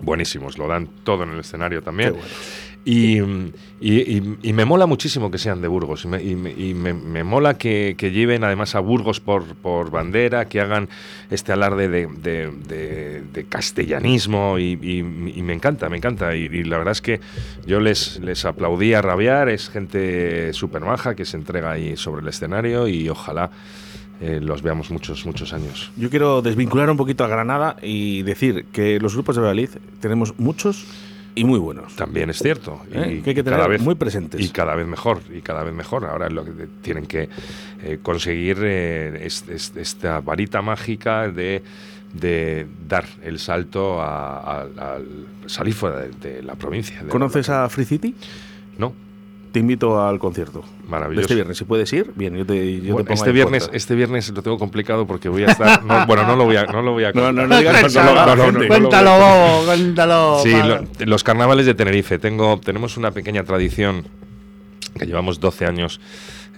Buenísimos, 0.01 0.57
lo 0.57 0.67
dan 0.67 0.87
todo 1.03 1.23
en 1.23 1.31
el 1.31 1.39
escenario 1.39 1.81
también. 1.81 2.13
Qué 2.13 2.19
bueno. 2.19 2.33
Y, 2.85 3.19
y- 3.81 4.37
y- 4.41 4.53
me 4.53 4.65
mola 4.65 4.85
muchísimo 4.87 5.29
que 5.29 5.37
sean 5.37 5.61
de 5.61 5.67
Burgos. 5.67 6.05
Y 6.05 6.07
me, 6.07 6.19
me- 6.73 6.93
me- 6.93 7.23
mola 7.23 7.57
que, 7.57 7.93
que 7.97 8.11
lleven 8.11 8.43
además 8.43 8.73
a 8.73 8.79
Burgos 8.79 9.19
por, 9.19 9.43
por 9.55 9.91
bandera, 9.91 10.45
que 10.47 10.59
hagan 10.61 10.87
este 11.29 11.51
alarde 11.51 11.87
de, 11.89 12.07
de- 12.07 13.45
castellanismo. 13.47 14.57
Y, 14.59 15.03
me 15.03 15.53
encanta, 15.53 15.89
me 15.89 15.97
encanta. 15.97 16.35
Y 16.35 16.63
la 16.63 16.77
verdad 16.77 16.93
es 16.93 17.01
que 17.01 17.19
yo 17.67 17.79
les, 17.79 18.19
les 18.21 18.45
aplaudí 18.45 18.93
a 18.93 19.01
rabiar. 19.01 19.49
Es 19.49 19.69
gente 19.69 20.53
súper 20.53 20.81
maja 20.81 21.15
que 21.15 21.25
se 21.25 21.37
entrega 21.37 21.71
ahí 21.71 21.95
sobre 21.97 22.21
el 22.21 22.27
escenario 22.29 22.87
y 22.87 23.07
ojalá 23.09 23.51
eh, 24.21 24.39
los 24.41 24.61
veamos 24.63 24.89
muchos, 24.89 25.25
muchos 25.25 25.53
años. 25.53 25.91
Yo 25.97 26.09
quiero 26.09 26.41
desvincular 26.41 26.89
un 26.89 26.97
poquito 26.97 27.23
a 27.23 27.27
Granada 27.27 27.75
y 27.83 28.23
decir 28.23 28.65
que 28.71 28.99
los 28.99 29.13
grupos 29.13 29.35
de 29.35 29.41
Valladolid 29.41 29.69
tenemos 30.01 30.33
muchos 30.39 30.85
y 31.39 31.43
muy 31.45 31.59
buenos. 31.59 31.95
También 31.95 32.29
es 32.29 32.37
cierto. 32.39 32.81
¿Eh? 32.91 33.21
Que 33.23 33.29
hay 33.31 33.35
que 33.35 33.43
tener 33.43 33.79
muy 33.81 33.95
presentes. 33.95 34.41
Y 34.41 34.49
cada 34.49 34.75
vez 34.75 34.87
mejor, 34.87 35.21
y 35.33 35.41
cada 35.41 35.63
vez 35.63 35.73
mejor. 35.73 36.05
Ahora 36.05 36.29
lo 36.29 36.43
que 36.45 36.51
tienen 36.81 37.05
que 37.05 37.29
eh, 37.83 37.99
conseguir 38.01 38.57
eh, 38.61 39.25
es- 39.25 39.45
es- 39.47 39.73
esta 39.75 40.21
varita 40.21 40.61
mágica 40.61 41.29
de, 41.29 41.63
de 42.13 42.67
dar 42.87 43.05
el 43.23 43.39
salto 43.39 44.01
a, 44.01 44.39
a- 44.39 44.61
al 44.95 45.05
salir 45.47 45.73
fuera 45.73 45.99
de, 46.01 46.09
de 46.09 46.43
la 46.43 46.55
provincia. 46.55 47.01
de- 47.03 47.09
¿Conoces 47.09 47.49
a 47.49 47.67
Free 47.69 47.85
City? 47.85 48.15
No, 48.77 48.93
Te 49.51 49.59
invito 49.59 49.99
al 50.05 50.19
concierto. 50.19 50.63
maravilloso. 50.87 51.21
Este 51.21 51.33
viernes. 51.35 51.57
Si 51.57 51.63
puedes 51.65 51.91
ir, 51.93 52.11
bien, 52.15 52.35
yo 52.35 52.45
te, 52.45 52.75
yo 52.81 52.93
Bueno, 52.93 52.97
te 52.97 53.03
pongo 53.05 53.13
este 53.15 53.31
viernes, 53.31 53.63
puerta. 53.63 53.77
este 53.77 53.95
viernes 53.95 54.29
lo 54.29 54.43
tengo 54.43 54.59
complicado 54.59 55.07
porque 55.07 55.27
voy 55.27 55.43
a 55.43 55.47
estar. 55.47 55.83
no, 55.83 56.05
bueno, 56.05 56.23
no 56.27 56.35
lo 56.35 56.45
voy 56.45 56.55
a, 56.57 56.65
no 56.65 56.81
lo 56.83 56.91
voy 56.91 57.03
a 57.05 57.11
No, 57.13 57.31
no, 57.31 57.47
no 57.47 57.57
digas 57.57 57.93
No, 57.95 58.03
no, 58.03 58.13
no, 58.13 58.35
no, 58.35 58.35
no, 58.35 58.35
no 58.35 58.51
lo 58.51 58.57
voy 58.59 58.65
a 58.65 58.67
Cuéntalo, 58.69 59.11
Bobo, 59.19 59.65
cuéntalo. 59.65 60.39
Sí, 60.43 60.51
lo- 60.51 61.05
los 61.05 61.23
carnavales 61.23 61.65
de 61.65 61.73
Tenerife. 61.73 62.19
Tengo, 62.19 62.59
tenemos 62.59 62.95
una 62.97 63.09
pequeña 63.11 63.43
tradición 63.43 64.05
que 64.99 65.05
llevamos 65.07 65.39
12 65.39 65.65
años 65.65 65.99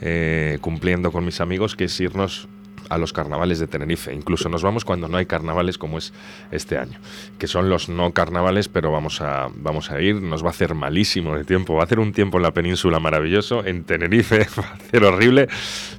eh, 0.02 0.58
cumpliendo 0.62 1.12
con 1.12 1.24
mis 1.24 1.40
amigos, 1.40 1.76
que 1.76 1.86
es 1.86 2.00
irnos 2.02 2.48
a 2.90 2.98
los 2.98 3.14
carnavales 3.14 3.60
de 3.60 3.68
Tenerife. 3.68 4.14
Incluso 4.14 4.50
nos 4.50 4.64
vamos 4.64 4.86
cuando 4.86 5.08
no 5.08 5.18
hay 5.18 5.26
carnavales 5.26 5.78
como 5.78 5.98
es 5.98 6.14
este 6.52 6.78
año, 6.78 7.00
que 7.38 7.48
son 7.48 7.70
los 7.70 7.90
no 7.90 8.12
carnavales, 8.12 8.68
pero 8.68 8.92
vamos 8.92 9.22
a, 9.22 9.50
vamos 9.56 9.92
a 9.92 10.02
ir. 10.02 10.22
Nos 10.22 10.44
va 10.44 10.48
a 10.48 10.52
hacer 10.52 10.76
malísimo 10.76 11.36
de 11.36 11.44
tiempo. 11.44 11.76
Va 11.76 11.82
a 11.82 11.86
hacer 11.86 12.00
un 12.00 12.14
tiempo 12.14 12.38
en 12.38 12.44
la 12.44 12.52
península 12.52 13.00
maravilloso, 13.00 13.66
en 13.66 13.84
Tenerife 13.84 14.48
va 14.60 14.64
a 14.64 14.74
hacer 14.74 15.04
horrible, 15.04 15.48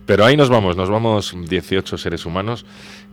pero 0.07 0.25
ahí 0.25 0.37
nos 0.37 0.49
vamos. 0.49 0.77
Nos 0.77 0.91
vamos 0.91 1.35
18 1.37 1.99
seres 1.99 2.27
humanos 2.27 2.65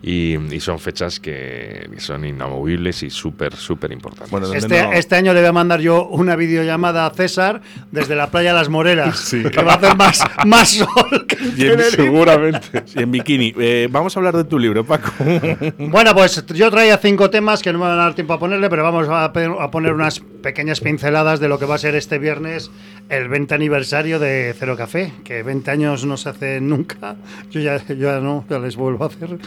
y, 0.02 0.38
y 0.54 0.60
son 0.62 0.80
fechas 0.80 1.20
que 1.20 1.90
son 1.98 2.24
inamovibles 2.26 3.04
y 3.04 3.10
súper, 3.10 3.56
súper 3.56 3.92
importantes. 3.92 4.32
Bueno, 4.32 4.54
Este, 4.54 4.82
no- 4.84 4.94
este 4.94 5.16
año 5.16 5.34
le 5.34 5.42
voy 5.42 5.50
a 5.50 5.52
mandar 5.52 5.82
yo 5.82 6.08
una 6.08 6.36
videollamada 6.36 7.06
a 7.06 7.10
César 7.12 7.62
desde 7.92 8.16
la 8.16 8.32
playa 8.32 8.54
Las 8.54 8.70
Moreras. 8.70 9.30
Que 9.30 9.62
va 9.62 9.74
a 9.74 9.76
hacer 9.76 9.96
más, 9.98 10.24
más 10.46 10.70
sol 10.70 11.26
que 11.28 11.38
Y 11.58 11.68
en- 11.68 11.82
seguramente. 11.82 12.84
Y 12.96 13.04
en 13.04 13.12
bikini. 13.12 13.54
Eh, 13.60 13.88
vamos 13.92 14.16
a 14.16 14.20
hablar 14.20 14.36
de 14.38 14.44
tu 14.46 14.58
libro, 14.58 14.86
Paco. 14.86 15.12
Bueno, 15.78 16.14
pues 16.14 16.46
yo 16.48 16.72
traía 16.72 16.98
cinco 16.98 17.30
temas 17.30 17.62
que 17.62 17.72
no 17.74 17.80
me 17.80 17.86
van 17.86 17.94
a 18.00 18.04
dar 18.04 18.14
tiempo 18.16 18.34
a 18.34 18.40
ponerle, 18.40 18.70
pero 18.70 18.84
vamos 18.84 19.08
a, 19.10 19.26
a 19.26 19.72
poner 19.72 19.94
unas 19.94 20.20
pequeñas 20.20 20.80
pinceladas 20.80 21.40
de 21.40 21.50
lo 21.50 21.60
que 21.60 21.66
va 21.66 21.76
a 21.76 21.78
ser 21.78 21.96
este 21.96 22.20
viernes 22.20 22.72
el 23.10 23.28
20 23.28 23.56
aniversario 23.56 24.20
de 24.20 24.56
Cero 24.58 24.76
Café, 24.78 25.12
que 25.24 25.42
20 25.44 25.72
años 25.72 26.06
no 26.06 26.16
se 26.16 26.30
hace 26.30 26.62
nunca. 26.62 27.16
Yo 27.52 27.60
ya, 27.60 27.84
yo 27.88 27.96
ya 27.96 28.20
no, 28.20 28.46
ya 28.50 28.60
les 28.60 28.76
vuelvo 28.76 29.04
a 29.04 29.08
hacer. 29.08 29.38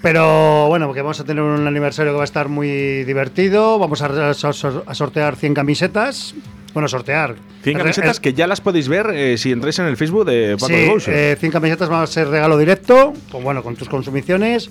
Pero 0.00 0.66
bueno, 0.68 0.86
porque 0.86 1.02
vamos 1.02 1.20
a 1.20 1.24
tener 1.24 1.42
un 1.42 1.66
aniversario 1.66 2.12
que 2.12 2.16
va 2.16 2.22
a 2.22 2.24
estar 2.24 2.48
muy 2.48 3.04
divertido. 3.04 3.78
Vamos 3.78 4.02
a, 4.02 4.30
a 4.30 4.34
sor- 4.34 4.84
a 4.86 4.94
sortear 4.94 5.36
100 5.36 5.54
camisetas. 5.54 6.34
Bueno, 6.72 6.88
sortear. 6.88 7.34
100 7.62 7.76
El- 7.76 7.82
camisetas 7.82 8.18
que 8.18 8.32
ya 8.32 8.46
las 8.46 8.60
podéis 8.62 8.88
ver 8.88 9.10
eh, 9.10 9.36
si 9.36 9.52
entráis 9.52 9.78
en 9.78 9.86
el 9.86 9.96
Facebook 9.98 10.24
de 10.24 10.56
Paco 10.58 10.98
Sí, 11.00 11.10
eh, 11.10 11.36
100 11.38 11.52
camisetas 11.52 11.88
van 11.90 12.02
a 12.02 12.06
ser 12.06 12.28
regalo 12.28 12.56
directo, 12.56 13.12
con, 13.30 13.44
bueno, 13.44 13.62
con 13.62 13.76
tus 13.76 13.88
consumiciones. 13.90 14.70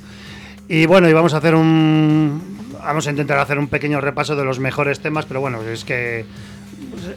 Y 0.68 0.88
bueno, 0.88 1.08
y 1.10 1.14
vamos 1.14 1.34
a 1.34 1.38
hacer 1.38 1.54
un. 1.54 2.60
Vamos 2.84 3.06
a 3.06 3.12
intentar 3.12 3.38
hacer 3.38 3.60
un 3.60 3.68
pequeño 3.68 4.02
repaso 4.02 4.36
de 4.36 4.44
los 4.44 4.58
mejores 4.60 5.00
temas, 5.00 5.26
pero 5.26 5.39
bueno, 5.42 5.62
es 5.62 5.86
que 5.86 6.26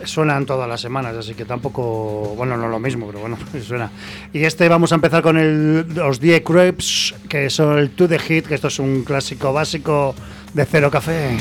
suenan 0.05 0.47
todas 0.47 0.69
las 0.69 0.81
semanas, 0.81 1.17
así 1.17 1.35
que 1.35 1.45
tampoco. 1.45 2.35
Bueno, 2.37 2.57
no 2.57 2.69
lo 2.69 2.79
mismo, 2.79 3.07
pero 3.07 3.21
bueno, 3.21 3.39
suena. 3.67 3.91
Y 4.33 4.45
este 4.45 4.69
vamos 4.69 4.93
a 4.93 4.97
empezar 4.97 5.23
con 5.23 5.37
el, 5.39 5.87
los 5.95 6.21
10 6.21 6.43
Crepes, 6.43 7.15
que 7.29 7.51
son 7.51 7.79
el 7.79 7.91
To 7.91 8.09
The 8.09 8.19
Hit, 8.19 8.47
que 8.47 8.55
esto 8.55 8.69
es 8.69 8.79
un 8.79 9.05
clásico 9.05 9.53
básico 9.53 10.15
de 10.53 10.65
Cero 10.65 10.91
Café. 10.91 11.37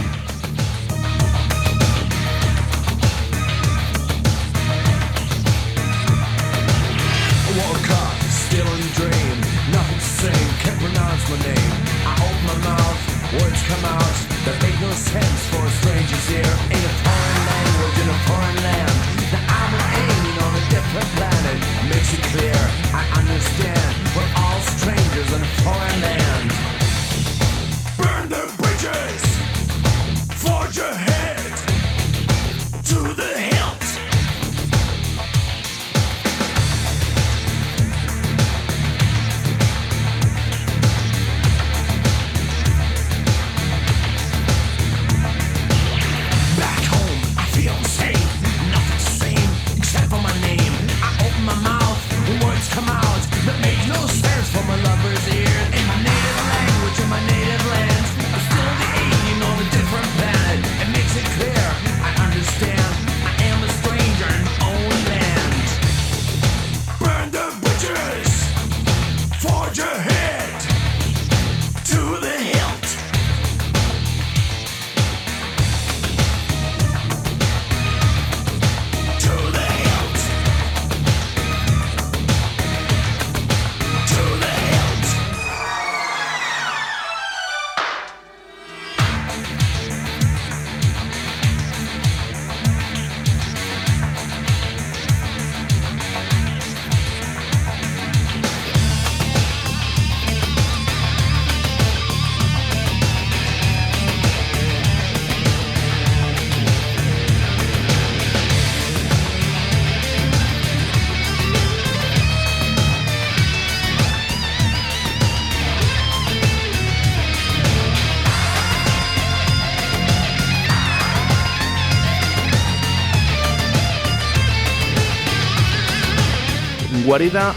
Guarida 127.14 127.53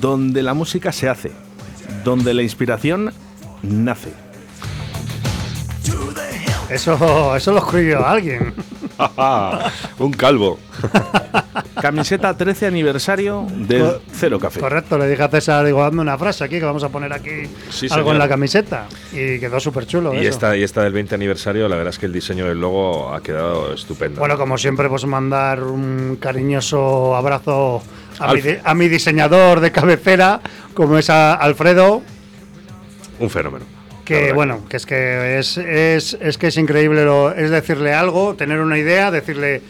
donde 0.00 0.42
la 0.42 0.54
música 0.54 0.92
se 0.92 1.10
hace, 1.10 1.30
donde 2.04 2.32
la 2.32 2.42
inspiración 2.42 3.12
nace. 3.60 4.14
Eso, 6.70 7.36
eso 7.36 7.52
lo 7.52 7.58
escribió 7.58 8.06
alguien. 8.06 8.54
Un 9.98 10.12
calvo. 10.12 10.58
Camiseta 11.80 12.36
13 12.36 12.66
aniversario 12.66 13.46
del 13.50 13.98
Cero 14.12 14.38
Café. 14.38 14.60
Correcto, 14.60 14.98
le 14.98 15.08
dije 15.08 15.22
a 15.22 15.28
César, 15.28 15.64
digo, 15.64 15.82
hazme 15.82 16.00
una 16.02 16.18
frase 16.18 16.44
aquí 16.44 16.58
que 16.58 16.64
vamos 16.64 16.82
a 16.84 16.88
poner 16.88 17.12
aquí 17.12 17.30
Sí, 17.70 17.86
algo 17.86 17.96
señor. 17.96 18.12
en 18.14 18.18
la 18.18 18.28
camiseta. 18.28 18.86
Y 19.12 19.38
quedó 19.38 19.60
súper 19.60 19.86
chulo. 19.86 20.14
Y 20.14 20.18
eso. 20.18 20.28
esta, 20.30 20.56
y 20.56 20.62
esta 20.62 20.82
del 20.82 20.92
20 20.92 21.14
aniversario, 21.14 21.68
la 21.68 21.76
verdad 21.76 21.90
es 21.92 21.98
que 21.98 22.06
el 22.06 22.12
diseño 22.12 22.46
del 22.46 22.60
logo 22.60 23.14
ha 23.14 23.22
quedado 23.22 23.72
estupendo. 23.72 24.20
Bueno, 24.20 24.36
como 24.36 24.58
siempre, 24.58 24.88
pues 24.88 25.04
mandar 25.06 25.62
un 25.62 26.18
cariñoso 26.20 27.14
abrazo 27.16 27.82
a, 28.18 28.34
mi, 28.74 28.84
a 28.86 28.88
diseñador 28.88 29.60
de 29.60 29.72
cabecera, 29.72 30.40
como 30.74 30.98
es 30.98 31.10
a 31.10 31.34
Alfredo, 31.34 32.02
Un 33.20 33.30
fenómeno. 33.30 33.64
Que 34.04 34.32
bueno, 34.32 34.64
que 34.70 34.78
es 34.78 34.86
que 34.86 35.38
es, 35.38 35.58
es, 35.58 36.16
es 36.18 36.38
que 36.38 36.46
es 36.46 36.56
increíble, 36.56 37.04
lo, 37.04 37.30
es 37.34 37.50
decirle 37.50 37.92
algo, 37.92 38.34
tener 38.36 38.58
una 38.60 38.78
idea, 38.78 39.10
decirle, 39.10 39.60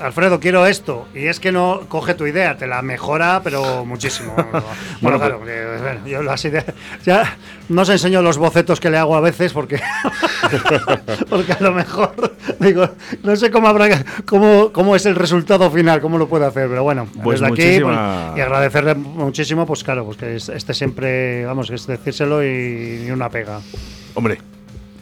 Alfredo, 0.00 0.38
quiero 0.40 0.66
esto, 0.66 1.08
y 1.14 1.26
es 1.26 1.40
que 1.40 1.52
no 1.52 1.80
coge 1.88 2.14
tu 2.14 2.26
idea, 2.26 2.56
te 2.58 2.66
la 2.66 2.82
mejora, 2.82 3.40
pero 3.42 3.84
muchísimo. 3.86 4.34
bueno, 4.36 4.62
Bueno, 5.00 5.18
claro, 5.18 5.40
que, 5.44 5.78
bueno, 5.82 6.06
yo 6.06 6.22
las 6.22 6.44
ideas, 6.44 6.66
ya 7.04 7.36
no 7.70 7.82
os 7.82 7.88
enseño 7.88 8.20
los 8.20 8.36
bocetos 8.36 8.78
que 8.78 8.90
le 8.90 8.98
hago 8.98 9.16
a 9.16 9.20
veces 9.20 9.52
porque, 9.54 9.80
porque 11.30 11.52
a 11.52 11.60
lo 11.60 11.72
mejor, 11.72 12.34
digo, 12.60 12.88
no 13.22 13.36
sé 13.36 13.50
cómo 13.50 13.68
habrá, 13.68 14.04
cómo, 14.26 14.70
cómo 14.72 14.96
es 14.96 15.06
el 15.06 15.14
resultado 15.14 15.70
final, 15.70 16.00
cómo 16.00 16.18
lo 16.18 16.28
puede 16.28 16.46
hacer, 16.46 16.68
pero 16.68 16.82
bueno, 16.82 17.06
Pues 17.22 17.40
desde 17.40 17.52
aquí 17.52 17.80
pues, 17.82 17.96
y 18.36 18.40
agradecerle 18.40 18.94
muchísimo, 18.94 19.66
pues 19.66 19.82
claro, 19.82 20.04
pues 20.04 20.16
que 20.18 20.36
es- 20.36 20.48
esté 20.50 20.74
siempre, 20.74 21.44
vamos, 21.46 21.68
que 21.68 21.76
es 21.76 21.86
decírselo 21.86 22.44
y 22.44 23.00
ni 23.04 23.10
una 23.10 23.30
pega. 23.30 23.60
Hombre, 24.14 24.38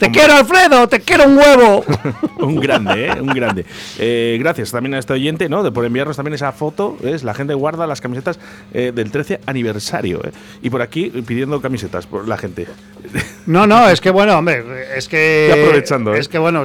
¡Te 0.04 0.10
quiero, 0.10 0.34
Alfredo! 0.34 0.86
¡Te 0.86 1.00
quiero 1.00 1.24
un 1.24 1.38
huevo! 1.38 1.82
un 2.40 2.56
grande, 2.56 3.06
¿eh? 3.06 3.20
Un 3.20 3.28
grande. 3.28 3.64
Eh, 3.98 4.36
gracias 4.38 4.70
también 4.70 4.92
a 4.94 4.98
este 4.98 5.14
oyente, 5.14 5.48
¿no? 5.48 5.62
De 5.62 5.72
por 5.72 5.86
enviarnos 5.86 6.16
también 6.16 6.34
esa 6.34 6.52
foto. 6.52 6.98
¿ves? 7.00 7.24
La 7.24 7.32
gente 7.32 7.54
guarda 7.54 7.86
las 7.86 8.02
camisetas 8.02 8.38
eh, 8.74 8.92
del 8.94 9.10
13 9.10 9.40
aniversario. 9.46 10.20
¿eh? 10.22 10.32
Y 10.60 10.68
por 10.68 10.82
aquí 10.82 11.08
pidiendo 11.26 11.62
camisetas 11.62 12.06
por 12.06 12.28
la 12.28 12.36
gente. 12.36 12.66
No, 13.46 13.66
no, 13.66 13.88
es 13.88 14.02
que 14.02 14.10
bueno, 14.10 14.38
hombre, 14.38 14.62
es 14.94 15.08
que. 15.08 15.48
Estoy 15.48 15.62
aprovechando, 15.62 16.14
¿eh? 16.14 16.18
Es 16.18 16.28
que 16.28 16.38
bueno, 16.38 16.64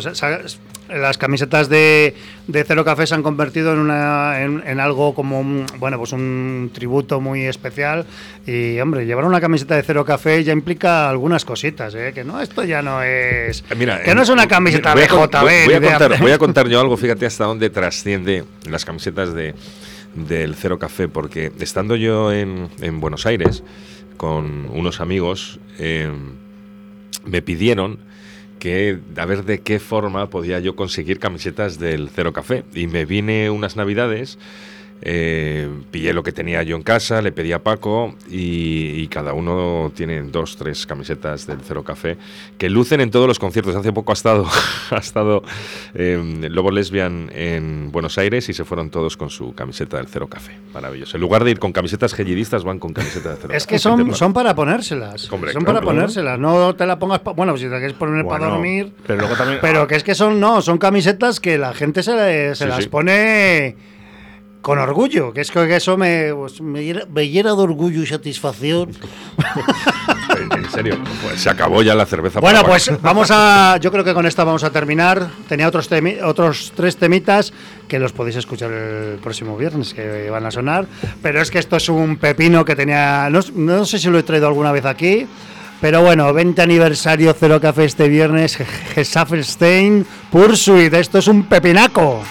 las 0.90 1.18
camisetas 1.18 1.70
de, 1.70 2.16
de 2.48 2.64
Cero 2.64 2.84
Café 2.84 3.06
se 3.08 3.16
han 3.16 3.24
convertido 3.24 3.74
en, 3.74 3.80
una, 3.80 4.42
en, 4.42 4.64
en 4.66 4.80
algo 4.80 5.14
como 5.14 5.40
un, 5.40 5.66
bueno, 5.80 5.98
pues 5.98 6.12
un 6.14 6.72
tributo 6.74 7.22
muy 7.22 7.46
especial. 7.46 8.06
Y 8.46 8.80
hombre, 8.80 9.06
llevar 9.06 9.26
una 9.26 9.40
camiseta 9.40 9.76
de 9.76 9.84
Cero 9.84 10.04
Café 10.06 10.44
ya 10.44 10.52
implica 10.54 11.10
algunas 11.10 11.46
cositas, 11.46 11.94
¿eh? 11.96 12.12
Que 12.14 12.24
no, 12.24 12.42
esto 12.42 12.64
ya 12.64 12.82
no 12.82 13.02
es. 13.04 13.64
Eh, 13.70 13.76
Mira, 13.78 14.02
que 14.04 14.14
no 14.16 14.22
es 14.24 14.30
una 14.30 14.48
camiseta 14.48 14.94
con- 14.94 15.02
BJB. 15.28 15.42
Voy, 15.42 15.74
de- 15.80 16.18
voy 16.20 16.32
a 16.32 16.38
contar 16.38 16.68
yo 16.68 16.80
algo, 16.80 16.98
fíjate 16.98 17.26
hasta 17.26 17.46
dónde 17.46 17.70
trasciende 17.70 18.44
las 18.70 18.86
camisetas 18.86 19.34
de, 19.34 19.54
del 20.16 20.56
Cero 20.56 20.80
Café, 20.80 21.08
porque 21.08 21.52
estando 21.60 21.96
yo 21.96 22.32
en, 22.34 22.70
en 22.82 23.00
Buenos 23.00 23.26
Aires 23.26 23.64
con 24.18 24.68
unos 24.72 25.00
amigos, 25.02 25.60
eh, 25.78 26.10
me 27.26 27.42
pidieron 27.42 28.00
que 28.60 29.00
a 29.18 29.26
ver 29.26 29.46
de 29.46 29.62
qué 29.62 29.80
forma 29.80 30.30
podía 30.30 30.60
yo 30.60 30.76
conseguir 30.76 31.20
camisetas 31.20 31.80
del 31.80 32.10
Cero 32.14 32.34
Café. 32.34 32.64
Y 32.74 32.88
me 32.88 33.06
vine 33.06 33.50
unas 33.50 33.76
navidades, 33.76 34.38
eh, 35.02 35.68
pillé 35.92 36.14
lo 36.14 36.24
que 36.24 36.32
tenía 36.32 36.62
yo 36.64 36.76
en 36.76 36.84
casa, 36.84 37.22
le 37.22 37.32
pedí 37.32 37.52
a 37.54 37.60
Paco 37.64 38.16
y, 38.30 39.02
y 39.02 39.08
cada 39.08 39.34
uno 39.34 39.92
tiene 39.96 40.22
dos, 40.24 40.58
tres 40.58 40.86
camisetas 40.86 41.48
del 41.48 41.60
Cero 41.66 41.84
Café 41.84 42.18
que 42.58 42.70
lucen 42.70 43.02
en 43.02 43.10
todos 43.12 43.28
los 43.28 43.40
conciertos. 43.40 43.76
Hace 43.76 43.94
poco 43.94 44.12
ha 44.12 44.14
estado, 44.14 44.46
ha 44.92 44.98
estado 44.98 45.44
eh, 45.94 46.48
Lobo 46.50 46.72
Lesbian 46.72 47.32
en 47.34 47.92
Buenos 47.92 48.18
Aires 48.18 48.50
y 48.50 48.54
se 48.54 48.66
fueron 48.66 48.90
todos 48.90 49.16
con 49.18 49.30
su 49.30 49.54
camiseta 49.54 49.98
del 49.98 50.08
Cero 50.08 50.28
Café. 50.28 50.54
Maravilloso. 50.74 51.18
En 51.18 51.22
lugar 51.22 51.44
de 51.44 51.52
ir 51.52 51.60
con 51.60 51.72
camisetas 51.72 52.14
gellidistas, 52.14 52.64
van 52.64 52.80
con 52.80 52.94
camiseta 52.94 53.30
del 53.30 53.38
Cero 53.42 53.54
Es 53.54 53.64
Café. 53.66 53.76
que 53.76 53.80
son, 53.80 54.16
son 54.16 54.34
para 54.34 54.54
ponérselas. 54.56 55.32
Hombre, 55.32 55.54
son 55.54 55.64
claro, 55.64 55.80
para 55.80 55.86
ponérselas. 55.94 56.38
No 56.40 56.76
te 56.76 56.86
la 56.86 57.00
pongas. 57.00 57.20
pa- 57.20 57.32
bueno, 57.32 57.56
si 57.58 57.64
te 57.64 57.70
quieres 57.78 57.94
poner 57.94 58.26
para 58.26 58.40
Bueno, 58.40 58.54
dormir. 58.56 58.92
Pero 59.08 59.20
luego 59.20 59.36
también. 59.36 59.60
Pero 59.62 59.88
que 59.88 59.96
es 59.96 60.04
que 60.04 60.14
son, 60.16 60.40
no, 60.40 60.62
son 60.62 60.78
camisetas 60.78 61.40
que 61.40 61.58
la 61.58 61.74
gente 61.74 62.04
se, 62.04 62.14
le- 62.16 62.56
se 62.56 62.66
Sí, 62.66 62.70
las 62.70 62.84
sí. 62.84 62.90
pone 62.90 63.76
con 64.62 64.78
orgullo. 64.80 65.34
Que 65.34 65.42
es 65.42 65.52
que 65.52 65.76
eso 65.76 65.98
me, 65.98 66.34
pues, 66.34 66.60
me, 66.62 66.84
llena, 66.84 67.02
me 67.14 67.28
llena 67.30 67.50
de 67.56 67.62
orgullo 67.62 68.02
y 68.04 68.06
satisfacción. 68.08 68.92
En- 70.54 70.70
serio, 70.72 70.98
pues 71.24 71.42
se 71.42 71.50
acabó 71.50 71.82
ya 71.82 71.96
la 71.96 72.06
cerveza. 72.06 72.40
bueno, 72.40 72.60
para 72.60 72.70
pues 72.70 72.92
vamos 73.02 73.30
a. 73.32 73.78
Yo 73.82 73.92
creo 73.92 74.04
que 74.04 74.14
con 74.14 74.26
esta 74.26 74.44
vamos 74.44 74.64
a 74.64 74.70
terminar. 74.70 75.28
Tenía 75.48 75.68
otros, 75.68 75.90
temi- 75.90 76.22
otros 76.24 76.72
tres 76.76 76.96
temitas 76.98 77.52
que 77.88 77.98
los 78.00 78.12
podéis 78.14 78.36
escuchar 78.38 78.72
el 78.72 79.18
próximo 79.18 79.58
viernes, 79.58 79.94
que 79.94 80.30
van 80.30 80.46
a 80.46 80.52
sonar. 80.52 80.86
Pero 81.24 81.42
es 81.42 81.50
que 81.52 81.60
esto 81.60 81.78
es 81.78 81.90
un 81.90 82.18
pepino 82.18 82.64
que 82.64 82.76
tenía. 82.76 83.30
No, 83.30 83.40
no 83.56 83.86
sé 83.86 83.98
si 84.00 84.10
lo 84.10 84.20
he 84.20 84.24
traído 84.24 84.48
alguna 84.48 84.72
vez 84.72 84.86
aquí. 84.86 85.28
Pero 85.82 86.02
bueno, 86.04 86.32
20 86.34 86.62
aniversario 86.62 87.34
Cero 87.38 87.60
Café 87.62 87.86
este 87.86 88.08
viernes, 88.10 88.58
Gesaffelstein 88.94 90.06
Pursuit. 90.32 90.94
Esto 90.94 91.18
es 91.20 91.28
un 91.28 91.44
pepinaco. 91.44 92.22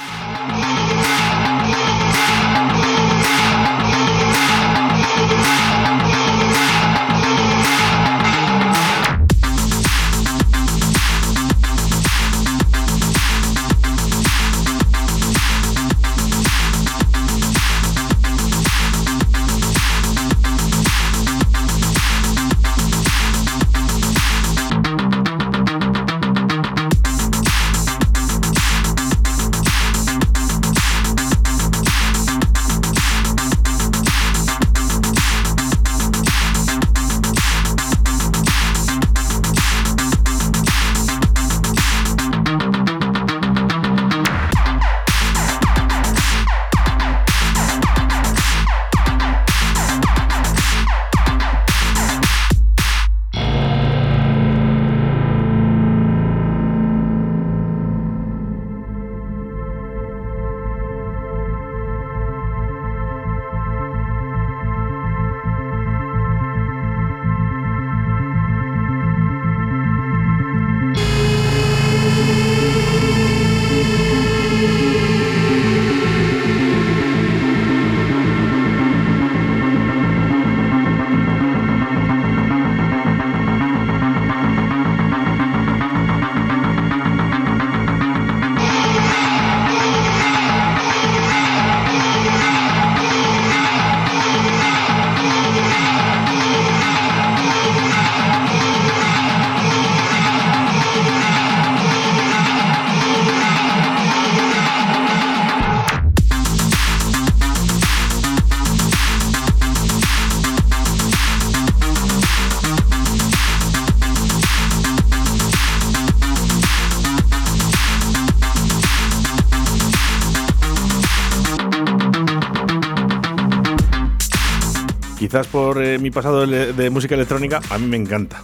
Quizás 125.38 125.52
por 125.52 125.82
eh, 125.82 125.98
mi 125.98 126.10
pasado 126.10 126.46
de, 126.46 126.72
de 126.72 126.90
música 126.90 127.14
electrónica, 127.14 127.60
a 127.70 127.78
mí 127.78 127.86
me 127.86 127.96
encanta. 127.96 128.42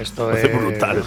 Esto 0.00 0.32
es 0.36 0.52
brutal. 0.52 1.02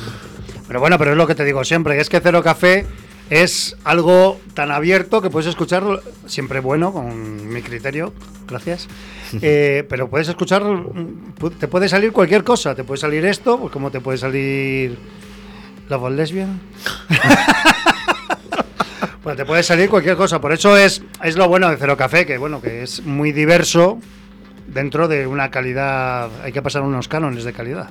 Pero 0.68 0.80
bueno, 0.80 0.98
pero 0.98 1.12
es 1.12 1.18
lo 1.18 1.28
que 1.28 1.36
te 1.36 1.44
digo 1.44 1.64
siempre, 1.64 2.00
es 2.00 2.10
que 2.10 2.22
Cero 2.22 2.42
Café 2.42 2.86
es 3.30 3.76
algo 3.84 4.40
tan 4.54 4.72
abierto 4.72 5.22
que 5.22 5.30
puedes 5.30 5.50
escucharlo, 5.50 6.02
siempre 6.26 6.60
bueno, 6.60 6.94
con 6.94 7.50
mi 7.50 7.62
criterio, 7.62 8.14
gracias. 8.48 8.88
Eh, 9.42 9.84
pero 9.90 10.08
puedes 10.08 10.30
escuchar, 10.30 10.64
te 11.60 11.68
puede 11.68 11.90
salir 11.90 12.14
cualquier 12.14 12.46
cosa, 12.46 12.74
te 12.74 12.86
puede 12.86 13.02
salir 13.02 13.26
esto, 13.26 13.60
pues 13.60 13.74
como 13.74 13.92
te 13.92 14.00
puede 14.00 14.18
salir 14.18 14.98
Love 15.90 16.04
of 16.04 16.12
Lesbian. 16.14 16.62
Pues 19.24 19.38
te 19.38 19.44
puede 19.44 19.64
salir 19.64 19.90
cualquier 19.90 20.16
cosa, 20.16 20.40
por 20.40 20.54
eso 20.54 20.78
es, 20.78 21.02
es 21.24 21.36
lo 21.36 21.48
bueno 21.48 21.68
de 21.72 21.78
Cero 21.78 21.98
Café, 21.98 22.28
que 22.28 22.38
bueno, 22.38 22.62
que 22.62 22.84
es 22.84 23.04
muy 23.04 23.32
diverso 23.32 24.00
dentro 24.68 25.08
de 25.08 25.28
una 25.28 25.52
calidad, 25.52 26.30
hay 26.44 26.52
que 26.52 26.62
pasar 26.62 26.82
unos 26.82 27.08
cánones 27.08 27.44
de 27.44 27.54
calidad. 27.54 27.90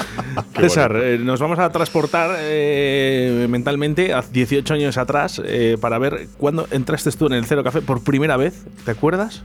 César, 0.56 0.96
eh, 0.96 1.18
nos 1.18 1.40
vamos 1.40 1.58
a 1.58 1.70
transportar 1.70 2.36
eh, 2.38 3.46
mentalmente 3.48 4.12
a 4.12 4.22
18 4.22 4.74
años 4.74 4.98
atrás 4.98 5.40
eh, 5.44 5.76
para 5.80 5.98
ver 5.98 6.28
cuándo 6.36 6.66
entraste 6.70 7.10
tú 7.12 7.26
en 7.26 7.34
el 7.34 7.44
Cero 7.46 7.64
Café 7.64 7.82
por 7.82 8.02
primera 8.02 8.36
vez. 8.36 8.64
¿Te 8.84 8.90
acuerdas? 8.90 9.42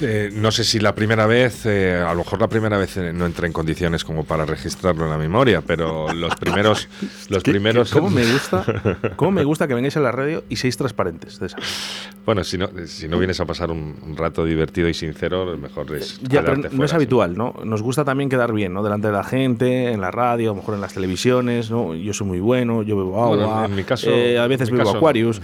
Eh, 0.00 0.30
no 0.32 0.50
sé 0.50 0.64
si 0.64 0.78
la 0.80 0.94
primera 0.94 1.26
vez, 1.26 1.66
eh, 1.66 1.94
a 2.04 2.12
lo 2.12 2.18
mejor 2.18 2.40
la 2.40 2.48
primera 2.48 2.78
vez 2.78 2.96
eh, 2.96 3.12
no 3.12 3.26
entré 3.26 3.46
en 3.46 3.52
condiciones 3.52 4.04
como 4.04 4.24
para 4.24 4.44
registrarlo 4.46 5.04
en 5.04 5.10
la 5.10 5.18
memoria, 5.18 5.60
pero 5.60 6.12
los 6.12 6.34
primeros, 6.36 6.88
los 7.28 7.42
¿Qué- 7.42 7.50
primeros. 7.50 7.92
qué- 7.92 7.98
¿Cómo 7.98 8.10
me 8.10 8.24
gusta? 8.32 8.64
¿Cómo 9.16 9.30
me 9.32 9.44
gusta 9.44 9.68
que 9.68 9.74
vengáis 9.74 9.96
a 9.96 10.00
la 10.00 10.12
radio 10.12 10.44
y 10.48 10.56
seáis 10.56 10.76
transparentes, 10.76 11.38
César? 11.38 11.60
Bueno, 12.24 12.44
si 12.44 12.58
no, 12.58 12.68
si 12.86 13.08
no 13.08 13.18
vienes 13.18 13.40
a 13.40 13.46
pasar 13.46 13.70
un, 13.70 13.96
un 14.02 14.16
rato 14.16 14.44
divertido 14.44 14.88
y 14.88 14.94
sincero, 14.94 15.56
mejor 15.56 15.94
es. 15.96 16.20
Ya, 16.22 16.42
pero 16.42 16.56
quedarte 16.56 16.76
no 16.76 16.84
es 16.84 16.90
sí. 16.90 16.96
habitual, 16.96 17.36
¿no? 17.36 17.54
Nos 17.64 17.82
gusta 17.82 18.04
también 18.04 18.28
quedar 18.30 18.52
bien, 18.52 18.72
¿no? 18.72 18.82
Delante 18.82 19.08
de 19.08 19.12
la 19.14 19.24
gente, 19.24 19.90
en 19.92 20.00
la 20.00 20.10
radio, 20.10 20.50
a 20.50 20.52
lo 20.54 20.60
mejor 20.60 20.74
en 20.74 20.80
las 20.80 20.92
televisiones, 20.94 21.70
¿no? 21.70 21.94
Yo 21.94 22.12
soy 22.12 22.26
muy 22.26 22.40
bueno, 22.40 22.82
yo 22.82 22.96
bebo 22.96 23.22
agua. 23.22 23.36
Bueno, 23.36 23.64
en 23.64 23.74
mi 23.74 23.84
caso- 23.84 24.10
eh, 24.10 24.38
a 24.38 24.46
veces 24.46 24.70
bebo 24.70 24.84
caso- 24.84 24.96
Aquarius. 24.98 25.40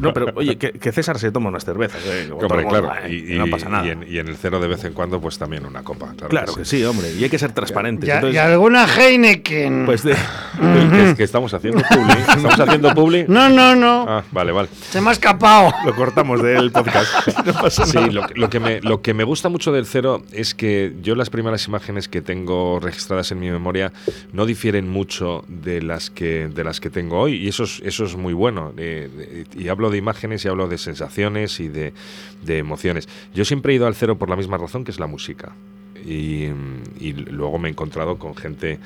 no, 0.00 0.12
pero 0.12 0.26
oye, 0.34 0.56
que, 0.56 0.72
que 0.72 0.92
César 0.92 1.18
se 1.18 1.30
toma 1.30 1.48
unas 1.50 1.64
cervezas. 1.64 2.00
Hombre, 2.32 2.66
claro. 2.66 2.90
Y, 3.08 3.36
no 3.38 3.46
pasa 3.48 3.68
nada. 3.68 3.77
Y 3.86 3.90
en, 3.90 4.04
y 4.08 4.18
en 4.18 4.28
el 4.28 4.36
cero 4.36 4.60
de 4.60 4.68
vez 4.68 4.84
en 4.84 4.92
cuando, 4.92 5.20
pues 5.20 5.38
también 5.38 5.64
una 5.66 5.82
copa. 5.82 6.12
Claro, 6.14 6.28
claro 6.28 6.54
que 6.54 6.64
sí, 6.64 6.82
hombre. 6.84 7.12
Y 7.14 7.24
hay 7.24 7.30
que 7.30 7.38
ser 7.38 7.52
transparentes. 7.52 8.08
Y, 8.08 8.12
Entonces, 8.12 8.34
y 8.34 8.38
alguna 8.38 8.86
Heineken. 8.86 9.86
pues 9.86 10.02
de- 10.02 10.14
¿Qué, 10.60 11.14
qué 11.16 11.22
estamos 11.24 11.52
haciendo 11.54 11.82
publi? 11.88 12.12
¿Estamos 12.18 12.58
haciendo 12.60 12.94
publi? 12.94 13.24
no, 13.28 13.48
no, 13.48 13.74
no. 13.76 14.06
Ah, 14.08 14.24
vale, 14.32 14.52
vale. 14.52 14.68
Se 14.90 15.00
me 15.00 15.10
ha 15.10 15.12
escapado. 15.12 15.72
lo 15.84 15.94
cortamos 15.94 16.42
del 16.42 16.70
podcast. 16.72 17.08
No 17.46 17.52
pasa 17.54 17.86
Sí, 17.86 17.96
nada. 17.96 18.08
lo, 18.08 18.26
que- 18.26 18.34
lo 18.34 18.50
que 18.50 18.60
me, 18.60 18.80
lo 18.80 19.00
que 19.02 19.14
me 19.14 19.24
gusta 19.24 19.48
mucho 19.48 19.72
del 19.72 19.86
cero 19.86 20.22
es 20.32 20.54
que 20.54 20.94
yo 21.02 21.14
las 21.14 21.30
primeras 21.30 21.66
imágenes 21.66 22.08
que 22.08 22.20
tengo 22.20 22.78
registradas 22.80 23.30
en 23.32 23.38
mi 23.40 23.50
memoria 23.50 23.92
no 24.32 24.44
difieren 24.46 24.88
mucho 24.88 25.44
de 25.48 25.80
las 25.82 26.10
que, 26.10 26.48
de 26.48 26.64
las 26.64 26.80
que 26.80 26.90
tengo 26.90 27.18
hoy 27.20 27.34
y 27.36 27.48
eso 27.48 27.64
es, 27.64 27.80
eso 27.84 28.04
es 28.04 28.16
muy 28.16 28.32
bueno. 28.34 28.72
Eh, 28.76 29.08
de- 29.54 29.62
y 29.62 29.68
hablo 29.68 29.90
de 29.90 29.96
imágenes 29.98 30.44
y 30.44 30.48
hablo 30.48 30.68
de 30.68 30.78
sensaciones 30.78 31.60
y 31.60 31.68
de, 31.68 31.92
de 32.42 32.58
emociones. 32.58 33.08
Yo 33.34 33.44
siempre 33.44 33.67
he 33.72 33.74
ido 33.74 33.86
al 33.86 33.94
cero 33.94 34.18
por 34.18 34.30
la 34.30 34.36
misma 34.36 34.58
razón 34.58 34.84
que 34.84 34.90
es 34.90 35.00
la 35.00 35.06
música. 35.06 35.52
Y, 36.04 36.48
luego 37.30 37.58
me 37.58 37.68
he 37.68 37.72
encontrado 37.72 38.18
con 38.18 38.34
gente 38.34 38.78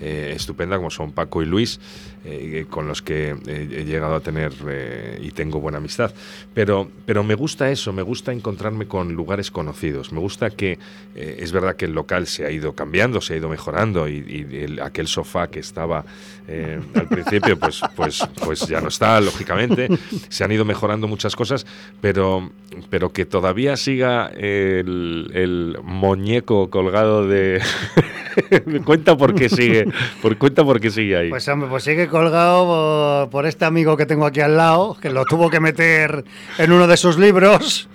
eh, 0.00 0.32
estupenda 0.34 0.76
como 0.76 0.90
son 0.90 1.12
Paco 1.12 1.42
y 1.42 1.46
Luis, 1.46 1.80
eh, 2.24 2.66
con 2.68 2.86
los 2.86 3.00
que 3.02 3.34
eh, 3.46 3.68
he 3.72 3.84
llegado 3.84 4.14
a 4.14 4.20
tener 4.20 4.52
eh, 4.68 5.18
y 5.22 5.30
tengo 5.30 5.60
buena 5.60 5.78
amistad. 5.78 6.12
Pero, 6.54 6.90
pero 7.06 7.22
me 7.24 7.34
gusta 7.34 7.70
eso, 7.70 7.92
me 7.92 8.02
gusta 8.02 8.32
encontrarme 8.32 8.86
con 8.86 9.12
lugares 9.14 9.50
conocidos. 9.50 10.12
Me 10.12 10.20
gusta 10.20 10.50
que 10.50 10.78
eh, 11.14 11.36
es 11.40 11.52
verdad 11.52 11.76
que 11.76 11.86
el 11.86 11.92
local 11.92 12.26
se 12.26 12.44
ha 12.46 12.50
ido 12.50 12.74
cambiando, 12.74 13.20
se 13.20 13.34
ha 13.34 13.36
ido 13.36 13.48
mejorando 13.48 14.08
y, 14.08 14.46
el- 14.52 14.80
aquel 14.80 15.06
sofá 15.06 15.48
que 15.48 15.60
estaba 15.60 16.04
eh, 16.48 16.80
al 16.94 17.08
principio, 17.08 17.58
pues, 17.58 17.80
pues, 17.96 18.26
pues 18.44 18.66
ya 18.66 18.80
no 18.80 18.88
está, 18.88 19.20
lógicamente. 19.20 19.88
Se 20.28 20.44
han 20.44 20.52
ido 20.52 20.64
mejorando 20.64 21.06
muchas 21.08 21.36
cosas, 21.36 21.64
pero, 22.00 22.50
pero 22.90 23.12
que 23.12 23.24
todavía 23.24 23.76
siga 23.76 24.28
el, 24.36 25.30
el 25.34 25.76
muñeco 25.82 26.68
colgado 26.70 27.26
de... 27.26 27.60
cuenta 28.84 29.16
por 29.16 29.34
qué 29.34 29.48
sigue, 29.48 29.86
por, 30.22 30.36
cuenta 30.38 30.64
por 30.64 30.80
qué 30.80 30.90
sigue 30.90 31.16
ahí. 31.16 31.30
Pues 31.30 31.46
hombre, 31.48 31.68
pues 31.68 31.84
sigue 31.84 32.08
colgado 32.08 32.66
por, 32.66 33.30
por 33.30 33.46
este 33.46 33.64
amigo 33.64 33.96
que 33.96 34.06
tengo 34.06 34.26
aquí 34.26 34.40
al 34.40 34.56
lado, 34.56 34.96
que 35.00 35.10
lo 35.10 35.24
tuvo 35.24 35.50
que 35.50 35.60
meter 35.60 36.24
en 36.58 36.72
uno 36.72 36.86
de 36.86 36.96
sus 36.96 37.18
libros 37.18 37.88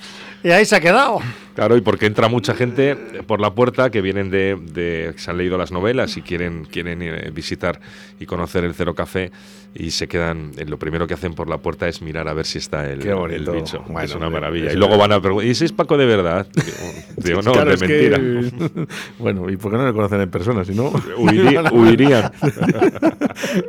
y 0.44 0.52
ahí 0.52 0.66
se 0.66 0.76
ha 0.76 0.80
quedado. 0.80 1.20
Claro, 1.56 1.78
y 1.78 1.82
porque 1.82 2.06
entra 2.06 2.28
mucha 2.28 2.54
gente 2.54 2.96
por 3.28 3.40
la 3.40 3.52
puerta 3.56 3.90
que 3.90 4.02
vienen 4.02 4.30
de, 4.30 4.58
de- 4.62 5.12
que 5.14 5.20
se 5.20 5.32
han 5.32 5.38
leído 5.38 5.58
las 5.58 5.72
novelas 5.72 6.18
y 6.18 6.22
quieren, 6.22 6.66
quieren 6.66 7.02
eh, 7.02 7.32
visitar 7.34 7.80
y 8.20 8.26
conocer 8.26 8.66
el 8.66 8.74
Cero 8.74 8.94
Café 8.94 9.32
y 9.74 9.92
se 9.92 10.08
quedan, 10.08 10.52
eh, 10.58 10.66
lo 10.66 10.78
primero 10.80 11.06
que 11.08 11.14
hacen 11.16 11.34
por 11.34 11.50
la 11.50 11.58
puerta 11.58 11.88
es 11.88 12.02
mirar 12.02 12.28
a 12.30 12.34
ver 12.34 12.46
si 12.46 12.58
está 12.60 12.90
el, 12.90 13.00
Qué 13.00 13.14
bonito. 13.14 13.54
el 13.54 13.60
bicho. 13.62 13.84
Bueno, 13.88 14.02
es 14.02 14.16
una 14.16 14.28
hombre, 14.28 14.42
maravilla. 14.42 14.66
eso 14.68 14.76
Y 14.76 14.80
luego 14.80 14.94
es- 14.96 15.00
van 15.00 15.12
a 15.14 15.22
preguntar, 15.22 15.50
¿y 15.50 15.56
si 15.56 15.66
es 15.66 15.72
Paco 15.72 15.98
de 15.98 16.06
verdad? 16.06 16.48
Digo, 17.18 17.42
no, 17.42 17.52
Claro, 17.54 17.70
de 17.70 17.76
es 17.76 17.82
que- 17.84 18.10
mentira. 18.10 18.86
bueno, 19.20 19.50
¿y 19.50 19.58
por 19.58 19.72
qué 19.72 19.78
no 19.78 19.86
le 19.88 19.94
conocen 19.94 20.22
en 20.22 20.30
persona? 20.30 20.64
Si 20.66 20.74
no, 20.76 20.92
Huiría- 21.18 21.72
huirían. 21.72 22.32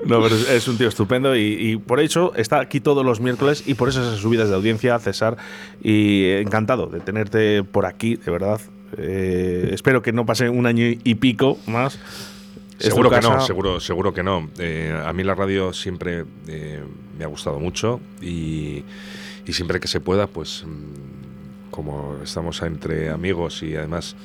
no, 0.07 0.23
pero 0.23 0.35
es, 0.35 0.49
es 0.51 0.69
un 0.69 0.77
tío 0.79 0.89
estupendo 0.89 1.37
y, 1.37 1.41
y 1.43 1.77
por 1.77 2.01
eso 2.01 2.33
está 2.37 2.61
aquí 2.61 2.81
todos 2.81 3.05
los 3.05 3.21
miércoles 3.21 3.65
y 3.67 3.75
por 3.75 3.89
esas 3.89 4.17
subidas 4.19 4.49
de 4.49 4.55
audiencia, 4.55 4.99
César. 4.99 5.37
Y 5.83 6.31
encantado 6.33 6.87
de 6.87 7.01
tenerte 7.01 7.63
por 7.77 7.85
aquí, 7.85 8.17
de 8.17 8.33
verdad. 8.33 8.59
Eh, 8.97 9.69
espero 9.71 10.01
que 10.01 10.11
no 10.11 10.25
pase 10.25 10.49
un 10.49 10.65
año 10.65 10.87
y 10.87 11.15
pico 11.17 11.59
más. 11.67 11.99
Seguro 12.79 13.11
que 13.11 13.21
no, 13.21 13.39
seguro, 13.43 13.81
seguro 13.81 14.15
que 14.15 14.23
no. 14.23 14.49
Eh, 14.59 14.99
a 15.05 15.13
mí 15.13 15.23
la 15.23 15.35
radio 15.35 15.75
siempre 15.75 16.25
eh, 16.49 16.81
me 17.19 17.25
ha 17.25 17.27
gustado 17.27 17.61
mucho 17.61 18.01
y, 18.23 18.83
y 19.47 19.53
siempre 19.53 19.79
que 19.79 19.89
se 19.89 20.01
pueda, 20.01 20.27
pues 20.27 20.65
mm, 20.65 21.71
como 21.71 22.17
estamos 22.25 22.63
entre 22.63 23.11
amigos 23.11 23.63
y 23.63 23.77
además 23.77 24.17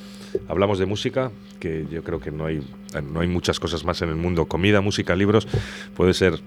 hablamos 0.48 0.78
de 0.78 0.86
música, 0.86 1.30
que 1.60 1.84
yo 1.90 2.02
creo 2.02 2.20
que 2.20 2.30
no 2.30 2.46
hay, 2.46 2.66
no 3.12 3.20
hay 3.20 3.28
muchas 3.28 3.60
cosas 3.60 3.84
más 3.84 4.00
en 4.00 4.08
el 4.08 4.16
mundo, 4.16 4.46
comida, 4.46 4.80
música, 4.80 5.14
libros, 5.14 5.46
puede 5.94 6.14
ser 6.14 6.40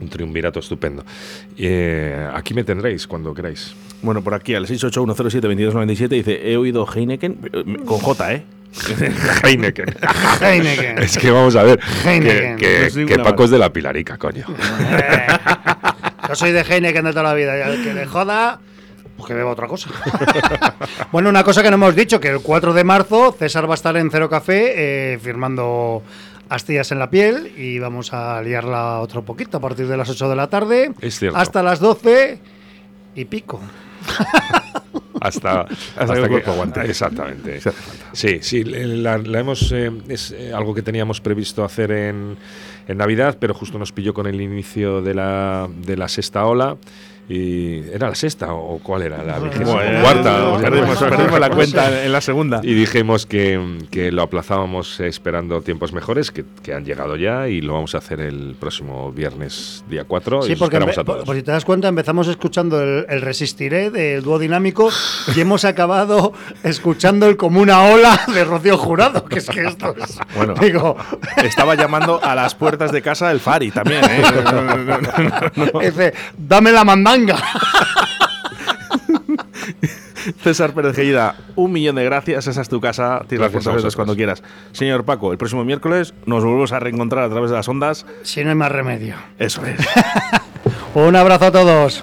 un 0.00 0.08
triunvirato 0.08 0.60
estupendo. 0.60 1.04
Eh, 1.56 2.28
aquí 2.34 2.52
me 2.54 2.64
tendréis 2.64 3.06
cuando 3.06 3.32
queráis. 3.34 3.74
Bueno, 4.02 4.22
por 4.22 4.34
aquí 4.34 4.54
al 4.54 4.66
681072297 4.66 6.08
dice, 6.08 6.50
he 6.50 6.56
oído 6.56 6.86
Heineken 6.86 7.38
eh, 7.52 7.76
con 7.84 7.98
J, 7.98 8.32
¿eh? 8.34 8.44
Heineken. 9.44 9.86
Heineken. 10.40 10.98
es 10.98 11.16
que 11.16 11.30
vamos 11.30 11.54
a 11.54 11.62
ver, 11.62 11.78
que, 11.78 12.10
Heineken. 12.10 12.56
que- 12.56 12.88
que 12.92 12.98
ninguna 12.98 13.22
Paco 13.22 13.44
es 13.44 13.50
de 13.50 13.58
la 13.58 13.72
Pilarica, 13.72 14.18
coño. 14.18 14.44
Yo 16.28 16.34
soy 16.34 16.52
de 16.52 16.62
Heineken 16.62 17.04
de 17.04 17.10
toda 17.10 17.22
la 17.22 17.34
vida. 17.34 17.56
Y 17.58 17.62
al 17.62 17.82
que 17.84 17.94
le 17.94 18.06
joda, 18.06 18.58
pues 19.16 19.28
que 19.28 19.34
beba 19.34 19.52
otra 19.52 19.68
cosa. 19.68 19.90
bueno, 21.12 21.28
una 21.28 21.44
cosa 21.44 21.62
que 21.62 21.70
no 21.70 21.76
hemos 21.76 21.94
dicho, 21.94 22.18
que 22.20 22.28
el 22.30 22.40
4 22.40 22.72
de 22.74 22.82
marzo 22.84 23.34
César 23.38 23.68
va 23.68 23.74
a 23.74 23.76
estar 23.76 23.96
en 23.96 24.10
Cero 24.10 24.28
Café 24.28 24.72
eh, 25.14 25.18
firmando 25.22 26.02
astillas 26.48 26.92
en 26.92 26.98
la 26.98 27.10
piel 27.10 27.52
y 27.56 27.78
vamos 27.78 28.12
a 28.12 28.40
liarla 28.42 29.00
otro 29.00 29.24
poquito 29.24 29.58
a 29.58 29.60
partir 29.60 29.86
de 29.86 29.96
las 29.96 30.08
8 30.10 30.28
de 30.28 30.36
la 30.36 30.48
tarde 30.48 30.92
Es 31.00 31.22
hasta 31.34 31.62
las 31.62 31.80
12 31.80 32.38
y 33.14 33.24
pico. 33.24 33.60
hasta, 35.20 35.62
hasta, 35.96 36.14
que 36.14 36.20
el 36.20 36.28
cuerpo 36.28 36.50
aguante. 36.52 36.80
Exactamente. 36.82 37.60
Sí, 38.12 38.38
sí, 38.42 38.64
la, 38.64 39.18
la 39.18 39.40
hemos 39.40 39.72
eh, 39.72 39.90
es 40.08 40.32
eh, 40.32 40.52
algo 40.52 40.74
que 40.74 40.82
teníamos 40.82 41.20
previsto 41.20 41.64
hacer 41.64 41.90
en, 41.90 42.36
en 42.86 42.98
Navidad, 42.98 43.38
pero 43.40 43.54
justo 43.54 43.78
nos 43.78 43.92
pilló 43.92 44.12
con 44.12 44.26
el 44.26 44.40
inicio 44.40 45.00
de 45.00 45.14
la, 45.14 45.68
de 45.74 45.96
la 45.96 46.08
sexta 46.08 46.44
ola. 46.44 46.76
Y 47.28 47.78
¿Era 47.90 48.08
la 48.08 48.14
sexta 48.14 48.52
o 48.52 48.78
cuál 48.82 49.02
era? 49.02 49.22
La 49.22 49.38
vigésima 49.38 49.72
Bueno, 49.72 50.00
cuarta. 50.02 50.44
o 50.48 50.60
sea, 50.60 50.70
perdimos, 50.70 50.98
perdimos 50.98 51.40
la 51.40 51.50
cuenta 51.50 52.04
en 52.04 52.12
la 52.12 52.20
segunda. 52.20 52.60
Y 52.62 52.74
dijimos 52.74 53.24
que, 53.24 53.78
que 53.90 54.12
lo 54.12 54.22
aplazábamos 54.22 55.00
esperando 55.00 55.62
tiempos 55.62 55.92
mejores, 55.92 56.30
que, 56.30 56.44
que 56.62 56.74
han 56.74 56.84
llegado 56.84 57.16
ya, 57.16 57.48
y 57.48 57.60
lo 57.62 57.74
vamos 57.74 57.94
a 57.94 57.98
hacer 57.98 58.20
el 58.20 58.56
próximo 58.60 59.10
viernes, 59.12 59.84
día 59.88 60.04
4. 60.04 60.42
Sí, 60.42 60.52
y 60.52 60.56
porque 60.56 60.76
a 60.76 60.80
todos. 60.80 61.04
por, 61.04 61.24
por 61.24 61.36
si 61.36 61.42
te 61.42 61.50
das 61.50 61.64
cuenta, 61.64 61.88
empezamos 61.88 62.28
escuchando 62.28 62.82
el, 62.82 63.06
el 63.08 63.22
Resistiré 63.22 63.90
del 63.90 64.22
dúo 64.22 64.38
dinámico 64.38 64.90
y 65.34 65.40
hemos 65.40 65.64
acabado 65.64 66.32
escuchando 66.62 67.26
el 67.26 67.36
como 67.38 67.60
una 67.60 67.84
ola 67.84 68.20
de 68.34 68.44
Rocío 68.44 68.76
Jurado, 68.76 69.24
que 69.24 69.38
es 69.38 69.48
que 69.48 69.62
esto 69.62 69.94
es... 69.98 70.18
Bueno. 70.36 70.54
Digo, 70.60 70.96
Estaba 71.42 71.74
llamando 71.74 72.20
a 72.22 72.34
las 72.34 72.54
puertas 72.54 72.92
de 72.92 73.00
casa 73.02 73.30
el 73.30 73.40
Fari 73.40 73.70
también, 73.70 74.04
¿eh? 74.04 74.22
No, 74.44 74.52
no, 74.62 74.62
no, 74.62 74.76
no, 74.76 74.98
no, 74.98 75.66
no. 75.72 75.80
dice, 75.80 76.12
dame 76.36 76.72
la 76.72 76.84
mandanga. 77.14 77.42
César 80.42 80.72
Pérez 80.72 80.96
Gellida, 80.96 81.34
un 81.54 81.70
millón 81.72 81.96
de 81.96 82.04
gracias. 82.04 82.46
Esa 82.46 82.62
es 82.62 82.68
tu 82.68 82.80
casa. 82.80 83.20
Tienes 83.28 83.40
las 83.42 83.52
Gracias 83.52 83.74
vosotros. 83.74 83.96
cuando 83.96 84.16
quieras. 84.16 84.42
Señor 84.72 85.04
Paco, 85.04 85.32
el 85.32 85.38
próximo 85.38 85.64
miércoles 85.64 86.14
nos 86.26 86.42
volvemos 86.44 86.72
a 86.72 86.80
reencontrar 86.80 87.24
a 87.24 87.28
través 87.28 87.50
de 87.50 87.56
las 87.56 87.68
ondas. 87.68 88.06
Si 88.22 88.42
no 88.42 88.50
hay 88.50 88.56
más 88.56 88.72
remedio. 88.72 89.16
Eso 89.38 89.64
es. 89.66 89.76
Un 90.94 91.14
abrazo 91.16 91.46
a 91.46 91.52
todos. 91.52 92.02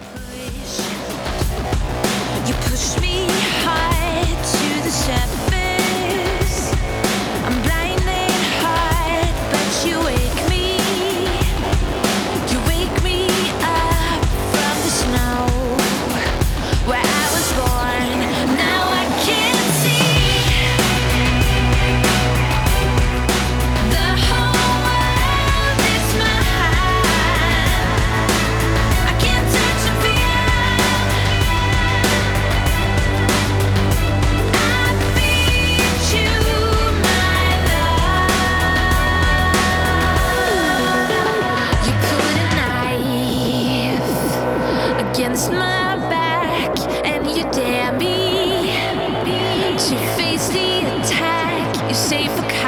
safe. 52.11 52.60